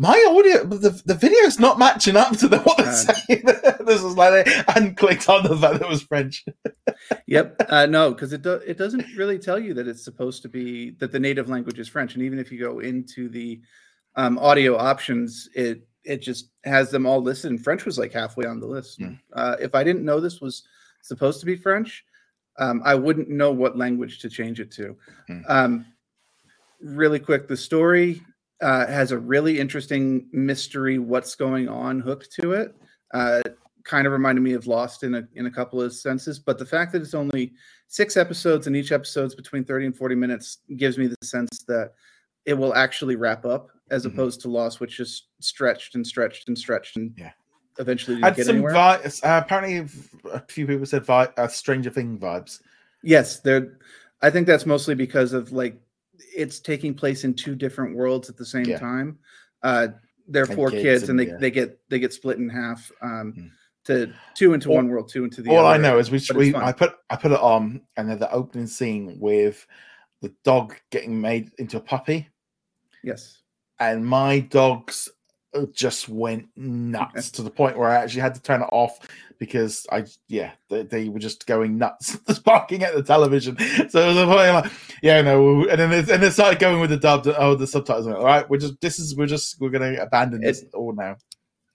My 0.00 0.24
audio, 0.30 0.64
the, 0.64 1.02
the 1.04 1.14
video 1.14 1.40
is 1.40 1.58
not 1.58 1.78
matching 1.78 2.16
up 2.16 2.36
to 2.38 2.46
the, 2.46 2.58
what 2.60 2.78
they're 2.78 2.92
saying. 2.92 3.42
this 3.84 4.00
was 4.00 4.16
like 4.16 4.46
I 4.46 4.72
hadn't 4.72 4.96
clicked 4.96 5.28
on 5.28 5.42
the 5.42 5.56
fact 5.56 5.74
that 5.74 5.82
it 5.82 5.88
was 5.88 6.02
French. 6.02 6.44
yep. 7.26 7.60
Uh, 7.68 7.86
no, 7.86 8.12
because 8.12 8.32
it, 8.32 8.42
do, 8.42 8.52
it 8.54 8.78
doesn't 8.78 9.04
really 9.16 9.40
tell 9.40 9.58
you 9.58 9.74
that 9.74 9.88
it's 9.88 10.04
supposed 10.04 10.42
to 10.42 10.48
be 10.48 10.90
that 10.98 11.10
the 11.10 11.18
native 11.18 11.48
language 11.48 11.80
is 11.80 11.88
French. 11.88 12.14
And 12.14 12.22
even 12.22 12.38
if 12.38 12.52
you 12.52 12.60
go 12.60 12.78
into 12.78 13.28
the 13.28 13.60
um, 14.14 14.38
audio 14.38 14.76
options, 14.76 15.48
it 15.54 15.82
it 16.04 16.22
just 16.22 16.50
has 16.64 16.90
them 16.90 17.04
all 17.04 17.20
listed. 17.20 17.50
And 17.50 17.62
French 17.62 17.84
was 17.84 17.98
like 17.98 18.12
halfway 18.12 18.46
on 18.46 18.60
the 18.60 18.66
list. 18.66 19.00
Mm. 19.00 19.18
Uh, 19.32 19.56
if 19.60 19.74
I 19.74 19.82
didn't 19.82 20.04
know 20.04 20.20
this 20.20 20.40
was 20.40 20.62
supposed 21.02 21.40
to 21.40 21.46
be 21.46 21.56
French, 21.56 22.04
um, 22.58 22.80
I 22.84 22.94
wouldn't 22.94 23.28
know 23.28 23.50
what 23.50 23.76
language 23.76 24.20
to 24.20 24.30
change 24.30 24.60
it 24.60 24.70
to. 24.72 24.96
Mm. 25.28 25.42
Um, 25.48 25.86
really 26.80 27.18
quick, 27.18 27.48
the 27.48 27.56
story 27.56 28.22
uh, 28.60 28.86
has 28.86 29.12
a 29.12 29.18
really 29.18 29.58
interesting 29.58 30.26
mystery, 30.32 30.98
what's 30.98 31.34
going 31.34 31.68
on 31.68 32.00
hook 32.00 32.26
to 32.40 32.52
it. 32.52 32.74
Uh, 33.12 33.40
kind 33.84 34.06
of 34.06 34.12
reminded 34.12 34.42
me 34.42 34.52
of 34.52 34.66
Lost 34.66 35.02
in 35.02 35.14
a 35.14 35.26
in 35.34 35.46
a 35.46 35.50
couple 35.50 35.80
of 35.80 35.92
senses, 35.94 36.38
but 36.38 36.58
the 36.58 36.66
fact 36.66 36.92
that 36.92 37.02
it's 37.02 37.14
only 37.14 37.54
six 37.86 38.16
episodes 38.16 38.66
and 38.66 38.76
each 38.76 38.92
episode's 38.92 39.34
between 39.34 39.64
30 39.64 39.86
and 39.86 39.96
40 39.96 40.14
minutes 40.14 40.58
gives 40.76 40.98
me 40.98 41.06
the 41.06 41.16
sense 41.22 41.64
that 41.66 41.92
it 42.44 42.54
will 42.54 42.74
actually 42.74 43.16
wrap 43.16 43.44
up 43.44 43.70
as 43.90 44.04
mm-hmm. 44.04 44.14
opposed 44.14 44.40
to 44.42 44.48
Lost, 44.48 44.80
which 44.80 44.96
just 44.96 45.28
stretched 45.40 45.94
and 45.94 46.06
stretched 46.06 46.48
and 46.48 46.58
stretched 46.58 46.96
and 46.96 47.12
yeah. 47.16 47.30
eventually 47.78 48.16
didn't 48.16 48.36
Had 48.36 48.44
some 48.44 48.62
vi- 48.62 49.28
uh, 49.28 49.40
apparently 49.42 49.88
a 50.32 50.40
few 50.48 50.66
people 50.66 50.84
said 50.84 51.04
vi- 51.04 51.32
uh, 51.36 51.48
Stranger 51.48 51.90
Thing 51.90 52.18
vibes. 52.18 52.60
Yes, 53.02 53.40
they're 53.40 53.78
I 54.20 54.30
think 54.30 54.46
that's 54.46 54.66
mostly 54.66 54.94
because 54.94 55.32
of 55.32 55.52
like 55.52 55.80
it's 56.36 56.60
taking 56.60 56.94
place 56.94 57.24
in 57.24 57.34
two 57.34 57.54
different 57.54 57.96
worlds 57.96 58.28
at 58.28 58.36
the 58.36 58.44
same 58.44 58.64
yeah. 58.64 58.78
time. 58.78 59.18
Uh, 59.62 59.88
they're 60.28 60.44
and 60.44 60.54
four 60.54 60.70
kids, 60.70 60.82
kids 60.82 61.02
and, 61.08 61.10
and, 61.10 61.20
they, 61.20 61.32
yeah. 61.32 61.38
they 61.38 61.50
get 61.50 61.80
they 61.88 61.98
get 61.98 62.12
split 62.12 62.38
in 62.38 62.48
half 62.48 62.90
um, 63.02 63.34
mm. 63.36 63.50
to 63.84 64.12
two 64.34 64.52
into 64.52 64.68
all, 64.68 64.76
one 64.76 64.88
world, 64.88 65.08
two 65.08 65.24
into 65.24 65.42
the 65.42 65.50
all 65.50 65.64
other. 65.64 65.68
I 65.68 65.78
know 65.78 65.98
is 65.98 66.10
we, 66.10 66.20
we 66.34 66.54
I 66.54 66.72
put 66.72 66.94
I 67.10 67.16
put 67.16 67.32
it 67.32 67.40
on 67.40 67.80
and 67.96 68.10
then 68.10 68.18
the 68.18 68.30
opening 68.30 68.66
scene 68.66 69.18
with 69.18 69.66
the 70.20 70.32
dog 70.44 70.74
getting 70.90 71.20
made 71.20 71.50
into 71.58 71.76
a 71.76 71.80
puppy. 71.80 72.28
Yes. 73.02 73.38
And 73.80 74.04
my 74.04 74.40
dogs 74.40 75.08
just 75.72 76.08
went 76.08 76.48
nuts 76.56 77.30
to 77.30 77.42
the 77.42 77.50
point 77.50 77.78
where 77.78 77.88
I 77.88 77.96
actually 77.96 78.20
had 78.20 78.34
to 78.34 78.42
turn 78.42 78.62
it 78.62 78.68
off 78.70 78.98
because 79.38 79.86
I 79.90 80.04
yeah 80.28 80.52
they, 80.68 80.82
they 80.82 81.08
were 81.08 81.18
just 81.18 81.46
going 81.46 81.78
nuts 81.78 82.16
barking 82.44 82.82
at 82.82 82.94
the 82.94 83.02
television. 83.02 83.56
So 83.88 84.02
it 84.02 84.08
was 84.08 84.16
a 84.16 84.26
point 84.26 84.52
like 84.52 84.72
yeah 85.02 85.22
no 85.22 85.66
and 85.66 85.78
then 85.78 85.92
it, 85.92 86.10
and 86.10 86.22
it 86.22 86.32
started 86.32 86.58
going 86.58 86.80
with 86.80 86.90
the 86.90 86.96
dub. 86.96 87.26
Oh 87.26 87.54
the 87.54 87.66
subtitles. 87.66 88.06
Went, 88.06 88.18
All 88.18 88.24
right, 88.24 88.48
we're 88.48 88.58
just 88.58 88.80
this 88.80 88.98
is 88.98 89.16
we're 89.16 89.26
just 89.26 89.60
we're 89.60 89.70
gonna 89.70 89.94
abandon 90.00 90.40
this 90.40 90.62
it, 90.62 90.74
all 90.74 90.94
now. 90.94 91.16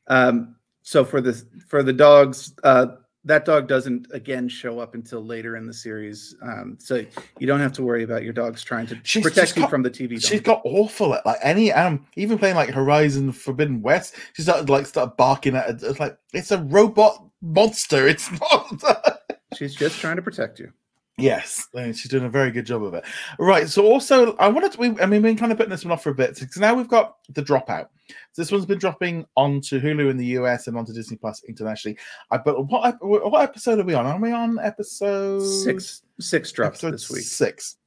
Um. 0.07 0.55
So 0.83 1.05
for 1.05 1.21
the 1.21 1.33
for 1.69 1.81
the 1.81 1.93
dogs, 1.93 2.53
uh, 2.63 2.87
that 3.25 3.45
dog 3.45 3.67
doesn't 3.67 4.07
again 4.11 4.49
show 4.49 4.79
up 4.79 4.95
until 4.95 5.23
later 5.23 5.55
in 5.55 5.65
the 5.65 5.73
series. 5.73 6.35
Um, 6.41 6.77
so 6.79 7.05
you 7.39 7.47
don't 7.47 7.59
have 7.59 7.73
to 7.73 7.83
worry 7.83 8.03
about 8.03 8.23
your 8.23 8.33
dogs 8.33 8.63
trying 8.63 8.87
to 8.87 8.99
she's 9.03 9.23
protect 9.23 9.55
you 9.55 9.61
got, 9.61 9.69
from 9.69 9.81
the 9.83 9.89
TV. 9.89 10.23
She's 10.23 10.41
got 10.41 10.61
awful 10.65 11.13
at 11.13 11.25
like 11.25 11.39
any 11.41 11.71
um 11.71 12.05
even 12.15 12.37
playing 12.37 12.55
like 12.55 12.69
Horizon 12.69 13.31
Forbidden 13.31 13.81
West. 13.81 14.15
She 14.33 14.41
started 14.41 14.69
like 14.69 14.85
started 14.85 15.15
barking 15.15 15.55
at 15.55 15.69
it. 15.69 15.83
It's 15.83 15.99
like 15.99 16.17
it's 16.33 16.51
a 16.51 16.61
robot 16.63 17.25
monster. 17.41 18.07
It's 18.07 18.29
not. 18.83 19.21
she's 19.55 19.75
just 19.75 19.99
trying 19.99 20.17
to 20.17 20.21
protect 20.21 20.59
you. 20.59 20.71
Yes, 21.17 21.67
she's 21.75 22.09
doing 22.09 22.23
a 22.23 22.29
very 22.29 22.49
good 22.49 22.65
job 22.65 22.83
of 22.83 22.95
it. 22.95 23.05
Right. 23.37 23.69
So 23.69 23.85
also, 23.85 24.35
I 24.37 24.47
wanted 24.47 24.71
to. 24.71 24.79
We, 24.79 24.87
I 24.99 25.05
mean, 25.05 25.21
we've 25.21 25.21
been 25.21 25.37
kind 25.37 25.51
of 25.51 25.59
putting 25.59 25.69
this 25.69 25.85
one 25.85 25.91
off 25.91 26.01
for 26.01 26.09
a 26.09 26.15
bit 26.15 26.39
because 26.39 26.57
now 26.57 26.73
we've 26.73 26.87
got 26.87 27.17
the 27.29 27.43
dropout. 27.43 27.87
So 28.31 28.41
this 28.41 28.51
one's 28.51 28.65
been 28.65 28.79
dropping 28.79 29.25
onto 29.37 29.79
Hulu 29.79 30.09
in 30.09 30.17
the 30.17 30.25
US 30.37 30.67
and 30.67 30.75
onto 30.75 30.91
Disney 30.91 31.17
Plus 31.17 31.43
internationally. 31.47 31.97
I 32.31 32.37
but 32.37 32.67
what 32.67 32.95
what 33.01 33.41
episode 33.43 33.79
are 33.79 33.83
we 33.83 33.93
on? 33.93 34.07
Are 34.07 34.19
we 34.19 34.31
on 34.31 34.57
episode 34.59 35.41
six? 35.41 36.01
Six 36.19 36.51
drops 36.51 36.81
this 36.81 37.09
week. 37.11 37.23
Six. 37.23 37.77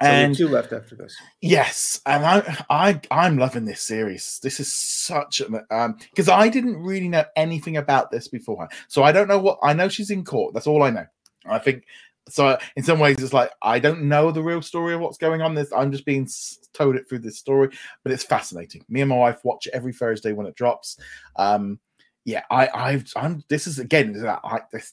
So 0.00 0.08
and 0.08 0.34
two 0.34 0.48
left 0.48 0.72
after 0.72 0.94
this. 0.94 1.16
Yes, 1.40 2.00
and 2.06 2.24
I, 2.24 2.64
I, 2.70 3.00
I'm 3.10 3.36
loving 3.36 3.66
this 3.66 3.82
series. 3.82 4.40
This 4.42 4.58
is 4.58 4.74
such 4.74 5.40
a 5.40 5.74
um 5.74 5.96
because 6.10 6.28
I 6.28 6.48
didn't 6.48 6.76
really 6.76 7.08
know 7.08 7.24
anything 7.36 7.76
about 7.76 8.10
this 8.10 8.28
beforehand, 8.28 8.72
so 8.88 9.04
I 9.04 9.12
don't 9.12 9.28
know 9.28 9.38
what 9.38 9.58
I 9.62 9.72
know. 9.72 9.88
She's 9.88 10.10
in 10.10 10.24
court. 10.24 10.54
That's 10.54 10.66
all 10.66 10.82
I 10.82 10.90
know. 10.90 11.06
I 11.46 11.58
think 11.58 11.84
so 12.28 12.56
in 12.76 12.82
some 12.82 12.98
ways 12.98 13.16
it's 13.18 13.32
like 13.32 13.50
i 13.62 13.78
don't 13.78 14.02
know 14.02 14.30
the 14.30 14.42
real 14.42 14.62
story 14.62 14.94
of 14.94 15.00
what's 15.00 15.18
going 15.18 15.42
on 15.42 15.54
this 15.54 15.72
i'm 15.72 15.90
just 15.90 16.04
being 16.04 16.28
told 16.72 16.96
it 16.96 17.08
through 17.08 17.18
this 17.18 17.38
story 17.38 17.68
but 18.02 18.12
it's 18.12 18.24
fascinating 18.24 18.84
me 18.88 19.00
and 19.00 19.10
my 19.10 19.16
wife 19.16 19.40
watch 19.44 19.66
it 19.66 19.74
every 19.74 19.92
thursday 19.92 20.32
when 20.32 20.46
it 20.46 20.54
drops 20.54 20.98
um 21.36 21.78
yeah 22.24 22.42
i 22.50 22.68
i've 22.74 23.10
i'm 23.16 23.42
this 23.48 23.66
is 23.66 23.78
again 23.78 24.24
I, 24.44 24.60
this 24.72 24.92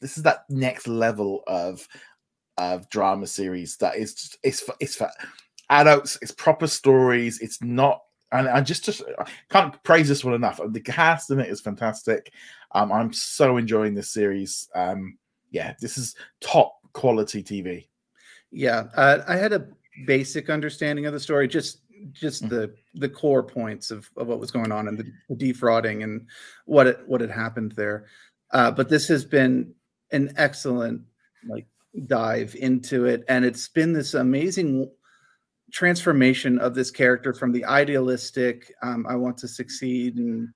this 0.00 0.16
is 0.16 0.22
that 0.24 0.44
next 0.50 0.86
level 0.86 1.42
of 1.46 1.86
of 2.58 2.88
drama 2.90 3.26
series 3.26 3.76
that 3.78 3.96
is 3.96 4.14
just, 4.14 4.38
it's 4.42 4.60
for 4.60 4.74
it's 4.80 4.96
for 4.96 5.10
adults 5.70 6.18
it's 6.20 6.32
proper 6.32 6.66
stories 6.66 7.40
it's 7.40 7.62
not 7.62 8.02
and 8.30 8.48
I 8.48 8.60
just 8.60 8.84
just 8.84 9.02
I 9.18 9.24
can't 9.48 9.82
praise 9.84 10.08
this 10.08 10.24
one 10.24 10.34
enough. 10.34 10.60
The 10.68 10.80
cast 10.80 11.30
in 11.30 11.40
it 11.40 11.48
is 11.48 11.60
fantastic. 11.60 12.30
Um, 12.72 12.92
I'm 12.92 13.12
so 13.12 13.56
enjoying 13.56 13.94
this 13.94 14.12
series. 14.12 14.68
Um, 14.74 15.16
yeah, 15.50 15.74
this 15.80 15.98
is 15.98 16.14
top 16.40 16.78
quality 16.92 17.42
TV. 17.42 17.86
Yeah, 18.50 18.84
uh, 18.96 19.18
I 19.26 19.36
had 19.36 19.52
a 19.52 19.68
basic 20.06 20.48
understanding 20.50 21.06
of 21.06 21.12
the 21.12 21.20
story, 21.20 21.48
just 21.48 21.80
just 22.12 22.44
mm-hmm. 22.44 22.54
the 22.54 22.74
the 22.94 23.08
core 23.08 23.42
points 23.42 23.90
of, 23.90 24.08
of 24.16 24.26
what 24.26 24.40
was 24.40 24.50
going 24.50 24.72
on 24.72 24.88
and 24.88 24.98
the, 24.98 25.04
the 25.28 25.34
defrauding 25.34 26.02
and 26.02 26.26
what 26.66 26.86
it 26.86 27.00
what 27.06 27.20
had 27.20 27.30
happened 27.30 27.72
there. 27.72 28.06
Uh, 28.52 28.70
but 28.70 28.88
this 28.88 29.08
has 29.08 29.24
been 29.24 29.74
an 30.12 30.32
excellent 30.36 31.02
like 31.48 31.66
dive 32.06 32.54
into 32.58 33.06
it, 33.06 33.24
and 33.28 33.44
it's 33.44 33.68
been 33.68 33.92
this 33.92 34.14
amazing 34.14 34.90
transformation 35.72 36.58
of 36.58 36.74
this 36.74 36.90
character 36.90 37.32
from 37.32 37.52
the 37.52 37.64
idealistic 37.64 38.72
um, 38.82 39.04
i 39.08 39.14
want 39.14 39.36
to 39.36 39.46
succeed 39.46 40.16
and 40.16 40.48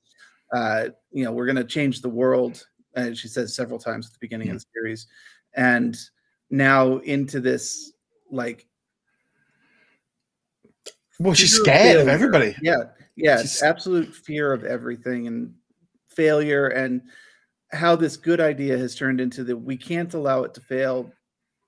uh, 0.55 0.89
you 1.11 1.25
know 1.25 1.33
we're 1.33 1.47
going 1.47 1.57
to 1.57 1.65
change 1.65 2.01
the 2.01 2.09
world 2.09 2.67
and 2.95 3.17
she 3.17 3.29
says 3.29 3.55
several 3.55 3.79
times 3.79 4.07
at 4.07 4.13
the 4.13 4.19
beginning 4.21 4.49
mm-hmm. 4.49 4.57
of 4.57 4.63
the 4.63 4.69
series, 4.75 5.07
and 5.55 5.97
now 6.51 6.99
into 6.99 7.41
this 7.41 7.93
like. 8.31 8.67
Well, 11.19 11.35
she's 11.35 11.55
scared 11.55 12.01
of 12.01 12.09
everybody. 12.09 12.57
Yeah, 12.63 12.85
yeah, 13.17 13.41
she's... 13.41 13.63
absolute 13.63 14.15
fear 14.15 14.53
of 14.53 14.65
everything 14.65 15.27
and 15.27 15.55
failure, 16.09 16.69
and 16.69 17.03
how 17.71 17.97
this 17.97 18.17
good 18.17 18.41
idea 18.41 18.77
has 18.77 18.95
turned 18.95 19.21
into 19.21 19.45
the 19.45 19.57
we 19.57 19.77
can't 19.77 20.13
allow 20.15 20.43
it 20.43 20.55
to 20.55 20.61
fail 20.61 21.13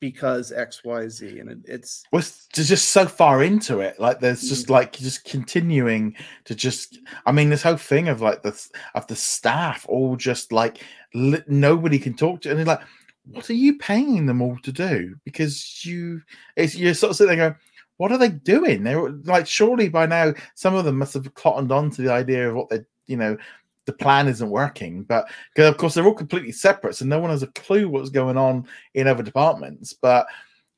because 0.05 0.53
X, 0.53 0.85
Y, 0.85 1.09
Z, 1.09 1.39
and 1.39 1.51
it, 1.51 1.59
it's 1.65 2.05
well, 2.13 2.21
it's 2.21 2.47
just 2.53 2.91
so 2.91 3.07
far 3.07 3.43
into 3.43 3.81
it. 3.81 3.99
Like 3.99 4.21
there's 4.21 4.43
just 4.43 4.65
mm-hmm. 4.65 4.75
like 4.75 4.93
just 4.93 5.25
continuing 5.25 6.15
to 6.45 6.55
just. 6.55 6.99
I 7.25 7.33
mean, 7.33 7.49
this 7.49 7.63
whole 7.63 7.79
thing 7.79 8.09
of 8.09 8.21
like 8.21 8.43
the 8.43 8.55
of 8.95 9.07
the 9.07 9.17
staff 9.17 9.87
all 9.89 10.17
just 10.17 10.53
like 10.53 10.83
li- 11.15 11.43
nobody 11.49 11.99
can 11.99 12.13
talk 12.13 12.43
to, 12.43 12.51
and 12.51 12.59
they're 12.59 12.67
like, 12.67 12.83
what 13.25 13.49
are 13.49 13.55
you 13.55 13.79
paying 13.79 14.27
them 14.27 14.43
all 14.43 14.59
to 14.59 14.73
do? 14.73 15.17
Because 15.25 15.83
you, 15.87 16.21
it's 16.55 16.77
you're 16.77 16.93
sort 16.93 17.13
of 17.13 17.17
sitting 17.17 17.39
there 17.39 17.49
going. 17.49 17.61
What 17.97 18.13
are 18.13 18.19
they 18.19 18.29
doing? 18.29 18.83
They're 18.83 19.09
like, 19.09 19.47
surely 19.47 19.89
by 19.89 20.05
now, 20.05 20.35
some 20.55 20.75
of 20.75 20.85
them 20.85 20.99
must 20.99 21.15
have 21.15 21.33
cottoned 21.33 21.73
on 21.73 21.91
to 21.93 22.03
the 22.03 22.13
idea 22.13 22.51
of 22.51 22.57
what 22.57 22.69
they're, 22.69 22.87
you 23.07 23.17
know, 23.17 23.39
the 23.87 23.93
plan 23.93 24.29
isn't 24.29 24.51
working. 24.51 25.03
But 25.03 25.27
because 25.55 25.71
of 25.71 25.77
course 25.77 25.95
they're 25.95 26.07
all 26.07 26.15
completely 26.15 26.53
separate, 26.53 26.97
so 26.97 27.05
no 27.05 27.19
one 27.19 27.31
has 27.31 27.43
a 27.43 27.49
clue 27.49 27.89
what's 27.89 28.11
going 28.11 28.37
on 28.37 28.67
in 28.95 29.07
other 29.07 29.23
departments. 29.23 29.93
But 29.93 30.27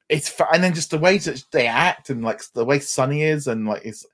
it's 0.08 0.32
and 0.52 0.62
then 0.62 0.74
just 0.74 0.90
the 0.90 0.98
way 0.98 1.18
that 1.18 1.44
they 1.50 1.66
act 1.66 2.10
and 2.10 2.22
like 2.22 2.42
the 2.54 2.64
way 2.64 2.78
Sunny 2.78 3.22
is 3.22 3.48
and 3.48 3.66
like 3.66 3.84
it's 3.84 4.06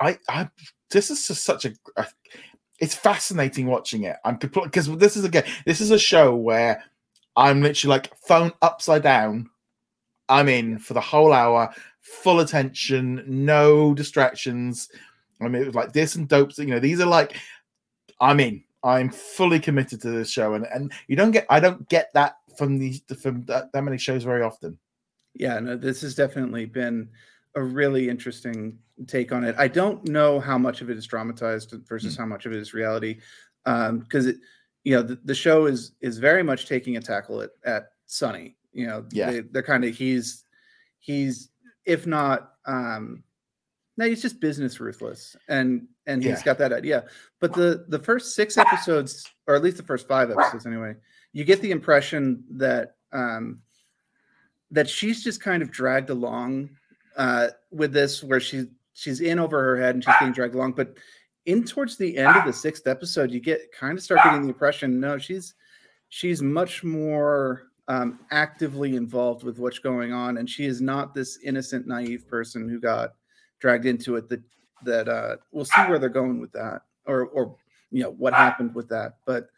I 0.00 0.18
I 0.28 0.48
this 0.90 1.10
is 1.10 1.26
just 1.26 1.44
such 1.44 1.64
a, 1.64 1.72
a 1.96 2.06
it's 2.78 2.94
fascinating 2.94 3.66
watching 3.66 4.04
it. 4.04 4.16
I'm 4.24 4.36
because 4.36 4.94
this 4.96 5.16
is 5.16 5.24
again 5.24 5.44
this 5.66 5.80
is 5.80 5.90
a 5.90 5.98
show 5.98 6.34
where 6.34 6.82
I'm 7.36 7.62
literally 7.62 7.94
like 7.94 8.16
phone 8.18 8.52
upside 8.62 9.02
down. 9.02 9.48
I'm 10.28 10.48
in 10.48 10.78
for 10.78 10.94
the 10.94 11.00
whole 11.00 11.32
hour, 11.32 11.72
full 12.00 12.40
attention, 12.40 13.22
no 13.26 13.94
distractions. 13.94 14.88
I 15.40 15.48
mean, 15.48 15.62
it 15.62 15.66
was 15.66 15.74
like 15.74 15.92
this 15.92 16.14
and 16.14 16.28
dopes. 16.28 16.58
You 16.58 16.66
know, 16.66 16.80
these 16.80 17.00
are 17.00 17.06
like 17.06 17.36
I'm 18.22 18.40
in. 18.40 18.62
I'm 18.84 19.10
fully 19.10 19.60
committed 19.60 20.00
to 20.02 20.10
this 20.10 20.30
show, 20.30 20.54
and 20.54 20.66
and 20.72 20.92
you 21.08 21.16
don't 21.16 21.32
get 21.32 21.46
I 21.50 21.60
don't 21.60 21.86
get 21.88 22.12
that 22.14 22.36
from 22.56 22.78
the 22.78 23.00
from 23.20 23.44
that, 23.44 23.72
that 23.72 23.82
many 23.82 23.98
shows 23.98 24.24
very 24.24 24.42
often. 24.42 24.78
Yeah, 25.34 25.58
no, 25.58 25.76
this 25.76 26.00
has 26.02 26.14
definitely 26.14 26.66
been 26.66 27.08
a 27.54 27.62
really 27.62 28.08
interesting 28.08 28.78
take 29.06 29.32
on 29.32 29.44
it. 29.44 29.54
I 29.58 29.68
don't 29.68 30.06
know 30.08 30.40
how 30.40 30.58
much 30.58 30.80
of 30.80 30.90
it 30.90 30.96
is 30.96 31.06
dramatized 31.06 31.74
versus 31.88 32.14
mm. 32.14 32.18
how 32.18 32.26
much 32.26 32.46
of 32.46 32.52
it 32.52 32.58
is 32.58 32.74
reality, 32.74 33.18
because 33.64 34.26
um, 34.26 34.30
it, 34.30 34.36
you 34.84 34.94
know, 34.94 35.02
the, 35.02 35.18
the, 35.24 35.34
show 35.34 35.66
is 35.66 35.92
is 36.00 36.18
very 36.18 36.42
much 36.42 36.66
taking 36.66 36.96
a 36.96 37.00
tackle 37.00 37.40
at 37.40 37.50
at 37.64 37.92
Sunny. 38.06 38.56
You 38.72 38.86
know, 38.86 39.04
yeah, 39.10 39.30
they, 39.30 39.40
they're 39.40 39.62
kind 39.62 39.84
of 39.84 39.94
he's 39.94 40.44
he's 40.98 41.50
if 41.84 42.06
not 42.06 42.52
um 42.66 43.22
no, 43.96 44.06
he's 44.06 44.22
just 44.22 44.40
business 44.40 44.80
ruthless, 44.80 45.36
and 45.48 45.86
and 46.06 46.22
he's 46.22 46.38
yeah. 46.38 46.44
got 46.44 46.58
that 46.58 46.72
idea. 46.72 47.04
But 47.40 47.52
the 47.52 47.84
the 47.88 47.98
first 47.98 48.34
six 48.34 48.56
episodes, 48.56 49.26
or 49.46 49.54
at 49.54 49.62
least 49.62 49.76
the 49.76 49.82
first 49.82 50.08
five 50.08 50.30
episodes, 50.30 50.66
anyway, 50.66 50.94
you 51.32 51.44
get 51.44 51.60
the 51.60 51.70
impression 51.70 52.44
that 52.50 52.96
um 53.12 53.60
that 54.70 54.88
she's 54.88 55.22
just 55.22 55.40
kind 55.40 55.62
of 55.62 55.70
dragged 55.70 56.08
along 56.08 56.70
uh, 57.16 57.48
with 57.70 57.92
this, 57.92 58.22
where 58.24 58.40
she 58.40 58.66
she's 58.94 59.20
in 59.20 59.38
over 59.38 59.62
her 59.62 59.80
head 59.80 59.94
and 59.94 60.02
she's 60.02 60.14
being 60.18 60.32
dragged 60.32 60.54
along. 60.54 60.72
But 60.72 60.96
in 61.44 61.64
towards 61.64 61.96
the 61.96 62.16
end 62.16 62.36
of 62.36 62.44
the 62.46 62.52
sixth 62.52 62.86
episode, 62.86 63.30
you 63.30 63.40
get 63.40 63.72
kind 63.72 63.96
of 63.98 64.02
start 64.02 64.20
getting 64.24 64.42
the 64.42 64.48
impression 64.48 65.00
no, 65.00 65.18
she's 65.18 65.54
she's 66.08 66.40
much 66.42 66.82
more 66.82 67.64
um, 67.88 68.20
actively 68.30 68.96
involved 68.96 69.44
with 69.44 69.58
what's 69.58 69.78
going 69.78 70.12
on, 70.12 70.38
and 70.38 70.48
she 70.48 70.64
is 70.64 70.80
not 70.80 71.12
this 71.12 71.38
innocent, 71.44 71.86
naive 71.86 72.26
person 72.26 72.68
who 72.68 72.80
got 72.80 73.14
dragged 73.62 73.86
into 73.86 74.16
it. 74.16 74.28
That 74.28 74.42
that 74.84 75.08
uh, 75.08 75.36
we'll 75.52 75.64
see 75.64 75.80
where 75.82 75.98
they're 75.98 76.10
going 76.10 76.40
with 76.40 76.52
that, 76.52 76.82
or 77.06 77.26
or 77.28 77.56
you 77.90 78.02
know 78.02 78.10
what 78.10 78.34
happened 78.34 78.74
with 78.74 78.90
that, 78.90 79.16
but 79.24 79.48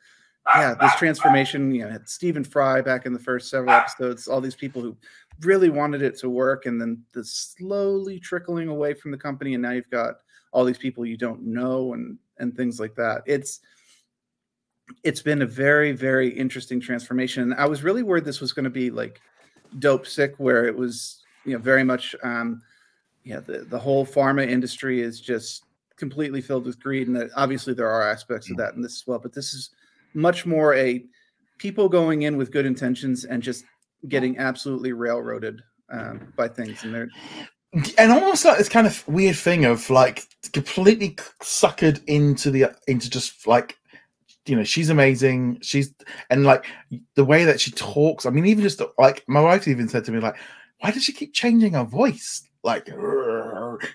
yeah, 0.54 0.74
this 0.78 0.94
transformation, 0.96 1.74
you 1.74 1.84
know, 1.84 1.90
had 1.90 2.08
Stephen 2.08 2.44
Fry 2.44 2.82
back 2.82 3.06
in 3.06 3.12
the 3.12 3.18
first 3.18 3.48
several 3.48 3.70
episodes, 3.70 4.28
all 4.28 4.40
these 4.40 4.54
people 4.54 4.82
who 4.82 4.96
really 5.40 5.70
wanted 5.70 6.02
it 6.02 6.18
to 6.18 6.28
work 6.28 6.66
and 6.66 6.80
then 6.80 7.02
the 7.12 7.24
slowly 7.24 8.20
trickling 8.20 8.68
away 8.68 8.92
from 8.92 9.10
the 9.10 9.16
company. 9.16 9.54
And 9.54 9.62
now 9.62 9.70
you've 9.70 9.90
got 9.90 10.16
all 10.52 10.64
these 10.64 10.78
people 10.78 11.06
you 11.06 11.16
don't 11.16 11.42
know 11.42 11.94
and 11.94 12.18
and 12.38 12.54
things 12.54 12.78
like 12.78 12.94
that. 12.96 13.22
It's 13.26 13.60
it's 15.02 15.22
been 15.22 15.42
a 15.42 15.46
very 15.46 15.92
very 15.92 16.28
interesting 16.28 16.78
transformation. 16.78 17.54
I 17.54 17.66
was 17.66 17.82
really 17.82 18.02
worried 18.02 18.24
this 18.24 18.40
was 18.40 18.52
going 18.52 18.64
to 18.64 18.70
be 18.70 18.90
like 18.90 19.20
Dopesick, 19.78 20.34
where 20.36 20.66
it 20.66 20.76
was 20.76 21.22
you 21.46 21.54
know 21.54 21.58
very 21.58 21.84
much 21.84 22.14
um 22.22 22.60
yeah 23.24 23.40
the, 23.40 23.58
the 23.58 23.78
whole 23.78 24.06
pharma 24.06 24.46
industry 24.46 25.00
is 25.00 25.20
just 25.20 25.64
completely 25.96 26.40
filled 26.40 26.66
with 26.66 26.80
greed 26.80 27.06
and 27.06 27.16
that 27.16 27.30
obviously 27.36 27.72
there 27.72 27.88
are 27.88 28.08
aspects 28.08 28.50
of 28.50 28.56
mm. 28.56 28.58
that 28.58 28.74
in 28.74 28.82
this 28.82 28.96
as 28.96 29.06
well 29.06 29.18
but 29.18 29.32
this 29.32 29.54
is 29.54 29.70
much 30.12 30.46
more 30.46 30.74
a 30.74 31.04
people 31.58 31.88
going 31.88 32.22
in 32.22 32.36
with 32.36 32.50
good 32.50 32.66
intentions 32.66 33.24
and 33.24 33.42
just 33.42 33.64
getting 34.08 34.38
absolutely 34.38 34.92
railroaded 34.92 35.62
um, 35.90 36.32
by 36.36 36.48
things, 36.48 36.84
and 36.84 36.94
they're 36.94 37.08
and 37.98 38.12
almost 38.12 38.44
like 38.44 38.56
this 38.56 38.68
kind 38.68 38.86
of 38.86 39.06
weird 39.08 39.36
thing 39.36 39.64
of 39.64 39.90
like 39.90 40.22
completely 40.52 41.16
suckered 41.42 42.00
into 42.06 42.50
the 42.50 42.66
into 42.86 43.10
just 43.10 43.46
like 43.48 43.76
you 44.46 44.54
know 44.54 44.62
she's 44.62 44.90
amazing 44.90 45.58
she's 45.60 45.92
and 46.30 46.44
like 46.44 46.66
the 47.16 47.24
way 47.24 47.44
that 47.44 47.60
she 47.60 47.72
talks 47.72 48.26
i 48.26 48.30
mean 48.30 48.46
even 48.46 48.62
just 48.62 48.80
like 48.96 49.24
my 49.26 49.40
wife 49.40 49.66
even 49.66 49.88
said 49.88 50.04
to 50.04 50.12
me 50.12 50.20
like 50.20 50.36
why 50.80 50.92
does 50.92 51.02
she 51.02 51.12
keep 51.12 51.34
changing 51.34 51.72
her 51.72 51.82
voice 51.82 52.48
like 52.64 52.86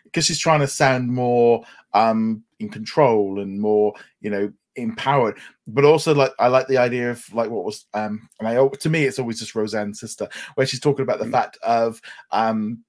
because 0.03 0.25
she's 0.25 0.39
trying 0.39 0.59
to 0.59 0.67
sound 0.67 1.09
more 1.09 1.63
um 1.93 2.43
in 2.59 2.69
control 2.69 3.39
and 3.39 3.59
more 3.59 3.93
you 4.21 4.29
know 4.29 4.51
empowered 4.75 5.37
but 5.67 5.83
also 5.83 6.13
like 6.13 6.31
i 6.39 6.47
like 6.47 6.67
the 6.67 6.77
idea 6.77 7.11
of 7.11 7.33
like 7.33 7.49
what 7.49 7.65
was 7.65 7.85
um 7.93 8.29
and 8.39 8.47
i 8.47 8.67
to 8.79 8.89
me 8.89 9.03
it's 9.03 9.19
always 9.19 9.39
just 9.39 9.55
roseanne's 9.55 9.99
sister 9.99 10.29
where 10.55 10.65
she's 10.65 10.79
talking 10.79 11.03
about 11.03 11.19
the 11.19 11.25
mm. 11.25 11.31
fact 11.31 11.57
of 11.63 11.99
um 12.31 12.81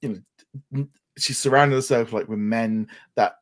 you 0.00 0.22
know 0.72 0.86
she's 1.18 1.38
surrounded 1.38 1.74
herself 1.74 2.12
like 2.12 2.28
with 2.28 2.38
men 2.38 2.88
that 3.16 3.36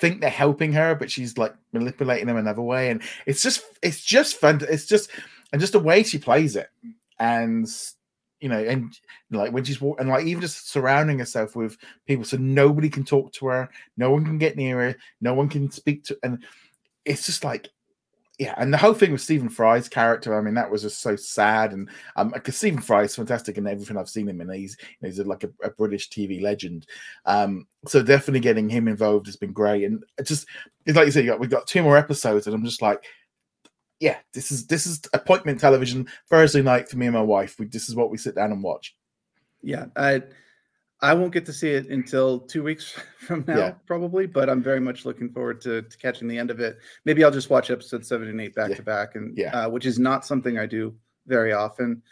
think 0.00 0.20
they're 0.20 0.28
helping 0.28 0.72
her 0.72 0.94
but 0.94 1.10
she's 1.10 1.38
like 1.38 1.54
manipulating 1.72 2.26
them 2.26 2.36
another 2.36 2.62
way 2.62 2.90
and 2.90 3.00
it's 3.26 3.42
just 3.42 3.62
it's 3.82 4.02
just 4.02 4.36
fun 4.36 4.60
it's 4.68 4.86
just 4.86 5.10
and 5.52 5.60
just 5.60 5.72
the 5.72 5.78
way 5.78 6.02
she 6.02 6.18
plays 6.18 6.56
it 6.56 6.68
and 7.18 7.68
you 8.40 8.48
know, 8.48 8.58
and 8.58 8.98
like 9.30 9.52
when 9.52 9.64
she's 9.64 9.80
and 9.80 10.08
like 10.08 10.26
even 10.26 10.40
just 10.40 10.70
surrounding 10.70 11.18
herself 11.18 11.56
with 11.56 11.76
people, 12.06 12.24
so 12.24 12.36
nobody 12.36 12.88
can 12.88 13.04
talk 13.04 13.32
to 13.32 13.46
her, 13.46 13.68
no 13.96 14.10
one 14.10 14.24
can 14.24 14.38
get 14.38 14.56
near 14.56 14.80
her, 14.80 14.96
no 15.20 15.34
one 15.34 15.48
can 15.48 15.70
speak 15.70 16.04
to, 16.04 16.18
and 16.22 16.44
it's 17.04 17.26
just 17.26 17.44
like 17.44 17.68
yeah, 18.38 18.54
and 18.56 18.72
the 18.72 18.78
whole 18.78 18.94
thing 18.94 19.10
with 19.10 19.20
Stephen 19.20 19.48
Fry's 19.48 19.88
character, 19.88 20.38
I 20.38 20.40
mean, 20.40 20.54
that 20.54 20.70
was 20.70 20.82
just 20.82 21.00
so 21.00 21.16
sad. 21.16 21.72
And 21.72 21.90
um, 22.14 22.30
because 22.30 22.56
Stephen 22.56 22.80
Fry 22.80 23.02
is 23.02 23.16
fantastic 23.16 23.58
in 23.58 23.66
everything 23.66 23.96
I've 23.96 24.08
seen 24.08 24.28
him 24.28 24.40
in, 24.40 24.48
he's 24.52 24.76
he's 25.02 25.18
like 25.18 25.42
a, 25.42 25.50
a 25.64 25.70
British 25.70 26.08
TV 26.08 26.40
legend. 26.40 26.86
Um, 27.26 27.66
so 27.88 28.00
definitely 28.00 28.38
getting 28.38 28.68
him 28.68 28.86
involved 28.86 29.26
has 29.26 29.34
been 29.34 29.52
great. 29.52 29.82
And 29.82 30.04
just 30.22 30.46
it's 30.86 30.96
like 30.96 31.06
you 31.06 31.10
said, 31.10 31.24
you 31.24 31.30
got, 31.30 31.40
we've 31.40 31.50
got 31.50 31.66
two 31.66 31.82
more 31.82 31.96
episodes, 31.96 32.46
and 32.46 32.54
I'm 32.54 32.64
just 32.64 32.80
like, 32.80 33.02
yeah, 34.00 34.18
this 34.32 34.50
is 34.50 34.66
this 34.66 34.86
is 34.86 35.00
appointment 35.12 35.60
television 35.60 36.08
Thursday 36.30 36.62
night 36.62 36.88
for 36.88 36.96
me 36.96 37.06
and 37.06 37.14
my 37.14 37.22
wife. 37.22 37.56
We 37.58 37.66
this 37.66 37.88
is 37.88 37.96
what 37.96 38.10
we 38.10 38.18
sit 38.18 38.34
down 38.34 38.52
and 38.52 38.62
watch. 38.62 38.94
Yeah, 39.62 39.86
I 39.96 40.22
I 41.00 41.14
won't 41.14 41.32
get 41.32 41.46
to 41.46 41.52
see 41.52 41.70
it 41.70 41.88
until 41.88 42.40
two 42.40 42.62
weeks 42.62 42.98
from 43.18 43.44
now, 43.46 43.56
yeah. 43.56 43.70
probably, 43.86 44.26
but 44.26 44.48
I'm 44.48 44.62
very 44.62 44.80
much 44.80 45.04
looking 45.04 45.30
forward 45.30 45.60
to, 45.62 45.82
to, 45.82 45.98
catching 45.98 46.28
the 46.28 46.38
end 46.38 46.50
of 46.50 46.60
it. 46.60 46.78
Maybe 47.04 47.22
I'll 47.22 47.30
just 47.30 47.50
watch 47.50 47.70
episode 47.70 48.04
seven 48.04 48.28
and 48.28 48.40
eight 48.40 48.54
back 48.54 48.70
yeah. 48.70 48.76
to 48.76 48.82
back, 48.82 49.14
and 49.14 49.36
yeah, 49.36 49.66
uh, 49.66 49.68
which 49.68 49.86
is 49.86 49.98
not 49.98 50.24
something 50.24 50.58
I 50.58 50.66
do 50.66 50.94
very 51.26 51.52
often. 51.52 52.02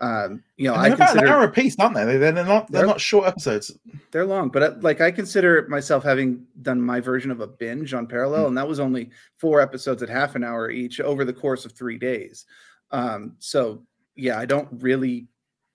Um, 0.00 0.42
you 0.56 0.66
know, 0.66 0.74
I 0.74 0.88
consider 0.88 1.26
an 1.26 1.28
hour 1.28 1.44
a 1.44 1.50
piece, 1.50 1.78
aren't 1.78 1.94
they? 1.94 2.16
They're 2.16 2.32
not 2.32 2.70
they're, 2.70 2.80
they're, 2.80 2.86
not 2.86 3.00
short 3.00 3.26
episodes. 3.26 3.76
They're 4.12 4.24
long, 4.24 4.48
but 4.48 4.62
uh, 4.62 4.74
like 4.80 5.02
I 5.02 5.10
consider 5.10 5.66
myself 5.68 6.02
having 6.02 6.46
done 6.62 6.80
my 6.80 7.00
version 7.00 7.30
of 7.30 7.40
a 7.40 7.46
binge 7.46 7.92
on 7.92 8.06
Parallel, 8.06 8.44
mm. 8.44 8.48
and 8.48 8.58
that 8.58 8.66
was 8.66 8.80
only 8.80 9.10
four 9.36 9.60
episodes 9.60 10.02
at 10.02 10.08
half 10.08 10.36
an 10.36 10.44
hour 10.44 10.70
each 10.70 11.00
over 11.00 11.24
the 11.24 11.34
course 11.34 11.66
of 11.66 11.72
three 11.72 11.98
days. 11.98 12.46
Um, 12.92 13.36
so 13.40 13.82
yeah, 14.16 14.38
I 14.38 14.46
don't 14.46 14.68
really 14.72 15.28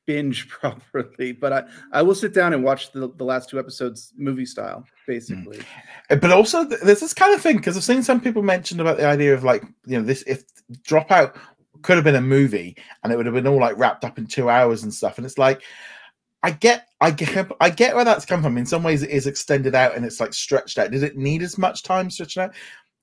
binge 0.07 0.47
properly, 0.49 1.31
but 1.31 1.53
I, 1.53 1.63
I 1.91 2.01
will 2.01 2.15
sit 2.15 2.33
down 2.33 2.53
and 2.53 2.63
watch 2.63 2.91
the, 2.93 3.11
the 3.15 3.23
last 3.23 3.49
two 3.49 3.59
episodes 3.59 4.11
movie 4.17 4.45
style, 4.45 4.85
basically. 5.07 5.59
Mm. 6.09 6.21
But 6.21 6.31
also, 6.31 6.63
there's 6.63 6.99
this 6.99 7.13
kind 7.13 7.33
of 7.33 7.41
thing 7.41 7.57
because 7.57 7.77
I've 7.77 7.83
seen 7.83 8.03
some 8.03 8.21
people 8.21 8.41
mention 8.41 8.79
about 8.79 8.97
the 8.97 9.05
idea 9.05 9.33
of 9.33 9.43
like, 9.43 9.63
you 9.85 9.99
know, 9.99 10.03
this 10.03 10.23
if 10.25 10.43
Dropout 10.83 11.37
could 11.85 11.95
have 11.95 12.03
been 12.03 12.15
a 12.15 12.21
movie 12.21 12.75
and 13.03 13.13
it 13.13 13.15
would 13.15 13.25
have 13.25 13.35
been 13.35 13.47
all 13.47 13.59
like 13.59 13.77
wrapped 13.77 14.03
up 14.03 14.17
in 14.17 14.25
two 14.25 14.49
hours 14.49 14.83
and 14.83 14.93
stuff. 14.93 15.17
And 15.17 15.25
it's 15.25 15.37
like, 15.37 15.61
I 16.43 16.51
get, 16.51 16.87
I 16.99 17.11
get, 17.11 17.51
I 17.61 17.69
get 17.69 17.95
where 17.95 18.05
that's 18.05 18.25
come 18.25 18.43
from. 18.43 18.57
In 18.57 18.65
some 18.65 18.83
ways, 18.83 19.03
it 19.03 19.09
is 19.09 19.27
extended 19.27 19.75
out 19.75 19.95
and 19.95 20.05
it's 20.05 20.19
like 20.19 20.33
stretched 20.33 20.77
out. 20.77 20.91
Did 20.91 21.03
it 21.03 21.17
need 21.17 21.41
as 21.41 21.57
much 21.57 21.83
time 21.83 22.09
stretching 22.09 22.43
out? 22.43 22.53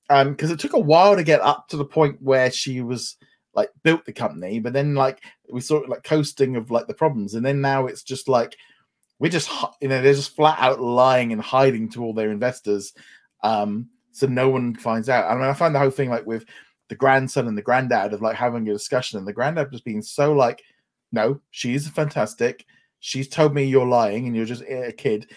Um, 0.09 0.31
because 0.31 0.51
it 0.51 0.59
took 0.59 0.73
a 0.73 0.79
while 0.79 1.15
to 1.15 1.23
get 1.23 1.41
up 1.41 1.67
to 1.69 1.77
the 1.77 1.85
point 1.85 2.21
where 2.21 2.51
she 2.51 2.81
was 2.81 3.17
like 3.55 3.69
built 3.83 4.05
the 4.05 4.13
company, 4.13 4.59
but 4.59 4.73
then 4.73 4.95
like 4.95 5.23
we 5.51 5.61
saw 5.61 5.77
it 5.77 5.89
like 5.89 6.03
coasting 6.03 6.55
of 6.55 6.71
like 6.71 6.87
the 6.87 6.93
problems, 6.93 7.35
and 7.35 7.45
then 7.45 7.61
now 7.61 7.85
it's 7.85 8.03
just 8.03 8.27
like 8.27 8.57
we're 9.19 9.29
just 9.29 9.49
you 9.81 9.87
know 9.87 10.01
they're 10.01 10.13
just 10.13 10.35
flat 10.35 10.59
out 10.59 10.81
lying 10.81 11.31
and 11.31 11.41
hiding 11.41 11.89
to 11.89 12.03
all 12.03 12.13
their 12.13 12.31
investors, 12.31 12.93
um, 13.43 13.87
so 14.11 14.27
no 14.27 14.49
one 14.49 14.75
finds 14.75 15.09
out. 15.09 15.29
I 15.29 15.35
mean, 15.35 15.43
I 15.43 15.53
find 15.53 15.73
the 15.73 15.79
whole 15.79 15.91
thing 15.91 16.09
like 16.09 16.25
with 16.25 16.45
the 16.89 16.95
grandson 16.95 17.47
and 17.47 17.57
the 17.57 17.61
granddad 17.61 18.13
of 18.13 18.21
like 18.21 18.35
having 18.35 18.67
a 18.67 18.73
discussion, 18.73 19.17
and 19.17 19.27
the 19.27 19.33
granddad 19.33 19.71
just 19.71 19.85
being 19.85 20.01
so 20.01 20.33
like, 20.33 20.61
no, 21.11 21.39
she's 21.51 21.87
fantastic. 21.87 22.65
She's 22.99 23.27
told 23.27 23.53
me 23.53 23.65
you're 23.65 23.85
lying 23.85 24.27
and 24.27 24.35
you're 24.35 24.45
just 24.45 24.63
a 24.63 24.93
kid, 24.95 25.29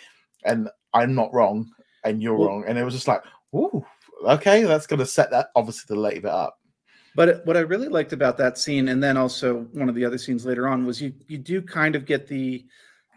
and 0.45 0.69
I'm 0.93 1.15
not 1.15 1.33
wrong 1.35 1.71
and 2.05 2.23
you're 2.23 2.37
well, 2.37 2.49
wrong, 2.49 2.65
and 2.67 2.79
it 2.79 2.85
was 2.85 2.95
just 2.95 3.09
like, 3.09 3.23
ooh, 3.55 3.85
okay, 4.25 4.63
that's 4.63 4.87
going 4.87 5.01
to 5.01 5.07
set 5.07 5.31
that 5.31 5.49
obviously 5.57 5.95
the 5.95 6.01
late 6.01 6.23
bit 6.23 6.31
up. 6.31 6.59
But 7.15 7.45
what 7.47 7.57
I 7.57 7.61
really 7.61 7.89
liked 7.89 8.13
about 8.13 8.37
that 8.39 8.59
scene, 8.59 8.89
and 8.89 9.03
then 9.03 9.17
also 9.17 9.63
one 9.73 9.89
of 9.89 9.95
the 9.95 10.05
other 10.05 10.19
scenes 10.19 10.45
later 10.45 10.69
on, 10.69 10.85
was 10.85 11.01
you 11.01 11.15
you 11.29 11.39
do 11.39 11.63
kind 11.63 11.97
of 11.97 12.05
get 12.05 12.29
the 12.29 12.65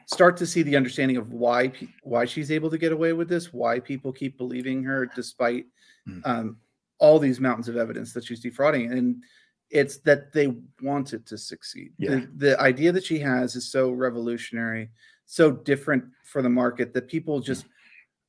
start 0.06 0.38
to 0.38 0.48
see 0.48 0.64
the 0.64 0.76
understanding 0.76 1.18
of 1.18 1.34
why 1.34 1.72
why 2.04 2.26
she's 2.26 2.50
able 2.50 2.70
to 2.70 2.78
get 2.78 2.94
away 2.94 3.14
with 3.14 3.28
this, 3.28 3.54
why 3.54 3.80
people 3.80 4.14
keep 4.14 4.38
believing 4.38 4.82
her 4.84 5.06
despite 5.16 5.66
mm. 6.08 6.22
um, 6.26 6.58
all 7.00 7.20
these 7.20 7.40
mountains 7.40 7.68
of 7.68 7.78
evidence 7.78 8.14
that 8.14 8.24
she's 8.26 8.42
defrauding, 8.42 8.92
and 8.92 9.24
it's 9.70 9.98
that 10.00 10.34
they 10.34 10.54
want 10.82 11.14
it 11.14 11.26
to 11.28 11.38
succeed. 11.38 11.94
Yeah. 11.98 12.10
The, 12.10 12.30
the 12.36 12.62
idea 12.62 12.92
that 12.92 13.06
she 13.06 13.20
has 13.20 13.56
is 13.56 13.72
so 13.72 13.92
revolutionary, 13.92 14.90
so 15.26 15.52
different 15.52 16.06
for 16.24 16.42
the 16.42 16.50
market 16.50 16.94
that 16.94 17.08
people 17.08 17.40
just 17.40 17.66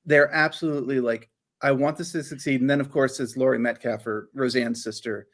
they're 0.06 0.32
absolutely 0.32 1.00
like, 1.00 1.28
I 1.62 1.72
want 1.72 1.98
this 1.98 2.12
to 2.12 2.22
succeed. 2.22 2.60
And 2.60 2.70
then, 2.70 2.80
of 2.80 2.90
course, 2.90 3.20
as 3.20 3.36
Laurie 3.36 3.58
Metcalf 3.58 4.06
or 4.06 4.30
Roseanne's 4.34 4.82
sister 4.82 5.26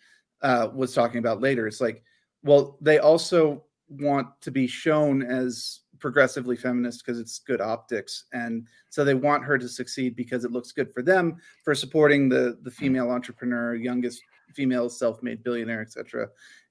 uh, 0.42 0.68
was 0.74 0.92
talking 0.92 1.18
about 1.18 1.40
later. 1.40 1.66
It's 1.66 1.80
like, 1.80 2.02
well, 2.42 2.76
they 2.80 2.98
also 2.98 3.64
want 3.88 4.28
to 4.40 4.50
be 4.50 4.66
shown 4.66 5.22
as 5.22 5.80
progressively 5.98 6.56
feminist 6.56 7.04
because 7.04 7.20
it's 7.20 7.38
good 7.38 7.60
optics 7.60 8.24
and 8.32 8.66
so 8.90 9.04
they 9.04 9.14
want 9.14 9.44
her 9.44 9.58
to 9.58 9.68
succeed 9.68 10.16
because 10.16 10.44
it 10.44 10.52
looks 10.52 10.72
good 10.72 10.92
for 10.92 11.02
them 11.02 11.36
for 11.64 11.74
supporting 11.74 12.28
the 12.28 12.58
the 12.62 12.70
female 12.70 13.10
entrepreneur 13.10 13.74
youngest 13.74 14.22
female 14.54 14.88
self-made 14.88 15.42
billionaire 15.42 15.80
etc 15.80 16.28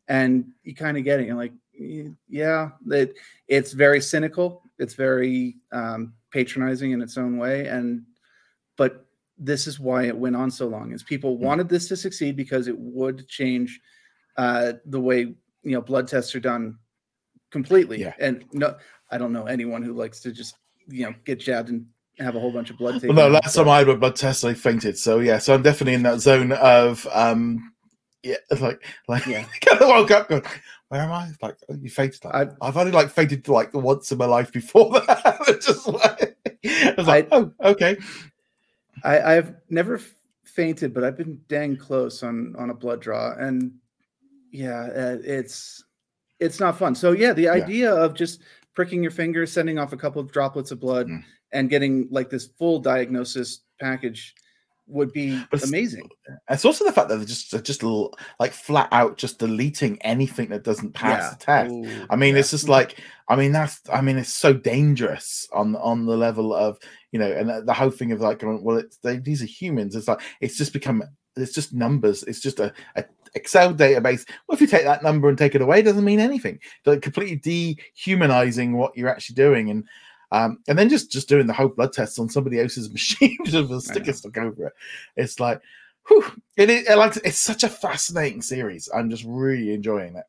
and 0.07 0.45
you 0.63 0.75
kind 0.75 0.97
of 0.97 1.03
get 1.03 1.19
it 1.19 1.27
you're 1.27 1.35
like 1.35 1.53
yeah, 1.77 2.71
it, 2.89 3.15
it's 3.47 3.73
very 3.73 4.01
cynical. 4.01 4.63
It's 4.79 4.93
very 4.93 5.57
um, 5.71 6.13
patronizing 6.31 6.91
in 6.91 7.01
its 7.01 7.17
own 7.17 7.37
way, 7.37 7.67
and 7.67 8.03
but 8.77 9.05
this 9.37 9.67
is 9.67 9.79
why 9.79 10.03
it 10.03 10.17
went 10.17 10.35
on 10.35 10.51
so 10.51 10.67
long. 10.67 10.91
Is 10.91 11.03
people 11.03 11.37
hmm. 11.37 11.43
wanted 11.43 11.69
this 11.69 11.87
to 11.89 11.97
succeed 11.97 12.35
because 12.35 12.67
it 12.67 12.77
would 12.77 13.27
change 13.27 13.79
uh, 14.37 14.73
the 14.85 14.99
way 14.99 15.35
you 15.63 15.71
know 15.71 15.81
blood 15.81 16.07
tests 16.07 16.35
are 16.35 16.39
done 16.39 16.77
completely. 17.55 18.01
Yeah. 18.01 18.13
And 18.19 18.43
no, 18.51 18.75
I 19.09 19.17
don't 19.17 19.31
know 19.31 19.45
anyone 19.45 19.81
who 19.81 19.93
likes 19.93 20.19
to 20.21 20.31
just 20.33 20.55
you 20.87 21.05
know 21.05 21.13
get 21.23 21.39
jabbed 21.39 21.69
and 21.69 21.85
have 22.19 22.35
a 22.35 22.39
whole 22.39 22.51
bunch 22.51 22.69
of 22.69 22.77
blood. 22.77 23.01
Well, 23.01 23.13
no, 23.13 23.29
last 23.29 23.55
time 23.55 23.69
I 23.69 23.77
had 23.77 23.87
a 23.87 23.95
blood 23.95 24.17
test, 24.17 24.43
I 24.43 24.53
fainted. 24.53 24.97
So 24.97 25.19
yeah, 25.19 25.37
so 25.37 25.53
I'm 25.53 25.61
definitely 25.61 25.93
in 25.93 26.03
that 26.03 26.19
zone 26.19 26.51
of 26.51 27.07
um, 27.13 27.71
yeah, 28.23 28.35
like 28.59 28.85
like 29.07 29.25
yeah. 29.25 29.45
kind 29.65 29.81
of 29.81 29.87
woke 29.87 30.11
up 30.11 30.27
going, 30.27 30.43
where 30.89 31.01
am 31.01 31.13
I? 31.13 31.31
Like 31.41 31.55
oh, 31.69 31.77
you 31.81 31.89
fainted. 31.89 32.25
Like, 32.25 32.35
I've, 32.35 32.53
I've 32.61 32.77
only 32.77 32.91
like 32.91 33.09
fainted 33.09 33.47
like 33.47 33.71
the 33.71 33.79
once 33.79 34.11
in 34.11 34.17
my 34.17 34.25
life 34.25 34.51
before 34.51 34.91
that. 35.07 35.61
just 35.61 35.87
like 35.87 36.37
I 36.65 36.93
was 36.97 37.07
like, 37.07 37.31
I, 37.31 37.37
oh, 37.37 37.53
okay. 37.63 37.95
I, 39.05 39.37
I've 39.37 39.55
never 39.69 40.01
fainted, 40.43 40.93
but 40.93 41.05
I've 41.05 41.17
been 41.17 41.39
dang 41.47 41.77
close 41.77 42.21
on 42.21 42.53
on 42.57 42.69
a 42.69 42.73
blood 42.73 42.99
draw, 42.99 43.33
and 43.37 43.75
yeah, 44.51 44.81
uh, 44.81 45.17
it's 45.23 45.84
it's 46.39 46.59
not 46.59 46.77
fun. 46.77 46.95
So 46.95 47.11
yeah, 47.11 47.33
the 47.33 47.49
idea 47.49 47.93
of 47.93 48.13
just 48.13 48.41
pricking 48.73 49.01
your 49.01 49.11
finger, 49.11 49.45
sending 49.45 49.79
off 49.79 49.93
a 49.93 49.97
couple 49.97 50.21
of 50.21 50.31
droplets 50.31 50.71
of 50.71 50.79
blood, 50.79 51.07
mm. 51.07 51.23
and 51.51 51.69
getting 51.69 52.07
like 52.11 52.29
this 52.29 52.47
full 52.57 52.79
diagnosis 52.79 53.61
package 53.79 54.35
would 54.87 55.11
be 55.13 55.43
but 55.49 55.63
amazing. 55.63 56.09
It's 56.49 56.65
also 56.65 56.85
the 56.85 56.91
fact 56.91 57.09
that 57.09 57.17
they're 57.17 57.25
just 57.25 57.51
they're 57.51 57.61
just 57.61 57.83
like 58.39 58.51
flat 58.51 58.89
out 58.91 59.17
just 59.17 59.39
deleting 59.39 59.97
anything 60.01 60.49
that 60.49 60.63
doesn't 60.63 60.93
pass 60.93 61.23
yeah. 61.23 61.29
the 61.31 61.35
test. 61.37 61.71
Ooh, 61.73 62.05
I 62.09 62.15
mean, 62.15 62.35
yeah. 62.35 62.41
it's 62.41 62.51
just 62.51 62.69
like 62.69 63.01
I 63.27 63.35
mean 63.35 63.51
that's 63.51 63.81
I 63.91 64.01
mean 64.01 64.17
it's 64.17 64.33
so 64.33 64.53
dangerous 64.53 65.47
on 65.53 65.75
on 65.77 66.05
the 66.05 66.17
level 66.17 66.53
of 66.53 66.77
you 67.11 67.19
know, 67.19 67.31
and 67.31 67.67
the 67.67 67.73
whole 67.73 67.89
thing 67.89 68.11
of 68.11 68.21
like 68.21 68.39
going 68.39 68.61
well, 68.63 68.77
it's 68.77 68.97
they, 68.97 69.17
these 69.17 69.41
are 69.41 69.47
humans. 69.47 69.95
It's 69.95 70.07
like 70.07 70.21
it's 70.41 70.57
just 70.57 70.73
become 70.73 71.03
it's 71.35 71.53
just 71.53 71.73
numbers. 71.73 72.23
It's 72.23 72.39
just 72.39 72.59
a, 72.59 72.73
a 72.95 73.05
Excel 73.35 73.73
database. 73.73 74.27
Well, 74.47 74.55
if 74.55 74.61
you 74.61 74.67
take 74.67 74.85
that 74.85 75.03
number 75.03 75.29
and 75.29 75.37
take 75.37 75.55
it 75.55 75.61
away, 75.61 75.79
it 75.79 75.83
doesn't 75.83 76.03
mean 76.03 76.19
anything. 76.19 76.59
Like 76.85 77.01
completely 77.01 77.35
dehumanizing 77.35 78.77
what 78.77 78.95
you're 78.97 79.09
actually 79.09 79.35
doing, 79.35 79.69
and 79.69 79.83
um, 80.31 80.59
and 80.67 80.79
then 80.79 80.89
just 80.89 81.11
just 81.11 81.29
doing 81.29 81.47
the 81.47 81.53
whole 81.53 81.67
blood 81.67 81.93
tests 81.93 82.17
on 82.17 82.29
somebody 82.29 82.59
else's 82.59 82.91
machine 82.91 83.37
with 83.39 83.53
a 83.53 83.81
sticker 83.81 84.13
stuck 84.13 84.37
over 84.37 84.67
it. 84.67 84.73
It's 85.15 85.39
like, 85.39 85.61
whew, 86.07 86.25
it 86.57 86.69
is 86.69 86.87
it, 86.87 86.97
like 86.97 87.17
it's 87.17 87.37
such 87.37 87.63
a 87.63 87.69
fascinating 87.69 88.41
series. 88.41 88.89
I'm 88.93 89.09
just 89.09 89.25
really 89.27 89.73
enjoying 89.73 90.15
it. 90.15 90.25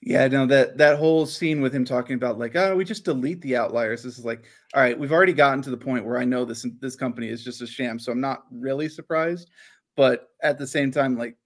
Yeah, 0.00 0.28
no, 0.28 0.46
that 0.46 0.76
that 0.78 0.98
whole 0.98 1.24
scene 1.24 1.60
with 1.60 1.74
him 1.74 1.84
talking 1.84 2.14
about 2.14 2.38
like, 2.38 2.54
oh, 2.56 2.76
we 2.76 2.84
just 2.84 3.04
delete 3.04 3.40
the 3.40 3.56
outliers. 3.56 4.02
This 4.02 4.18
is 4.18 4.24
like, 4.24 4.44
all 4.74 4.82
right, 4.82 4.98
we've 4.98 5.12
already 5.12 5.32
gotten 5.32 5.62
to 5.62 5.70
the 5.70 5.76
point 5.76 6.04
where 6.04 6.18
I 6.18 6.24
know 6.24 6.44
this 6.44 6.66
this 6.80 6.94
company 6.94 7.28
is 7.28 7.42
just 7.42 7.62
a 7.62 7.66
sham, 7.66 7.98
so 7.98 8.12
I'm 8.12 8.20
not 8.20 8.44
really 8.50 8.88
surprised. 8.88 9.50
But 9.96 10.28
at 10.42 10.58
the 10.58 10.66
same 10.66 10.90
time, 10.90 11.16
like, 11.16 11.36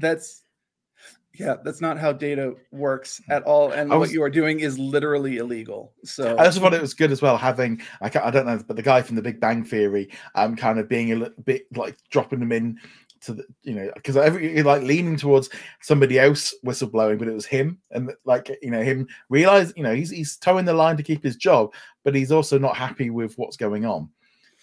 that's 0.00 0.42
yeah, 1.38 1.56
that's 1.64 1.80
not 1.80 1.98
how 1.98 2.12
data 2.12 2.54
works 2.72 3.20
at 3.30 3.44
all. 3.44 3.70
And 3.70 3.88
was, 3.90 4.08
what 4.08 4.10
you 4.10 4.22
are 4.22 4.30
doing 4.30 4.60
is 4.60 4.78
literally 4.78 5.38
illegal. 5.38 5.92
So 6.04 6.36
I 6.36 6.44
just 6.44 6.58
thought 6.58 6.74
it 6.74 6.82
was 6.82 6.94
good 6.94 7.12
as 7.12 7.22
well 7.22 7.36
having 7.36 7.80
I, 8.00 8.06
I 8.06 8.30
don't 8.30 8.46
know, 8.46 8.60
but 8.66 8.76
the 8.76 8.82
guy 8.82 9.02
from 9.02 9.16
the 9.16 9.22
Big 9.22 9.40
Bang 9.40 9.64
Theory, 9.64 10.10
um, 10.34 10.56
kind 10.56 10.78
of 10.78 10.88
being 10.88 11.12
a 11.12 11.16
little 11.16 11.42
bit 11.42 11.66
like 11.76 11.96
dropping 12.10 12.40
them 12.40 12.52
in 12.52 12.78
to 13.22 13.34
the 13.34 13.44
you 13.62 13.74
know 13.74 13.90
because 13.94 14.16
every 14.16 14.62
like 14.62 14.82
leaning 14.82 15.16
towards 15.16 15.50
somebody 15.80 16.18
else 16.18 16.54
whistleblowing, 16.64 17.18
but 17.18 17.28
it 17.28 17.34
was 17.34 17.46
him, 17.46 17.78
and 17.90 18.12
like 18.24 18.50
you 18.62 18.70
know 18.70 18.82
him 18.82 19.06
realize 19.28 19.72
you 19.76 19.82
know 19.82 19.94
he's 19.94 20.10
he's 20.10 20.36
toeing 20.36 20.64
the 20.64 20.72
line 20.72 20.96
to 20.96 21.02
keep 21.02 21.22
his 21.22 21.36
job, 21.36 21.72
but 22.04 22.14
he's 22.14 22.32
also 22.32 22.58
not 22.58 22.76
happy 22.76 23.10
with 23.10 23.34
what's 23.38 23.56
going 23.56 23.84
on, 23.84 24.08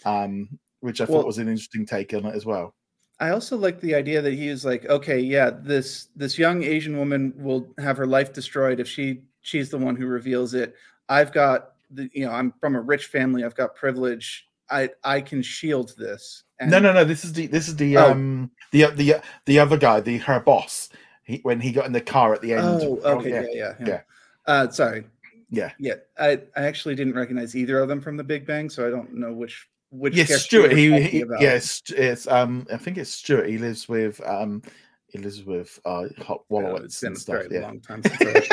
um, 0.06 0.60
which 0.82 1.02
I 1.02 1.06
well, 1.06 1.20
thought 1.20 1.28
was 1.28 1.38
an 1.38 1.48
interesting 1.48 1.86
take 1.86 2.14
on 2.14 2.26
it 2.26 2.36
as 2.36 2.46
well. 2.46 2.74
I 3.20 3.30
also 3.32 3.58
like 3.58 3.82
the 3.82 3.96
idea 3.96 4.22
that 4.22 4.34
he 4.34 4.48
is 4.48 4.64
like, 4.64 4.86
okay, 4.86 5.20
yeah, 5.20 5.50
this 5.50 6.08
this 6.16 6.38
young 6.38 6.64
Asian 6.64 6.98
woman 6.98 7.34
will 7.38 7.68
have 7.80 7.98
her 7.98 8.06
life 8.06 8.32
destroyed 8.32 8.80
if 8.80 8.88
she 8.88 9.22
she's 9.42 9.70
the 9.70 9.78
one 9.78 9.96
who 9.96 10.06
reveals 10.06 10.54
it. 10.54 10.76
I've 11.10 11.32
got 11.32 11.74
the 11.90 12.10
you 12.14 12.26
know, 12.26 12.32
I'm 12.32 12.54
from 12.60 12.76
a 12.76 12.82
rich 12.82 13.08
family, 13.08 13.44
I've 13.44 13.56
got 13.56 13.76
privilege. 13.76 14.48
I 14.70 14.90
I 15.04 15.22
can 15.22 15.42
shield 15.42 15.96
this. 15.98 16.44
And... 16.60 16.70
No, 16.70 16.80
no, 16.80 16.94
no. 16.94 17.04
This 17.04 17.24
is 17.24 17.34
the 17.34 17.48
this 17.48 17.68
is 17.68 17.76
the 17.76 17.98
oh. 17.98 18.12
um 18.12 18.52
the 18.72 18.88
the 18.92 19.22
the 19.46 19.60
other 19.60 19.78
guy, 19.78 20.00
the 20.00 20.18
her 20.18 20.40
boss. 20.40 20.90
He, 21.24 21.40
when 21.44 21.60
he 21.60 21.74
got 21.74 21.86
in 21.86 21.92
the 21.92 22.00
car 22.00 22.34
at 22.34 22.42
the 22.42 22.54
end. 22.54 22.64
Oh, 22.64 23.00
okay, 23.04 23.34
oh, 23.34 23.42
yeah, 23.42 23.46
yeah, 23.52 23.74
yeah. 23.80 23.88
yeah. 23.88 24.02
Uh, 24.46 24.70
sorry. 24.70 25.06
Yeah, 25.50 25.72
yeah. 25.80 25.96
I 26.18 26.42
I 26.56 26.64
actually 26.64 26.96
didn't 26.96 27.16
recognize 27.16 27.56
either 27.56 27.80
of 27.80 27.90
them 27.90 28.00
from 28.00 28.16
The 28.16 28.24
Big 28.24 28.46
Bang, 28.46 28.70
so 28.70 28.88
I 28.88 28.90
don't 28.90 29.14
know 29.14 29.34
which 29.34 29.68
which 29.92 30.16
yes, 30.16 30.44
Stuart. 30.44 30.72
He, 30.74 31.00
he 31.02 31.24
yes, 31.40 31.82
it's 31.90 32.28
um, 32.28 32.68
I 32.72 32.78
think 32.78 32.98
it's 32.98 33.10
Stuart. 33.10 33.50
He 33.50 33.58
lives 33.58 33.88
with 33.88 34.20
um, 34.26 34.62
he 35.08 35.20
lives 35.20 35.44
with 35.44 35.80
uh, 35.86 36.06
Hot 36.22 36.44
it's 36.50 37.02
been 37.02 37.08
and 37.08 37.18
stuff. 37.18 37.44
Yeah. 37.50 37.62
long 37.62 37.80
time 37.80 38.04
since 38.04 38.48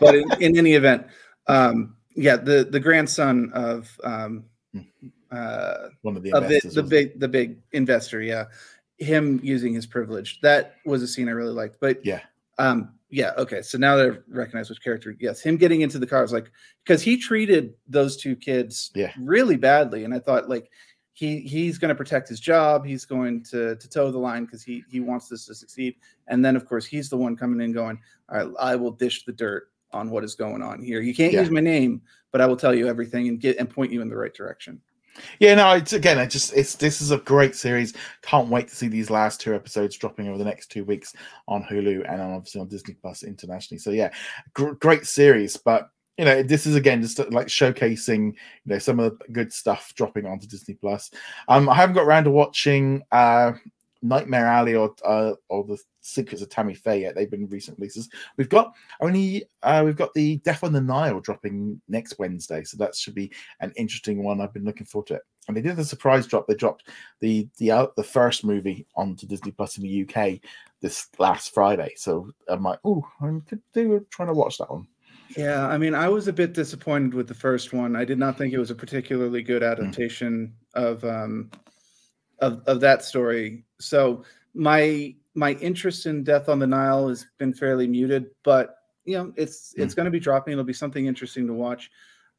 but 0.00 0.14
in, 0.14 0.24
in, 0.40 0.58
any 0.58 0.74
event, 0.74 1.06
um, 1.46 1.96
yeah, 2.14 2.36
the 2.36 2.64
the 2.70 2.80
grandson 2.80 3.50
of 3.54 3.98
um, 4.04 4.44
hmm. 4.72 4.80
uh, 5.30 5.88
one 6.02 6.16
of 6.16 6.22
the 6.22 6.32
of 6.32 6.48
the, 6.48 6.60
the 6.74 6.82
big 6.82 7.18
the 7.18 7.28
big 7.28 7.58
investor, 7.72 8.20
yeah, 8.20 8.44
him 8.98 9.40
using 9.42 9.72
his 9.72 9.86
privilege. 9.86 10.40
That 10.42 10.76
was 10.84 11.02
a 11.02 11.08
scene 11.08 11.28
I 11.28 11.32
really 11.32 11.52
liked. 11.52 11.78
But 11.80 12.04
yeah, 12.04 12.20
um, 12.58 12.92
yeah, 13.08 13.32
okay. 13.38 13.62
So 13.62 13.78
now 13.78 13.96
that 13.96 14.06
I 14.06 14.18
recognize 14.28 14.68
which 14.68 14.82
character, 14.82 15.14
yes, 15.20 15.40
him 15.40 15.56
getting 15.56 15.82
into 15.82 15.98
the 15.98 16.06
car 16.06 16.22
was 16.22 16.32
like 16.32 16.50
because 16.84 17.02
he 17.02 17.16
treated 17.16 17.74
those 17.88 18.16
two 18.16 18.34
kids 18.34 18.90
yeah. 18.94 19.12
really 19.18 19.56
badly, 19.56 20.04
and 20.04 20.12
I 20.12 20.18
thought 20.18 20.48
like 20.48 20.70
he 21.12 21.40
he's 21.40 21.78
going 21.78 21.88
to 21.88 21.94
protect 21.94 22.28
his 22.28 22.40
job, 22.40 22.84
he's 22.84 23.04
going 23.04 23.44
to 23.44 23.76
to 23.76 23.88
toe 23.88 24.10
the 24.10 24.18
line 24.18 24.44
because 24.44 24.64
he 24.64 24.82
he 24.90 25.00
wants 25.00 25.28
this 25.28 25.46
to 25.46 25.54
succeed, 25.54 25.94
and 26.26 26.44
then 26.44 26.56
of 26.56 26.66
course 26.66 26.84
he's 26.84 27.08
the 27.08 27.16
one 27.16 27.36
coming 27.36 27.60
in 27.60 27.72
going, 27.72 27.98
all 28.28 28.38
right, 28.38 28.54
I 28.58 28.76
will 28.76 28.90
dish 28.90 29.24
the 29.24 29.32
dirt 29.32 29.70
on 29.92 30.10
what 30.10 30.24
is 30.24 30.34
going 30.34 30.62
on 30.62 30.82
here. 30.82 31.00
You 31.00 31.14
can't 31.14 31.32
yeah. 31.32 31.40
use 31.40 31.50
my 31.50 31.60
name, 31.60 32.02
but 32.32 32.40
I 32.40 32.46
will 32.46 32.56
tell 32.56 32.74
you 32.74 32.88
everything 32.88 33.28
and 33.28 33.40
get 33.40 33.56
and 33.58 33.70
point 33.70 33.92
you 33.92 34.02
in 34.02 34.08
the 34.08 34.16
right 34.16 34.34
direction. 34.34 34.80
Yeah, 35.38 35.54
no, 35.54 35.72
it's 35.72 35.92
again, 35.92 36.18
I 36.18 36.26
just 36.26 36.52
it's 36.54 36.74
this 36.74 37.00
is 37.00 37.10
a 37.10 37.18
great 37.18 37.54
series. 37.54 37.94
Can't 38.22 38.48
wait 38.48 38.68
to 38.68 38.76
see 38.76 38.88
these 38.88 39.10
last 39.10 39.40
two 39.40 39.54
episodes 39.54 39.96
dropping 39.96 40.28
over 40.28 40.38
the 40.38 40.44
next 40.44 40.68
two 40.68 40.84
weeks 40.84 41.14
on 41.48 41.62
Hulu 41.62 42.10
and 42.10 42.20
obviously 42.20 42.60
on 42.60 42.68
Disney 42.68 42.94
Plus 42.94 43.22
internationally. 43.22 43.78
So 43.78 43.90
yeah, 43.90 44.10
gr- 44.54 44.72
great 44.72 45.06
series, 45.06 45.56
but 45.56 45.88
you 46.18 46.24
know, 46.24 46.42
this 46.42 46.66
is 46.66 46.76
again 46.76 47.02
just 47.02 47.18
like 47.30 47.46
showcasing, 47.48 48.32
you 48.32 48.34
know, 48.64 48.78
some 48.78 48.98
of 48.98 49.18
the 49.18 49.32
good 49.32 49.52
stuff 49.52 49.92
dropping 49.94 50.26
onto 50.26 50.46
Disney 50.46 50.74
Plus. 50.74 51.10
Um, 51.48 51.68
I 51.68 51.74
haven't 51.74 51.94
got 51.94 52.04
around 52.06 52.24
to 52.24 52.30
watching 52.30 53.02
uh 53.12 53.52
Nightmare 54.08 54.46
Alley 54.46 54.74
or 54.74 54.94
uh, 55.04 55.34
or 55.48 55.64
the 55.64 55.78
Secrets 56.00 56.42
of 56.42 56.48
Tammy 56.48 56.74
Faye 56.74 57.02
yet. 57.02 57.14
They've 57.14 57.30
been 57.30 57.48
recent 57.48 57.78
releases. 57.78 58.08
We've 58.36 58.48
got 58.48 58.72
only 59.00 59.44
uh, 59.62 59.82
we've 59.84 59.96
got 59.96 60.14
the 60.14 60.36
Death 60.38 60.64
on 60.64 60.72
the 60.72 60.80
Nile 60.80 61.20
dropping 61.20 61.80
next 61.88 62.18
Wednesday, 62.18 62.64
so 62.64 62.76
that 62.78 62.94
should 62.94 63.14
be 63.14 63.32
an 63.60 63.72
interesting 63.76 64.22
one. 64.22 64.40
I've 64.40 64.54
been 64.54 64.64
looking 64.64 64.86
forward 64.86 65.08
to 65.08 65.14
it. 65.14 65.22
And 65.48 65.56
they 65.56 65.60
did 65.60 65.78
a 65.78 65.84
surprise 65.84 66.26
drop. 66.26 66.46
They 66.46 66.54
dropped 66.54 66.88
the 67.20 67.48
the 67.58 67.70
uh, 67.70 67.86
the 67.96 68.02
first 68.02 68.44
movie 68.44 68.86
onto 68.96 69.26
Disney 69.26 69.52
Plus 69.52 69.78
in 69.78 69.84
the 69.84 70.08
UK 70.08 70.40
this 70.80 71.08
last 71.18 71.54
Friday. 71.54 71.92
So 71.96 72.30
I'm 72.48 72.62
like, 72.62 72.80
oh, 72.84 73.06
I 73.20 73.30
could 73.48 73.62
do 73.72 74.04
trying 74.10 74.28
to 74.28 74.34
watch 74.34 74.58
that 74.58 74.70
one. 74.70 74.86
Yeah, 75.36 75.66
I 75.66 75.76
mean, 75.76 75.94
I 75.94 76.08
was 76.08 76.28
a 76.28 76.32
bit 76.32 76.52
disappointed 76.52 77.14
with 77.14 77.26
the 77.26 77.34
first 77.34 77.72
one. 77.72 77.96
I 77.96 78.04
did 78.04 78.18
not 78.18 78.38
think 78.38 78.52
it 78.52 78.58
was 78.58 78.70
a 78.70 78.76
particularly 78.76 79.42
good 79.42 79.62
hmm. 79.62 79.68
adaptation 79.68 80.54
mm. 80.74 80.82
of 80.82 81.04
um 81.04 81.50
of 82.40 82.62
of 82.66 82.80
that 82.80 83.04
story. 83.04 83.64
So 83.80 84.24
my 84.54 85.14
my 85.34 85.52
interest 85.54 86.06
in 86.06 86.24
Death 86.24 86.48
on 86.48 86.58
the 86.58 86.66
Nile 86.66 87.08
has 87.08 87.26
been 87.38 87.52
fairly 87.52 87.86
muted, 87.86 88.26
but 88.42 88.76
you 89.04 89.16
know, 89.16 89.32
it's 89.36 89.74
mm. 89.76 89.82
it's 89.82 89.94
going 89.94 90.04
to 90.06 90.10
be 90.10 90.20
dropping. 90.20 90.52
It'll 90.52 90.64
be 90.64 90.72
something 90.72 91.06
interesting 91.06 91.46
to 91.46 91.52
watch, 91.52 91.90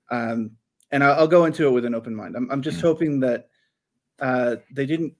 um, 0.10 0.52
and 0.92 1.04
I'll, 1.04 1.22
I'll, 1.22 1.28
go 1.28 1.46
into 1.46 1.68
it 1.68 1.72
with 1.72 1.86
an 1.86 1.96
open 1.96 2.16
mind. 2.16 2.36
I'm 2.36 2.50
I'm 2.52 2.62
just 2.62 2.80
mm. 2.80 2.82
hoping 2.82 3.20
that 3.22 3.50
uh, 4.20 4.58
they 4.72 4.86
didn't 4.86 5.14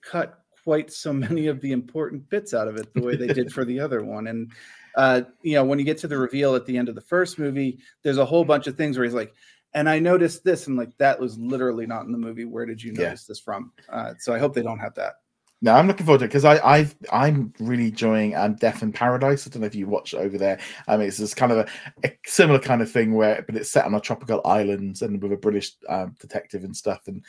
cut 0.00 0.38
quite 0.64 0.92
so 0.92 1.12
many 1.12 1.48
of 1.48 1.60
the 1.60 1.72
important 1.72 2.28
bits 2.28 2.54
out 2.54 2.68
of 2.68 2.76
it 2.76 2.92
the 2.94 3.02
way 3.02 3.16
they 3.16 3.28
did 3.28 3.52
for 3.52 3.64
the 3.64 3.80
other 3.80 4.04
one, 4.04 4.28
and 4.28 4.52
uh, 4.94 5.22
you 5.42 5.54
know, 5.54 5.64
when 5.64 5.78
you 5.78 5.84
get 5.84 5.98
to 5.98 6.08
the 6.08 6.18
reveal 6.18 6.54
at 6.54 6.66
the 6.66 6.76
end 6.76 6.88
of 6.88 6.94
the 6.94 7.00
first 7.00 7.38
movie, 7.38 7.78
there's 8.02 8.18
a 8.18 8.24
whole 8.24 8.44
bunch 8.44 8.66
of 8.66 8.76
things 8.76 8.96
where 8.96 9.04
he's 9.04 9.14
like, 9.14 9.34
and 9.74 9.88
I 9.88 9.98
noticed 9.98 10.44
this, 10.44 10.66
and 10.66 10.76
like 10.76 10.96
that 10.98 11.18
was 11.18 11.38
literally 11.38 11.86
not 11.86 12.04
in 12.04 12.12
the 12.12 12.18
movie. 12.18 12.44
Where 12.44 12.66
did 12.66 12.82
you 12.82 12.92
notice 12.92 13.24
yeah. 13.24 13.28
this 13.28 13.40
from? 13.40 13.72
Uh, 13.88 14.14
so 14.18 14.34
I 14.34 14.38
hope 14.38 14.54
they 14.54 14.62
don't 14.62 14.78
have 14.78 14.94
that. 14.94 15.14
No, 15.64 15.74
I'm 15.74 15.86
looking 15.86 16.04
forward 16.04 16.18
to 16.18 16.24
it 16.24 16.28
because 16.28 16.44
I 16.44 16.58
I've 16.66 16.94
I'm 17.12 17.54
really 17.60 17.86
enjoying 17.86 18.34
um, 18.34 18.54
Death 18.54 18.82
in 18.82 18.92
Paradise. 18.92 19.46
I 19.46 19.50
don't 19.50 19.60
know 19.60 19.66
if 19.66 19.76
you 19.76 19.86
watched 19.86 20.14
over 20.14 20.36
there. 20.36 20.58
I 20.88 20.96
mean, 20.96 21.06
it's 21.06 21.18
this 21.18 21.34
kind 21.34 21.52
of 21.52 21.58
a, 21.58 21.66
a, 22.04 22.18
similar 22.26 22.58
kind 22.58 22.82
of 22.82 22.90
thing 22.90 23.14
where, 23.14 23.42
but 23.42 23.54
it's 23.54 23.70
set 23.70 23.84
on 23.84 23.94
a 23.94 24.00
tropical 24.00 24.42
island 24.44 25.00
and 25.02 25.22
with 25.22 25.32
a 25.32 25.36
British 25.36 25.72
um, 25.88 26.16
detective 26.18 26.64
and 26.64 26.76
stuff. 26.76 27.06
And 27.06 27.24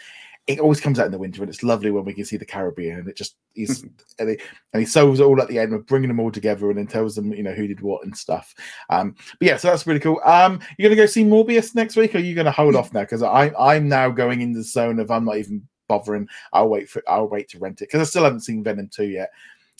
it 0.45 0.59
always 0.59 0.81
comes 0.81 0.99
out 0.99 1.05
in 1.05 1.11
the 1.11 1.17
winter, 1.17 1.41
and 1.41 1.49
it's 1.49 1.63
lovely 1.63 1.89
when 1.89 2.03
we 2.03 2.13
can 2.13 2.25
see 2.25 2.35
the 2.35 2.45
Caribbean, 2.45 2.99
and 2.99 3.07
it 3.07 3.15
just 3.15 3.35
he's 3.53 3.83
and, 4.19 4.29
he, 4.29 4.39
and 4.73 4.81
he 4.81 4.85
solves 4.85 5.19
it 5.19 5.23
all 5.23 5.41
at 5.41 5.47
the 5.47 5.59
end 5.59 5.73
of 5.73 5.87
bringing 5.87 6.09
them 6.09 6.19
all 6.19 6.31
together, 6.31 6.69
and 6.69 6.77
then 6.77 6.87
tells 6.87 7.15
them 7.15 7.33
you 7.33 7.43
know 7.43 7.53
who 7.53 7.67
did 7.67 7.79
what 7.79 8.03
and 8.03 8.15
stuff. 8.15 8.53
Um, 8.89 9.15
but 9.39 9.47
yeah, 9.47 9.57
so 9.57 9.69
that's 9.69 9.87
really 9.87 10.01
cool. 10.01 10.19
Um, 10.25 10.59
you're 10.77 10.89
gonna 10.89 11.01
go 11.01 11.05
see 11.05 11.23
Morbius 11.23 11.75
next 11.75 11.95
week, 11.95 12.13
or 12.13 12.17
are 12.17 12.21
you 12.21 12.35
gonna 12.35 12.51
hold 12.51 12.75
off 12.75 12.93
now? 12.93 13.01
Because 13.01 13.23
I 13.23 13.51
I'm 13.57 13.87
now 13.87 14.09
going 14.09 14.41
in 14.41 14.51
the 14.51 14.63
zone 14.63 14.99
of 14.99 15.11
I'm 15.11 15.25
not 15.25 15.37
even 15.37 15.65
bothering. 15.87 16.27
I'll 16.51 16.69
wait 16.69 16.89
for 16.89 17.01
I'll 17.07 17.29
wait 17.29 17.49
to 17.49 17.59
rent 17.59 17.81
it 17.81 17.85
because 17.85 18.01
I 18.01 18.09
still 18.09 18.23
haven't 18.25 18.41
seen 18.41 18.63
Venom 18.63 18.89
two 18.93 19.07
yet. 19.07 19.31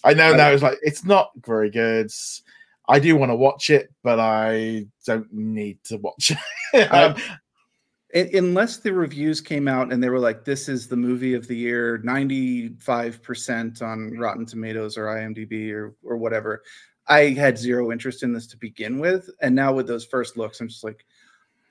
I 0.06 0.14
know 0.14 0.34
now 0.34 0.50
it's 0.50 0.64
like 0.64 0.80
it's 0.82 1.04
not 1.04 1.32
very 1.46 1.70
good. 1.70 2.10
I 2.88 3.00
do 3.00 3.16
want 3.16 3.32
to 3.32 3.36
watch 3.36 3.70
it, 3.70 3.94
but 4.04 4.20
I 4.20 4.88
don't 5.06 5.32
need 5.32 5.82
to 5.86 5.98
watch 5.98 6.32
it. 6.74 6.92
um, 6.92 7.16
unless 8.14 8.78
the 8.78 8.94
reviews 8.94 9.42
came 9.42 9.68
out 9.68 9.92
and 9.92 10.04
they 10.04 10.10
were 10.10 10.20
like, 10.20 10.46
"This 10.46 10.70
is 10.70 10.88
the 10.88 10.96
movie 10.96 11.34
of 11.34 11.48
the 11.48 11.58
year, 11.58 12.00
ninety-five 12.04 13.22
percent 13.24 13.82
on 13.82 14.18
Rotten 14.18 14.46
Tomatoes 14.46 14.98
or 14.98 15.06
IMDb 15.06 15.72
or 15.72 15.96
or 16.04 16.18
whatever," 16.18 16.64
I 17.08 17.30
had 17.30 17.58
zero 17.58 17.92
interest 17.92 18.24
in 18.24 18.34
this 18.34 18.48
to 18.48 18.58
begin 18.58 19.00
with, 19.00 19.30
and 19.42 19.56
now 19.56 19.74
with 19.74 19.88
those 19.88 20.06
first 20.06 20.38
looks, 20.38 20.62
I'm 20.62 20.70
just 20.70 20.84
like, 20.84 21.06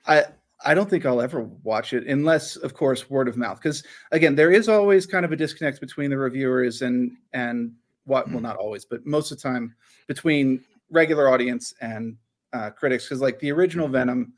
I 0.05 0.25
I 0.65 0.73
don't 0.73 0.89
think 0.89 1.05
I'll 1.05 1.21
ever 1.21 1.41
watch 1.63 1.93
it 1.93 2.07
unless, 2.07 2.55
of 2.55 2.73
course, 2.73 3.09
word 3.09 3.27
of 3.27 3.37
mouth. 3.37 3.57
Because 3.57 3.83
again, 4.11 4.35
there 4.35 4.51
is 4.51 4.69
always 4.69 5.05
kind 5.05 5.25
of 5.25 5.31
a 5.31 5.35
disconnect 5.35 5.79
between 5.79 6.09
the 6.09 6.17
reviewers 6.17 6.81
and 6.81 7.11
and 7.33 7.73
what 8.05 8.29
well, 8.29 8.41
not 8.41 8.57
always, 8.57 8.85
but 8.85 9.05
most 9.05 9.31
of 9.31 9.37
the 9.37 9.43
time 9.43 9.75
between 10.07 10.61
regular 10.89 11.29
audience 11.29 11.73
and 11.81 12.17
uh, 12.53 12.69
critics. 12.69 13.05
Because 13.05 13.21
like 13.21 13.39
the 13.39 13.51
original 13.51 13.87
Venom 13.87 14.33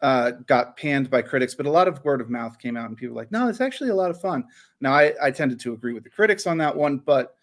uh, 0.00 0.32
got 0.46 0.76
panned 0.76 1.10
by 1.10 1.22
critics, 1.22 1.54
but 1.54 1.66
a 1.66 1.70
lot 1.70 1.88
of 1.88 2.04
word 2.04 2.20
of 2.20 2.30
mouth 2.30 2.58
came 2.58 2.76
out, 2.76 2.88
and 2.88 2.96
people 2.96 3.14
were 3.14 3.20
like, 3.20 3.32
"No, 3.32 3.48
it's 3.48 3.60
actually 3.60 3.90
a 3.90 3.94
lot 3.94 4.10
of 4.10 4.20
fun." 4.20 4.44
Now, 4.80 4.92
I, 4.92 5.12
I 5.20 5.30
tended 5.30 5.58
to 5.60 5.72
agree 5.72 5.92
with 5.92 6.04
the 6.04 6.10
critics 6.10 6.46
on 6.46 6.58
that 6.58 6.76
one, 6.76 6.98
but 6.98 7.34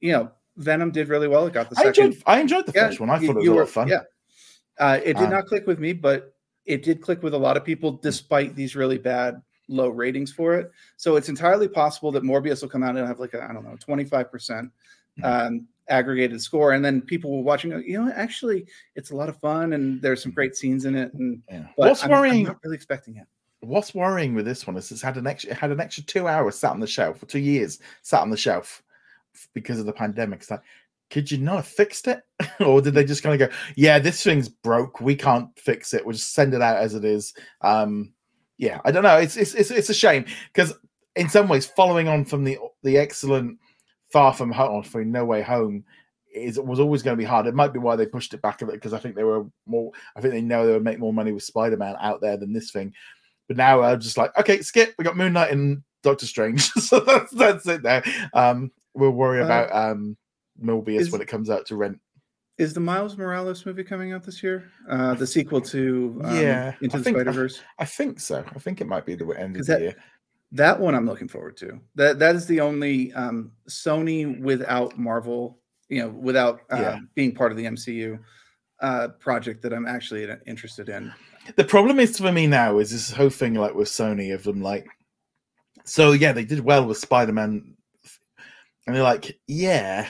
you 0.00 0.12
know, 0.12 0.30
Venom 0.56 0.90
did 0.90 1.08
really 1.08 1.28
well. 1.28 1.46
It 1.46 1.52
got 1.52 1.70
the 1.70 1.76
I 1.78 1.84
second. 1.84 2.04
Enjoyed, 2.04 2.22
I 2.26 2.40
enjoyed 2.40 2.66
the 2.66 2.72
yeah, 2.74 2.88
first 2.88 3.00
one. 3.00 3.10
I 3.10 3.18
thought 3.18 3.30
it 3.30 3.36
was 3.36 3.48
a 3.48 3.52
lot 3.52 3.62
of 3.62 3.70
fun. 3.70 3.88
Yeah, 3.88 4.02
uh, 4.78 5.00
it 5.02 5.14
did 5.14 5.26
uh, 5.26 5.30
not 5.30 5.46
click 5.46 5.66
with 5.66 5.78
me, 5.78 5.92
but 5.92 6.34
it 6.66 6.82
did 6.82 7.02
click 7.02 7.22
with 7.22 7.34
a 7.34 7.38
lot 7.38 7.56
of 7.56 7.64
people, 7.64 7.92
despite 7.92 8.54
these 8.54 8.76
really 8.76 8.98
bad 8.98 9.42
low 9.68 9.88
ratings 9.88 10.32
for 10.32 10.54
it. 10.54 10.70
So 10.96 11.16
it's 11.16 11.28
entirely 11.28 11.68
possible 11.68 12.12
that 12.12 12.22
Morbius 12.22 12.62
will 12.62 12.68
come 12.68 12.82
out 12.82 12.96
and 12.96 13.06
have 13.06 13.18
like 13.18 13.34
I 13.34 13.52
don't 13.52 13.64
know 13.64 13.76
twenty 13.80 14.04
five 14.04 14.30
percent 14.30 14.70
hmm. 15.18 15.24
um, 15.24 15.68
aggregated 15.88 16.40
score, 16.40 16.72
and 16.72 16.84
then 16.84 17.00
people 17.00 17.36
were 17.36 17.42
watching. 17.42 17.70
You 17.86 18.04
know, 18.04 18.12
actually, 18.14 18.66
it's 18.94 19.10
a 19.10 19.16
lot 19.16 19.28
of 19.28 19.38
fun, 19.38 19.72
and 19.72 20.00
there's 20.00 20.22
some 20.22 20.32
great 20.32 20.56
scenes 20.56 20.84
in 20.84 20.94
it. 20.94 21.12
And 21.14 21.42
yeah. 21.50 21.66
what's 21.76 22.04
I'm, 22.04 22.10
worrying? 22.10 22.46
I'm 22.46 22.52
not 22.52 22.64
really 22.64 22.76
expecting 22.76 23.16
it. 23.16 23.26
What's 23.60 23.94
worrying 23.94 24.34
with 24.34 24.44
this 24.44 24.66
one 24.66 24.76
is 24.76 24.90
it's 24.92 25.00
had 25.00 25.16
an 25.16 25.26
extra 25.26 25.52
it 25.52 25.56
had 25.56 25.70
an 25.70 25.80
extra 25.80 26.04
two 26.04 26.28
hours 26.28 26.58
sat 26.58 26.72
on 26.72 26.80
the 26.80 26.86
shelf 26.86 27.18
for 27.18 27.26
two 27.26 27.38
years 27.38 27.78
sat 28.02 28.20
on 28.20 28.30
the 28.30 28.36
shelf 28.36 28.82
because 29.54 29.80
of 29.80 29.86
the 29.86 29.92
pandemic. 29.92 30.40
It's 30.40 30.50
like, 30.50 30.62
could 31.10 31.30
you 31.30 31.38
not 31.38 31.56
have 31.56 31.66
fixed 31.66 32.08
it, 32.08 32.22
or 32.60 32.80
did 32.80 32.94
they 32.94 33.04
just 33.04 33.22
kind 33.22 33.40
of 33.40 33.48
go, 33.48 33.54
yeah, 33.76 33.98
this 33.98 34.22
thing's 34.22 34.48
broke, 34.48 35.00
we 35.00 35.14
can't 35.14 35.48
fix 35.58 35.94
it, 35.94 36.04
we'll 36.04 36.12
just 36.12 36.34
send 36.34 36.54
it 36.54 36.62
out 36.62 36.76
as 36.76 36.94
it 36.94 37.04
is. 37.04 37.34
Um, 37.62 38.12
yeah, 38.58 38.80
I 38.84 38.92
don't 38.92 39.02
know. 39.02 39.16
It's 39.16 39.36
it's 39.36 39.54
it's, 39.54 39.70
it's 39.70 39.90
a 39.90 39.94
shame 39.94 40.26
because 40.52 40.74
in 41.16 41.28
some 41.28 41.48
ways, 41.48 41.66
following 41.66 42.08
on 42.08 42.24
from 42.24 42.44
the 42.44 42.58
the 42.82 42.98
excellent 42.98 43.58
Far 44.14 44.32
From 44.32 44.52
Home, 44.52 44.84
for 44.84 45.04
No 45.04 45.24
Way 45.24 45.42
Home, 45.42 45.82
is 46.32 46.60
was 46.60 46.78
always 46.78 47.02
going 47.02 47.16
to 47.16 47.20
be 47.20 47.26
hard. 47.26 47.48
It 47.48 47.54
might 47.56 47.72
be 47.72 47.80
why 47.80 47.96
they 47.96 48.06
pushed 48.06 48.32
it 48.32 48.40
back 48.40 48.62
a 48.62 48.66
bit 48.66 48.76
because 48.76 48.92
I 48.92 49.00
think 49.00 49.16
they 49.16 49.24
were 49.24 49.44
more. 49.66 49.90
I 50.14 50.20
think 50.20 50.32
they 50.32 50.40
know 50.40 50.64
they 50.64 50.72
would 50.72 50.84
make 50.84 51.00
more 51.00 51.12
money 51.12 51.32
with 51.32 51.42
Spider 51.42 51.76
Man 51.76 51.96
out 51.98 52.20
there 52.20 52.36
than 52.36 52.52
this 52.52 52.70
thing. 52.70 52.94
But 53.48 53.56
now 53.56 53.82
I'm 53.82 53.98
just 53.98 54.16
like, 54.16 54.30
okay, 54.38 54.60
skip. 54.62 54.94
We 54.98 55.04
got 55.04 55.16
Moon 55.16 55.32
Knight 55.32 55.50
and 55.50 55.82
Doctor 56.04 56.26
Strange, 56.26 56.62
so 56.74 57.00
that's 57.00 57.32
that's 57.32 57.66
it 57.66 57.82
there. 57.82 58.04
Um, 58.34 58.70
we'll 58.94 59.10
worry 59.10 59.42
uh, 59.42 59.46
about 59.46 59.74
um 59.74 60.16
Morbius 60.62 61.00
is, 61.00 61.10
when 61.10 61.20
it 61.20 61.26
comes 61.26 61.50
out 61.50 61.66
to 61.66 61.74
rent. 61.74 61.98
Is 62.56 62.72
the 62.72 62.78
Miles 62.78 63.18
Morales 63.18 63.66
movie 63.66 63.82
coming 63.82 64.12
out 64.12 64.22
this 64.22 64.44
year? 64.44 64.70
Uh, 64.88 65.14
the 65.14 65.26
sequel 65.26 65.60
to 65.60 66.20
um, 66.22 66.36
yeah, 66.36 66.74
Into 66.80 66.98
I 66.98 67.00
the 67.00 67.10
Spider 67.10 67.32
Verse. 67.32 67.62
I, 67.80 67.82
I, 67.82 67.86
think 67.86 68.20
so. 68.20 68.44
I 68.46 68.58
think 68.60 68.80
it 68.80 68.86
might 68.86 69.06
be 69.06 69.16
the 69.16 69.26
end 69.30 69.56
of 69.56 69.66
that, 69.66 69.78
the 69.78 69.84
year. 69.86 69.96
That 70.54 70.78
one 70.78 70.94
I'm 70.94 71.06
looking 71.06 71.28
forward 71.28 71.56
to. 71.58 71.80
That 71.96 72.18
that 72.20 72.36
is 72.36 72.46
the 72.46 72.60
only 72.60 73.12
um, 73.12 73.50
Sony 73.68 74.40
without 74.40 74.96
Marvel, 74.96 75.58
you 75.88 76.00
know, 76.00 76.08
without 76.08 76.60
uh, 76.72 76.76
yeah. 76.80 76.98
being 77.14 77.34
part 77.34 77.50
of 77.50 77.58
the 77.58 77.64
MCU 77.64 78.18
uh, 78.80 79.08
project 79.18 79.62
that 79.62 79.72
I'm 79.72 79.86
actually 79.86 80.28
interested 80.46 80.88
in. 80.88 81.12
The 81.56 81.64
problem 81.64 81.98
is 81.98 82.18
for 82.18 82.32
me 82.32 82.46
now 82.46 82.78
is 82.78 82.90
this 82.90 83.10
whole 83.10 83.30
thing 83.30 83.54
like 83.54 83.74
with 83.74 83.88
Sony 83.88 84.32
of 84.32 84.44
them 84.44 84.62
like, 84.62 84.86
so 85.84 86.12
yeah, 86.12 86.32
they 86.32 86.44
did 86.44 86.60
well 86.60 86.86
with 86.86 86.98
Spider 86.98 87.32
Man, 87.32 87.74
and 88.86 88.94
they're 88.94 89.02
like, 89.02 89.36
yeah, 89.48 90.08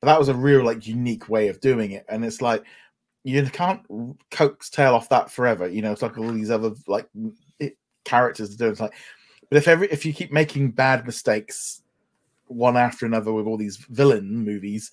but 0.00 0.06
that 0.06 0.18
was 0.18 0.28
a 0.28 0.34
real 0.34 0.62
like 0.62 0.86
unique 0.86 1.28
way 1.30 1.48
of 1.48 1.60
doing 1.60 1.92
it, 1.92 2.04
and 2.08 2.22
it's 2.22 2.42
like 2.42 2.64
you 3.24 3.42
can't 3.46 3.80
coax 4.30 4.68
tail 4.68 4.94
off 4.94 5.08
that 5.08 5.30
forever. 5.30 5.66
You 5.66 5.80
know, 5.80 5.92
it's 5.92 6.02
like 6.02 6.18
all 6.18 6.30
these 6.32 6.50
other 6.50 6.72
like 6.86 7.08
characters 8.04 8.56
do. 8.56 8.68
It's 8.68 8.80
like, 8.80 8.94
but 9.50 9.58
if 9.58 9.68
every 9.68 9.88
if 9.90 10.06
you 10.06 10.14
keep 10.14 10.32
making 10.32 10.70
bad 10.70 11.04
mistakes 11.04 11.82
one 12.46 12.76
after 12.76 13.04
another 13.04 13.32
with 13.32 13.46
all 13.46 13.58
these 13.58 13.76
villain 13.76 14.44
movies, 14.44 14.90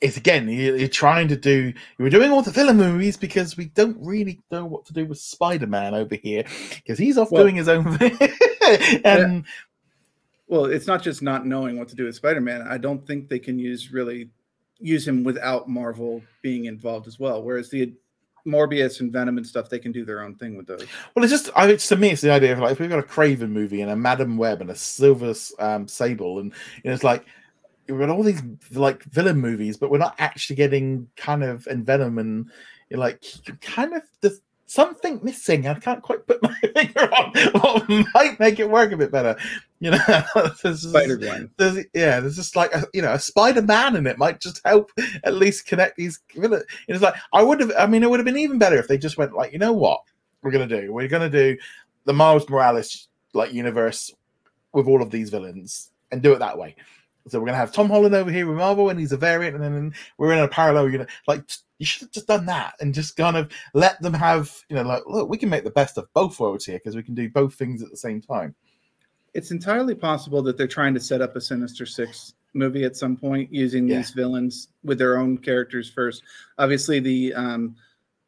it's 0.00 0.16
again 0.16 0.48
you're, 0.48 0.88
trying 0.88 1.28
to 1.28 1.36
do 1.36 1.72
you 1.98 2.02
were 2.02 2.10
doing 2.10 2.32
all 2.32 2.42
the 2.42 2.50
villain 2.50 2.78
movies 2.78 3.16
because 3.16 3.56
we 3.56 3.66
don't 3.66 3.96
really 4.00 4.40
know 4.50 4.66
what 4.66 4.84
to 4.86 4.92
do 4.92 5.06
with 5.06 5.18
spider-man 5.18 5.94
over 5.94 6.16
here 6.16 6.44
because 6.74 6.98
he's 6.98 7.16
off 7.16 7.30
well, 7.30 7.44
doing 7.44 7.54
his 7.54 7.68
own 7.68 7.96
thing 7.96 8.18
and 9.04 9.44
well, 10.50 10.64
it's 10.64 10.88
not 10.88 11.00
just 11.00 11.22
not 11.22 11.46
knowing 11.46 11.78
what 11.78 11.86
to 11.90 11.94
do 11.94 12.06
with 12.06 12.16
Spider-Man. 12.16 12.66
I 12.68 12.76
don't 12.76 13.06
think 13.06 13.28
they 13.28 13.38
can 13.38 13.56
use 13.56 13.92
really 13.92 14.30
use 14.80 15.06
him 15.06 15.22
without 15.22 15.68
Marvel 15.68 16.22
being 16.42 16.64
involved 16.64 17.06
as 17.06 17.20
well. 17.20 17.40
Whereas 17.40 17.70
the 17.70 17.92
Morbius 18.46 19.00
and 19.00 19.12
Venom 19.12 19.36
and 19.36 19.46
stuff, 19.46 19.68
they 19.68 19.78
can 19.78 19.92
do 19.92 20.04
their 20.04 20.22
own 20.22 20.34
thing 20.34 20.56
with 20.56 20.66
those. 20.66 20.86
Well, 21.14 21.24
it's 21.24 21.32
just, 21.32 21.50
I 21.54 21.66
mean, 21.66 21.76
to 21.76 21.96
me, 21.96 22.10
it's 22.10 22.22
the 22.22 22.30
idea 22.30 22.52
of 22.52 22.58
like 22.58 22.72
if 22.72 22.80
we've 22.80 22.90
got 22.90 22.98
a 22.98 23.02
Kraven 23.02 23.50
movie 23.50 23.82
and 23.82 23.90
a 23.90 23.96
Madame 23.96 24.36
Web 24.36 24.60
and 24.60 24.70
a 24.70 24.74
Silver 24.74 25.34
um, 25.58 25.86
Sable, 25.86 26.38
and 26.38 26.52
you 26.82 26.90
know, 26.90 26.94
it's 26.94 27.04
like 27.04 27.26
we've 27.88 27.98
got 27.98 28.10
all 28.10 28.22
these 28.22 28.42
like 28.72 29.02
villain 29.04 29.38
movies, 29.38 29.76
but 29.76 29.90
we're 29.90 29.98
not 29.98 30.14
actually 30.18 30.56
getting 30.56 31.08
kind 31.16 31.42
of 31.42 31.66
and 31.66 31.84
Venom 31.84 32.18
and 32.18 32.50
like 32.90 33.24
kind 33.60 33.94
of 33.94 34.02
the 34.20 34.38
something 34.70 35.18
missing. 35.22 35.66
I 35.66 35.74
can't 35.74 36.00
quite 36.00 36.24
put 36.26 36.40
my 36.42 36.54
finger 36.74 37.12
on 37.12 37.32
what 37.60 37.88
might 38.14 38.38
make 38.38 38.60
it 38.60 38.70
work 38.70 38.92
a 38.92 38.96
bit 38.96 39.10
better. 39.10 39.36
You 39.80 39.90
know, 39.90 40.22
there's 40.62 40.88
Spider 40.88 41.18
Man. 41.18 41.50
Yeah, 41.92 42.20
there's 42.20 42.36
just 42.36 42.54
like 42.54 42.72
a, 42.72 42.84
you 42.94 43.02
know 43.02 43.12
a 43.12 43.18
Spider 43.18 43.62
Man 43.62 43.96
in 43.96 44.06
it 44.06 44.18
might 44.18 44.40
just 44.40 44.60
help 44.64 44.92
at 45.24 45.34
least 45.34 45.66
connect 45.66 45.96
these. 45.96 46.20
Villains. 46.34 46.64
It's 46.86 47.02
like 47.02 47.14
I 47.32 47.42
would 47.42 47.60
have. 47.60 47.72
I 47.78 47.86
mean, 47.86 48.02
it 48.02 48.10
would 48.10 48.20
have 48.20 48.26
been 48.26 48.38
even 48.38 48.58
better 48.58 48.78
if 48.78 48.86
they 48.86 48.98
just 48.98 49.18
went 49.18 49.34
like, 49.34 49.52
you 49.52 49.58
know 49.58 49.72
what, 49.72 50.02
we're 50.42 50.52
gonna 50.52 50.66
do. 50.66 50.92
We're 50.92 51.08
gonna 51.08 51.30
do 51.30 51.56
the 52.04 52.12
Miles 52.12 52.48
Morales 52.48 53.08
like 53.34 53.52
universe 53.52 54.12
with 54.72 54.86
all 54.86 55.02
of 55.02 55.10
these 55.10 55.30
villains 55.30 55.90
and 56.12 56.22
do 56.22 56.32
it 56.32 56.38
that 56.38 56.58
way. 56.58 56.76
So 57.28 57.38
we're 57.40 57.46
gonna 57.46 57.58
have 57.58 57.72
Tom 57.72 57.88
Holland 57.90 58.14
over 58.14 58.30
here 58.30 58.46
with 58.46 58.56
Marvel, 58.56 58.90
and 58.90 59.00
he's 59.00 59.12
a 59.12 59.16
variant, 59.16 59.56
and 59.56 59.64
then 59.64 59.94
we're 60.16 60.32
in 60.32 60.38
a 60.38 60.48
parallel. 60.48 60.88
You 60.90 60.98
know, 60.98 61.06
like 61.26 61.42
you 61.80 61.86
should 61.86 62.02
have 62.02 62.10
just 62.12 62.26
done 62.26 62.44
that 62.44 62.74
and 62.80 62.94
just 62.94 63.16
kind 63.16 63.38
of 63.38 63.50
let 63.72 64.00
them 64.02 64.12
have, 64.12 64.54
you 64.68 64.76
know, 64.76 64.82
like 64.82 65.02
look, 65.06 65.30
we 65.30 65.38
can 65.38 65.48
make 65.48 65.64
the 65.64 65.70
best 65.70 65.96
of 65.96 66.12
both 66.12 66.38
worlds 66.38 66.66
here 66.66 66.78
because 66.78 66.94
we 66.94 67.02
can 67.02 67.14
do 67.14 67.28
both 67.30 67.54
things 67.54 67.82
at 67.82 67.90
the 67.90 67.96
same 67.96 68.20
time. 68.20 68.54
It's 69.32 69.50
entirely 69.50 69.94
possible 69.94 70.42
that 70.42 70.58
they're 70.58 70.68
trying 70.68 70.92
to 70.92 71.00
set 71.00 71.22
up 71.22 71.36
a 71.36 71.40
Sinister 71.40 71.86
Six 71.86 72.34
movie 72.52 72.84
at 72.84 72.96
some 72.96 73.16
point 73.16 73.50
using 73.50 73.88
yeah. 73.88 73.96
these 73.96 74.10
villains 74.10 74.68
with 74.84 74.98
their 74.98 75.16
own 75.16 75.38
characters 75.38 75.88
first. 75.88 76.22
Obviously, 76.58 77.00
the 77.00 77.32
um, 77.32 77.74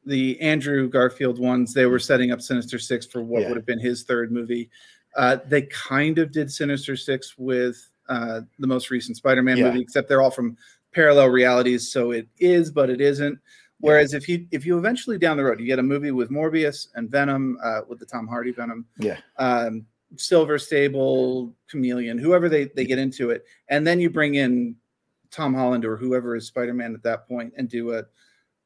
the 0.06 0.40
Andrew 0.40 0.88
Garfield 0.88 1.38
ones, 1.38 1.74
they 1.74 1.84
were 1.84 1.98
setting 1.98 2.32
up 2.32 2.40
Sinister 2.40 2.78
Six 2.78 3.04
for 3.04 3.22
what 3.22 3.42
yeah. 3.42 3.48
would 3.48 3.56
have 3.58 3.66
been 3.66 3.78
his 3.78 4.02
third 4.02 4.32
movie. 4.32 4.70
Uh, 5.14 5.36
they 5.46 5.62
kind 5.62 6.18
of 6.18 6.32
did 6.32 6.50
Sinister 6.50 6.96
Six 6.96 7.36
with 7.36 7.90
uh, 8.08 8.40
the 8.58 8.66
most 8.66 8.90
recent 8.90 9.18
Spider-Man 9.18 9.58
yeah. 9.58 9.66
movie, 9.66 9.82
except 9.82 10.08
they're 10.08 10.22
all 10.22 10.30
from 10.30 10.56
parallel 10.92 11.28
realities. 11.28 11.90
So 11.92 12.10
it 12.10 12.28
is, 12.38 12.70
but 12.70 12.90
it 12.90 13.00
isn't. 13.00 13.38
Whereas 13.80 14.12
yeah. 14.12 14.18
if 14.18 14.28
you 14.28 14.46
if 14.52 14.64
you 14.64 14.78
eventually 14.78 15.18
down 15.18 15.36
the 15.36 15.44
road 15.44 15.58
you 15.58 15.66
get 15.66 15.80
a 15.80 15.82
movie 15.82 16.12
with 16.12 16.30
Morbius 16.30 16.86
and 16.94 17.10
Venom 17.10 17.58
uh, 17.64 17.80
with 17.88 17.98
the 17.98 18.06
Tom 18.06 18.28
Hardy 18.28 18.52
Venom, 18.52 18.86
yeah, 18.98 19.18
um, 19.38 19.84
Silver 20.16 20.58
Sable, 20.58 21.52
Chameleon, 21.68 22.16
whoever 22.16 22.48
they 22.48 22.66
they 22.76 22.84
get 22.84 22.98
into 22.98 23.30
it, 23.30 23.44
and 23.68 23.84
then 23.84 23.98
you 23.98 24.08
bring 24.08 24.36
in 24.36 24.76
Tom 25.32 25.52
Holland 25.52 25.84
or 25.84 25.96
whoever 25.96 26.36
is 26.36 26.46
Spider 26.46 26.74
Man 26.74 26.94
at 26.94 27.02
that 27.02 27.26
point 27.26 27.52
and 27.56 27.68
do 27.68 27.94
a. 27.94 28.04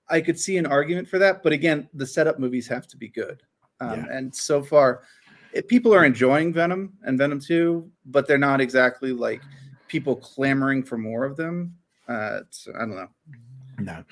I 0.08 0.20
could 0.20 0.38
see 0.38 0.56
an 0.58 0.66
argument 0.66 1.08
for 1.08 1.18
that, 1.18 1.42
but 1.42 1.52
again, 1.52 1.88
the 1.94 2.06
setup 2.06 2.38
movies 2.38 2.68
have 2.68 2.86
to 2.88 2.96
be 2.96 3.08
good. 3.08 3.42
Um, 3.80 4.04
yeah. 4.04 4.16
And 4.16 4.34
so 4.34 4.62
far, 4.62 5.02
it, 5.52 5.68
people 5.68 5.94
are 5.94 6.04
enjoying 6.04 6.52
Venom 6.52 6.92
and 7.02 7.18
Venom 7.18 7.40
2, 7.40 7.90
but 8.06 8.26
they're 8.26 8.38
not 8.38 8.60
exactly 8.60 9.12
like 9.12 9.42
people 9.88 10.16
clamoring 10.16 10.82
for 10.82 10.98
more 10.98 11.24
of 11.24 11.36
them. 11.36 11.74
Uh, 12.08 12.40
I 12.74 12.78
don't 12.78 12.96
know. 12.96 13.08
No. 13.78 14.04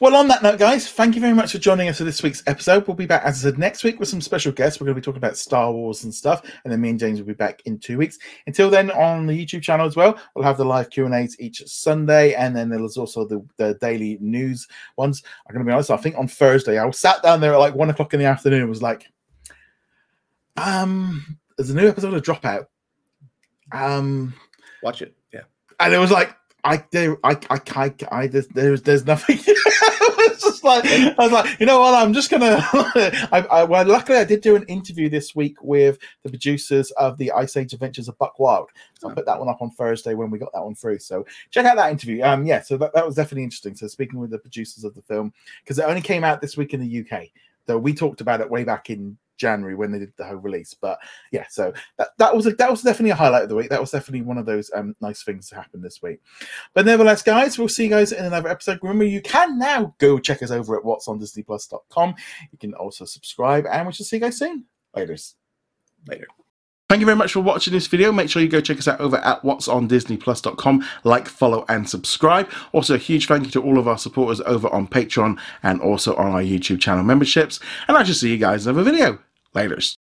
Well, 0.00 0.14
on 0.14 0.28
that 0.28 0.42
note, 0.42 0.58
guys, 0.60 0.88
thank 0.88 1.16
you 1.16 1.20
very 1.20 1.34
much 1.34 1.52
for 1.52 1.58
joining 1.58 1.88
us 1.88 1.98
for 1.98 2.04
this 2.04 2.22
week's 2.22 2.42
episode. 2.46 2.86
We'll 2.86 2.96
be 2.96 3.06
back, 3.06 3.24
as 3.24 3.44
I 3.44 3.50
said, 3.50 3.58
next 3.58 3.82
week 3.82 3.98
with 3.98 4.08
some 4.08 4.20
special 4.20 4.52
guests. 4.52 4.80
We're 4.80 4.86
going 4.86 4.94
to 4.94 5.00
be 5.00 5.04
talking 5.04 5.18
about 5.18 5.36
Star 5.36 5.72
Wars 5.72 6.04
and 6.04 6.14
stuff, 6.14 6.42
and 6.62 6.72
then 6.72 6.80
me 6.80 6.90
and 6.90 7.00
James 7.00 7.18
will 7.18 7.26
be 7.26 7.32
back 7.32 7.62
in 7.64 7.78
two 7.78 7.98
weeks. 7.98 8.18
Until 8.46 8.70
then, 8.70 8.92
on 8.92 9.26
the 9.26 9.32
YouTube 9.32 9.62
channel 9.62 9.86
as 9.86 9.96
well, 9.96 10.18
we'll 10.34 10.44
have 10.44 10.56
the 10.56 10.64
live 10.64 10.90
Q 10.90 11.04
and 11.04 11.14
A's 11.14 11.36
each 11.40 11.62
Sunday, 11.66 12.34
and 12.34 12.54
then 12.54 12.68
there's 12.68 12.96
also 12.96 13.26
the, 13.26 13.44
the 13.56 13.74
daily 13.74 14.18
news 14.20 14.68
ones. 14.96 15.22
I'm 15.48 15.54
going 15.54 15.66
to 15.66 15.68
be 15.68 15.74
honest. 15.74 15.90
I 15.90 15.96
think 15.96 16.16
on 16.16 16.28
Thursday, 16.28 16.78
I 16.78 16.84
was 16.84 16.98
sat 16.98 17.22
down 17.22 17.40
there 17.40 17.54
at 17.54 17.58
like 17.58 17.74
one 17.74 17.90
o'clock 17.90 18.14
in 18.14 18.20
the 18.20 18.26
afternoon. 18.26 18.68
Was 18.68 18.82
like, 18.82 19.10
um, 20.56 21.38
there's 21.56 21.70
a 21.70 21.74
new 21.74 21.88
episode 21.88 22.14
of 22.14 22.22
Dropout. 22.22 22.66
Um, 23.72 24.32
watch 24.82 25.02
it. 25.02 25.16
Yeah, 25.34 25.42
and 25.80 25.92
it 25.92 25.98
was 25.98 26.12
like 26.12 26.36
I 26.64 26.84
there 26.90 27.16
I 27.24 27.36
I 27.50 27.60
I, 27.74 27.94
I 28.12 28.26
there's 28.28 28.82
there's 28.82 29.04
nothing. 29.04 29.38
it's 29.46 30.42
just 30.42 30.64
like 30.64 30.84
I 30.86 31.14
was 31.18 31.32
like, 31.32 31.58
you 31.58 31.66
know 31.66 31.80
what? 31.80 31.94
I'm 31.94 32.12
just 32.12 32.30
gonna. 32.30 32.58
I, 32.72 33.46
I, 33.50 33.64
well, 33.64 33.84
luckily 33.86 34.18
I 34.18 34.24
did 34.24 34.40
do 34.42 34.54
an 34.54 34.62
interview 34.64 35.08
this 35.08 35.34
week 35.34 35.56
with 35.62 35.98
the 36.22 36.30
producers 36.30 36.90
of 36.92 37.18
the 37.18 37.32
Ice 37.32 37.56
Age 37.56 37.72
Adventures 37.72 38.08
of 38.08 38.16
Buck 38.18 38.38
Wild. 38.38 38.70
So 39.00 39.10
I 39.10 39.14
put 39.14 39.26
that 39.26 39.38
one 39.38 39.48
up 39.48 39.60
on 39.60 39.70
Thursday 39.70 40.14
when 40.14 40.30
we 40.30 40.38
got 40.38 40.52
that 40.52 40.64
one 40.64 40.74
through. 40.74 41.00
So 41.00 41.26
check 41.50 41.66
out 41.66 41.76
that 41.76 41.90
interview. 41.90 42.22
Um, 42.22 42.46
yeah, 42.46 42.62
so 42.62 42.76
that, 42.76 42.94
that 42.94 43.04
was 43.04 43.16
definitely 43.16 43.44
interesting. 43.44 43.74
So 43.74 43.88
speaking 43.88 44.20
with 44.20 44.30
the 44.30 44.38
producers 44.38 44.84
of 44.84 44.94
the 44.94 45.02
film 45.02 45.32
because 45.64 45.78
it 45.78 45.84
only 45.84 46.02
came 46.02 46.22
out 46.22 46.40
this 46.40 46.56
week 46.56 46.74
in 46.74 46.80
the 46.80 47.00
UK. 47.00 47.28
Though 47.66 47.78
we 47.78 47.94
talked 47.94 48.20
about 48.20 48.40
it 48.40 48.50
way 48.50 48.64
back 48.64 48.90
in 48.90 49.16
January 49.42 49.74
when 49.74 49.92
they 49.92 49.98
did 49.98 50.12
the 50.16 50.24
whole 50.24 50.36
release. 50.36 50.72
But 50.72 50.98
yeah, 51.32 51.44
so 51.50 51.72
that, 51.98 52.08
that 52.18 52.34
was 52.34 52.46
a, 52.46 52.52
that 52.52 52.70
was 52.70 52.82
definitely 52.82 53.10
a 53.10 53.16
highlight 53.16 53.42
of 53.42 53.48
the 53.48 53.56
week. 53.56 53.68
That 53.68 53.80
was 53.80 53.90
definitely 53.90 54.22
one 54.22 54.38
of 54.38 54.46
those 54.46 54.70
um, 54.74 54.94
nice 55.00 55.22
things 55.22 55.48
to 55.48 55.56
happen 55.56 55.82
this 55.82 56.00
week. 56.00 56.20
But 56.72 56.86
nevertheless, 56.86 57.22
guys, 57.22 57.58
we'll 57.58 57.68
see 57.68 57.84
you 57.84 57.90
guys 57.90 58.12
in 58.12 58.24
another 58.24 58.48
episode. 58.48 58.78
Remember, 58.82 59.04
you 59.04 59.20
can 59.20 59.58
now 59.58 59.94
go 59.98 60.18
check 60.18 60.42
us 60.42 60.50
over 60.50 60.76
at 60.76 60.84
what's 60.84 61.08
on 61.08 61.20
disneyplus.com. 61.20 62.14
You 62.52 62.58
can 62.58 62.74
also 62.74 63.04
subscribe, 63.04 63.66
and 63.66 63.86
we 63.86 63.92
shall 63.92 64.06
see 64.06 64.16
you 64.16 64.20
guys 64.20 64.38
soon. 64.38 64.64
Later. 64.94 65.16
Later. 66.06 66.26
Thank 66.92 67.00
you 67.00 67.06
very 67.06 67.16
much 67.16 67.32
for 67.32 67.40
watching 67.40 67.72
this 67.72 67.86
video. 67.86 68.12
Make 68.12 68.28
sure 68.28 68.42
you 68.42 68.48
go 68.50 68.60
check 68.60 68.76
us 68.76 68.86
out 68.86 69.00
over 69.00 69.16
at 69.16 69.42
what's 69.42 69.66
on 69.66 69.88
disneyplus.com. 69.88 70.84
Like, 71.04 71.26
follow, 71.26 71.64
and 71.70 71.88
subscribe. 71.88 72.50
Also, 72.72 72.96
a 72.96 72.98
huge 72.98 73.28
thank 73.28 73.46
you 73.46 73.50
to 73.52 73.62
all 73.62 73.78
of 73.78 73.88
our 73.88 73.96
supporters 73.96 74.42
over 74.42 74.68
on 74.68 74.86
Patreon 74.86 75.40
and 75.62 75.80
also 75.80 76.14
on 76.16 76.32
our 76.32 76.42
YouTube 76.42 76.82
channel 76.82 77.02
memberships. 77.02 77.60
And 77.88 77.96
I 77.96 78.02
shall 78.02 78.14
see 78.14 78.30
you 78.30 78.36
guys 78.36 78.66
in 78.66 78.74
another 78.74 78.90
video. 78.90 79.18
Laters. 79.54 79.96